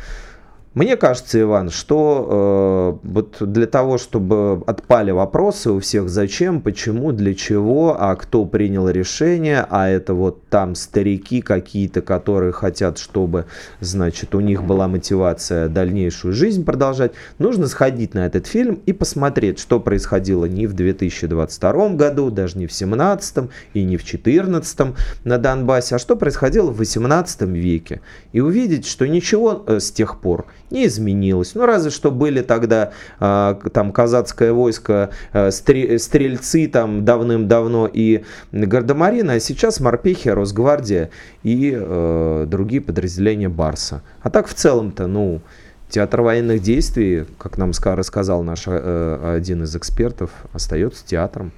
Мне 0.75 0.97
кажется, 0.97 1.39
Иван, 1.39 1.69
что 1.69 2.99
э, 3.01 3.07
вот 3.07 3.37
для 3.39 3.65
того, 3.65 3.97
чтобы 3.97 4.61
отпали 4.67 5.11
вопросы 5.11 5.71
у 5.71 5.79
всех, 5.79 6.09
зачем, 6.09 6.59
почему, 6.59 7.13
для 7.13 7.33
чего, 7.33 7.95
а 7.97 8.13
кто 8.17 8.43
принял 8.43 8.89
решение, 8.89 9.65
а 9.69 9.87
это 9.87 10.13
вот 10.13 10.43
там 10.49 10.75
старики 10.75 11.39
какие-то, 11.41 12.01
которые 12.01 12.51
хотят, 12.51 12.97
чтобы, 12.97 13.45
значит, 13.79 14.35
у 14.35 14.41
них 14.41 14.65
была 14.65 14.89
мотивация 14.89 15.69
дальнейшую 15.69 16.33
жизнь 16.33 16.65
продолжать, 16.65 17.13
нужно 17.39 17.67
сходить 17.67 18.13
на 18.13 18.25
этот 18.25 18.45
фильм 18.45 18.81
и 18.85 18.91
посмотреть, 18.91 19.59
что 19.59 19.79
происходило 19.79 20.43
не 20.43 20.67
в 20.67 20.73
2022 20.73 21.89
году, 21.91 22.29
даже 22.29 22.57
не 22.57 22.67
в 22.67 22.73
17 22.73 23.49
и 23.73 23.83
не 23.85 23.95
в 23.95 24.03
14 24.03 24.79
на 25.23 25.37
Донбассе, 25.37 25.95
а 25.95 25.99
что 25.99 26.17
происходило 26.17 26.69
в 26.69 26.79
18 26.79 27.43
веке. 27.43 28.01
И 28.33 28.41
увидеть, 28.41 28.85
что 28.85 29.07
ничего 29.07 29.63
э, 29.67 29.79
с 29.79 29.89
тех 29.89 30.19
пор 30.19 30.45
не 30.71 30.87
изменилось. 30.87 31.55
Ну, 31.55 31.65
разве 31.65 31.91
что 31.91 32.11
были 32.11 32.41
тогда 32.41 32.91
э, 33.19 33.55
там 33.73 33.91
казацкое 33.91 34.53
войско, 34.53 35.09
э, 35.33 35.51
стрельцы 35.51 36.67
там 36.67 37.05
давным-давно 37.05 37.89
и 37.91 38.23
гардемарины, 38.51 39.31
а 39.31 39.39
сейчас 39.39 39.79
морпехи, 39.79 40.29
Росгвардия 40.29 41.09
и 41.43 41.73
э, 41.75 42.45
другие 42.47 42.81
подразделения 42.81 43.49
Барса. 43.49 44.01
А 44.21 44.29
так 44.29 44.47
в 44.47 44.53
целом-то, 44.53 45.07
ну, 45.07 45.41
театр 45.89 46.21
военных 46.21 46.61
действий, 46.61 47.25
как 47.37 47.57
нам 47.57 47.71
рассказал 47.83 48.43
наш 48.43 48.63
э, 48.67 49.35
один 49.37 49.63
из 49.63 49.75
экспертов, 49.75 50.31
остается 50.53 51.05
театром. 51.05 51.51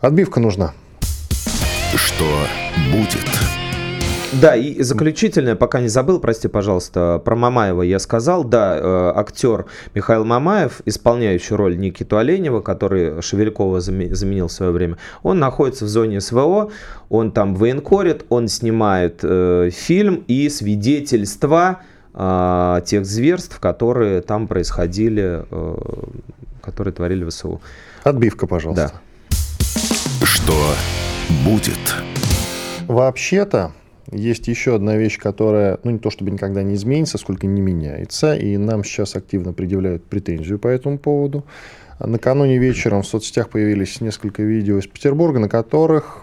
Отбивка 0.00 0.40
нужна. 0.40 0.74
Что 1.96 2.24
будет? 2.92 3.63
Да, 4.40 4.56
и 4.56 4.82
заключительное, 4.82 5.54
пока 5.54 5.80
не 5.80 5.88
забыл, 5.88 6.18
прости, 6.18 6.48
пожалуйста, 6.48 7.20
про 7.24 7.36
Мамаева 7.36 7.82
я 7.82 7.98
сказал. 7.98 8.44
Да, 8.44 8.76
э, 8.76 9.12
актер 9.16 9.66
Михаил 9.94 10.24
Мамаев, 10.24 10.80
исполняющий 10.84 11.54
роль 11.54 11.78
Никиту 11.78 12.18
Оленева, 12.18 12.60
который 12.60 13.22
Шевелькова 13.22 13.80
заменил 13.80 14.48
в 14.48 14.52
свое 14.52 14.72
время, 14.72 14.96
он 15.22 15.38
находится 15.38 15.84
в 15.84 15.88
зоне 15.88 16.20
СВО, 16.20 16.70
он 17.08 17.30
там 17.30 17.54
военкорит, 17.54 18.24
он 18.28 18.48
снимает 18.48 19.20
э, 19.22 19.70
фильм 19.72 20.24
и 20.26 20.48
свидетельства 20.48 21.80
э, 22.12 22.80
тех 22.84 23.06
зверств, 23.06 23.58
которые 23.60 24.20
там 24.20 24.48
происходили, 24.48 25.44
э, 25.50 25.76
которые 26.60 26.92
творили 26.92 27.28
ВСУ. 27.28 27.60
Отбивка, 28.02 28.46
пожалуйста. 28.46 28.92
Да. 29.30 30.26
Что 30.26 30.54
будет? 31.44 31.94
Вообще-то, 32.86 33.72
есть 34.14 34.48
еще 34.48 34.76
одна 34.76 34.96
вещь, 34.96 35.18
которая, 35.18 35.78
ну, 35.84 35.90
не 35.90 35.98
то 35.98 36.10
чтобы 36.10 36.30
никогда 36.30 36.62
не 36.62 36.74
изменится, 36.74 37.18
сколько 37.18 37.46
не 37.46 37.60
меняется, 37.60 38.34
и 38.34 38.56
нам 38.56 38.84
сейчас 38.84 39.16
активно 39.16 39.52
предъявляют 39.52 40.04
претензию 40.04 40.58
по 40.58 40.68
этому 40.68 40.98
поводу. 40.98 41.44
Накануне 41.98 42.58
вечером 42.58 43.02
в 43.02 43.06
соцсетях 43.06 43.50
появились 43.50 44.00
несколько 44.00 44.42
видео 44.42 44.78
из 44.78 44.86
Петербурга, 44.86 45.38
на 45.38 45.48
которых 45.48 46.22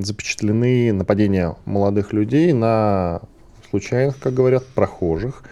запечатлены 0.00 0.92
нападения 0.92 1.56
молодых 1.64 2.12
людей 2.12 2.52
на 2.52 3.22
случайных, 3.70 4.18
как 4.18 4.34
говорят, 4.34 4.64
прохожих. 4.66 5.42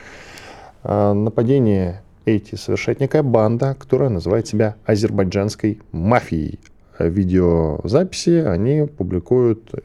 А, 0.82 1.14
нападения 1.14 2.02
эти 2.24 2.54
совершает 2.56 3.00
некая 3.00 3.22
банда, 3.22 3.74
которая 3.78 4.10
называет 4.10 4.46
себя 4.46 4.76
азербайджанской 4.84 5.80
мафией. 5.92 6.60
Видеозаписи 6.98 8.44
они 8.44 8.86
публикуют 8.86 9.70
э, 9.72 9.78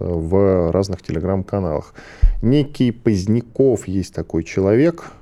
в 0.00 0.72
разных 0.72 1.02
телеграм-каналах. 1.02 1.94
Некий 2.42 2.90
Поздняков 2.90 3.86
есть 3.86 4.14
такой 4.14 4.42
человек, 4.42 5.12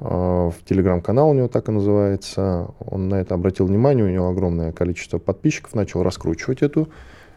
э, 0.00 0.04
в 0.04 0.54
телеграм-канал 0.68 1.30
у 1.30 1.34
него 1.34 1.48
так 1.48 1.68
и 1.68 1.72
называется. 1.72 2.70
Он 2.80 3.08
на 3.08 3.16
это 3.16 3.34
обратил 3.34 3.66
внимание, 3.66 4.04
у 4.04 4.08
него 4.08 4.28
огромное 4.28 4.72
количество 4.72 5.18
подписчиков, 5.18 5.74
начал 5.74 6.02
раскручивать 6.02 6.62
эту 6.62 6.88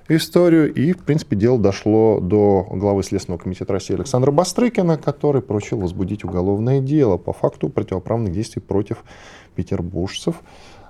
историю. 0.08 0.74
И, 0.74 0.94
в 0.94 1.00
принципе, 1.00 1.36
дело 1.36 1.60
дошло 1.60 2.20
до 2.20 2.66
главы 2.72 3.04
Следственного 3.04 3.40
комитета 3.40 3.74
России 3.74 3.96
Александра 3.96 4.32
Бастрыкина, 4.32 4.98
который 4.98 5.42
поручил 5.42 5.80
возбудить 5.80 6.24
уголовное 6.24 6.82
дело 6.82 7.18
по 7.18 7.34
факту 7.34 7.70
противоправных 7.70 8.34
действий 8.34 8.62
против 8.62 9.04
петербуржцев, 9.56 10.42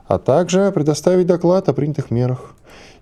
а 0.09 0.17
также 0.17 0.71
предоставить 0.71 1.27
доклад 1.27 1.69
о 1.69 1.73
принятых 1.73 2.09
мерах. 2.09 2.55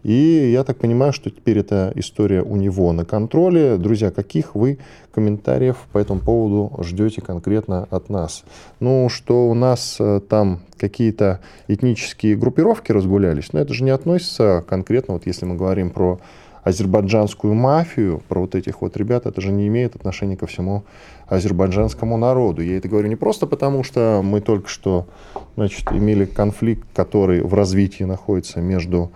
И 0.03 0.51
я 0.51 0.66
так 0.66 0.78
понимаю, 0.78 1.14
что 1.14 1.30
теперь 1.30 1.60
эта 1.60 1.91
история 1.95 2.43
у 2.43 2.58
него 2.58 2.91
на 2.91 3.05
контроле. 3.05 3.78
Друзья, 3.78 4.12
каких 4.12 4.55
вы 4.55 4.78
комментариев 5.14 5.78
по 5.93 5.99
этому 5.99 6.20
поводу 6.20 6.84
ждете 6.84 7.22
конкретно 7.22 7.88
от 7.89 8.10
нас? 8.10 8.43
Ну, 8.82 9.08
что 9.10 9.49
у 9.49 9.53
нас 9.53 9.95
э, 9.99 10.20
там 10.20 10.60
какие-то 10.78 11.39
этнические 11.70 12.36
группировки 12.36 12.91
разгулялись, 12.91 13.53
но 13.53 13.62
это 13.62 13.74
же 13.74 13.86
не 13.86 13.91
относится 13.91 14.64
конкретно, 14.68 15.14
вот 15.14 15.26
если 15.26 15.45
мы 15.45 15.55
говорим 15.55 15.91
про 15.91 16.20
азербайджанскую 16.68 17.53
мафию, 17.53 18.22
про 18.28 18.41
вот 18.41 18.55
этих 18.55 18.82
вот 18.82 18.97
ребят, 18.97 19.26
это 19.26 19.39
же 19.41 19.51
не 19.51 19.68
имеет 19.68 19.95
отношения 19.95 20.36
ко 20.36 20.47
всему 20.47 20.84
азербайджанскому 21.28 22.18
народу. 22.18 22.61
Я 22.61 22.78
это 22.78 22.89
говорю 22.89 23.07
не 23.07 23.15
просто 23.15 23.47
потому, 23.47 23.84
что 23.84 24.22
мы 24.24 24.41
только 24.41 24.68
что 24.68 25.07
значит, 25.55 25.91
имели 25.91 26.26
конфликт, 26.26 26.88
который 26.93 27.41
в 27.41 27.53
развитии 27.53 28.03
находится 28.03 28.59
между 28.59 29.11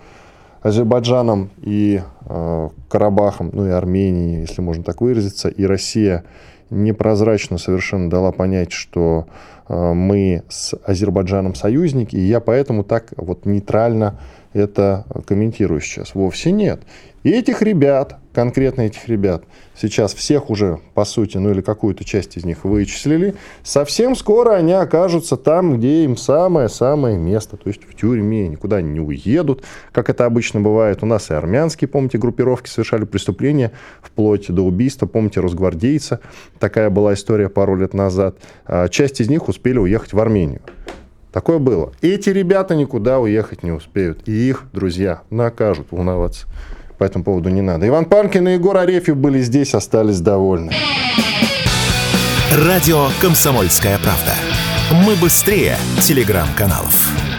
Азербайджаном 0.62 1.50
и 1.62 2.02
э, 2.26 2.70
Карабахом, 2.88 3.50
ну 3.52 3.68
и 3.68 3.72
Арменией, 3.72 4.42
если 4.42 4.62
можно 4.62 4.84
так 4.84 5.02
выразиться, 5.02 5.50
и 5.50 5.66
Россия 5.66 6.24
непрозрачно 6.70 7.58
совершенно 7.58 8.10
дала 8.10 8.32
понять, 8.32 8.72
что 8.72 9.26
э, 9.68 9.94
мы 9.94 10.44
с 10.48 10.74
Азербайджаном 10.86 11.56
союзники, 11.56 12.16
и 12.16 12.22
я 12.22 12.40
поэтому 12.40 12.84
так 12.84 13.12
вот 13.18 13.46
нейтрально 13.46 14.20
это 14.54 15.06
комментирую 15.26 15.82
сейчас. 15.82 16.16
Вовсе 16.16 16.52
нет. 16.52 16.82
И 17.24 17.30
этих 17.30 17.62
ребят, 17.62 18.18
конкретно 18.34 18.82
этих 18.82 19.08
ребят, 19.08 19.44
сейчас 19.80 20.16
всех 20.16 20.50
уже, 20.50 20.80
по 20.96 21.06
сути, 21.06 21.38
ну 21.38 21.52
или 21.52 21.62
какую-то 21.62 22.04
часть 22.04 22.36
из 22.36 22.46
них 22.46 22.66
вычислили, 22.66 23.36
совсем 23.62 24.16
скоро 24.16 24.54
они 24.56 24.74
окажутся 24.74 25.38
там, 25.38 25.78
где 25.78 26.04
им 26.04 26.18
самое-самое 26.18 27.20
место, 27.20 27.58
то 27.58 27.68
есть 27.68 27.82
в 27.88 27.96
тюрьме, 27.96 28.48
никуда 28.48 28.78
они 28.78 28.90
не 28.90 29.00
уедут, 29.00 29.64
как 29.92 30.10
это 30.10 30.26
обычно 30.26 30.62
бывает. 30.62 31.04
У 31.04 31.06
нас 31.06 31.30
и 31.30 31.36
армянские, 31.36 31.88
помните, 31.88 32.18
группировки 32.18 32.70
совершали 32.70 33.06
преступления 33.06 33.72
вплоть 34.02 34.50
до 34.50 34.64
убийства, 34.64 35.06
помните, 35.06 35.42
росгвардейца, 35.42 36.22
такая 36.58 36.90
была 36.90 37.14
история 37.14 37.50
пару 37.50 37.76
лет 37.76 37.94
назад. 37.94 38.38
А 38.66 38.88
часть 38.90 39.22
из 39.22 39.30
них 39.30 39.48
успели 39.48 39.78
уехать 39.78 40.14
в 40.14 40.20
Армению. 40.20 40.62
Такое 41.32 41.60
было. 41.60 41.94
Эти 42.02 42.30
ребята 42.30 42.76
никуда 42.76 43.20
уехать 43.20 43.64
не 43.64 43.72
успеют. 43.72 44.28
И 44.28 44.32
их, 44.32 44.66
друзья, 44.74 45.22
накажут. 45.30 45.88
Волноваться 45.92 46.48
по 46.98 47.04
этому 47.04 47.24
поводу 47.24 47.50
не 47.50 47.62
надо. 47.62 47.88
Иван 47.88 48.06
Панкин 48.06 48.48
и 48.50 48.54
Егор 48.54 48.78
Арефьев 48.78 49.18
были 49.18 49.40
здесь, 49.42 49.74
остались 49.74 50.20
довольны. 50.20 50.72
Радио 52.52 53.08
«Комсомольская 53.22 53.98
правда». 53.98 54.36
Мы 55.06 55.16
быстрее 55.16 55.78
телеграм-каналов. 56.02 57.31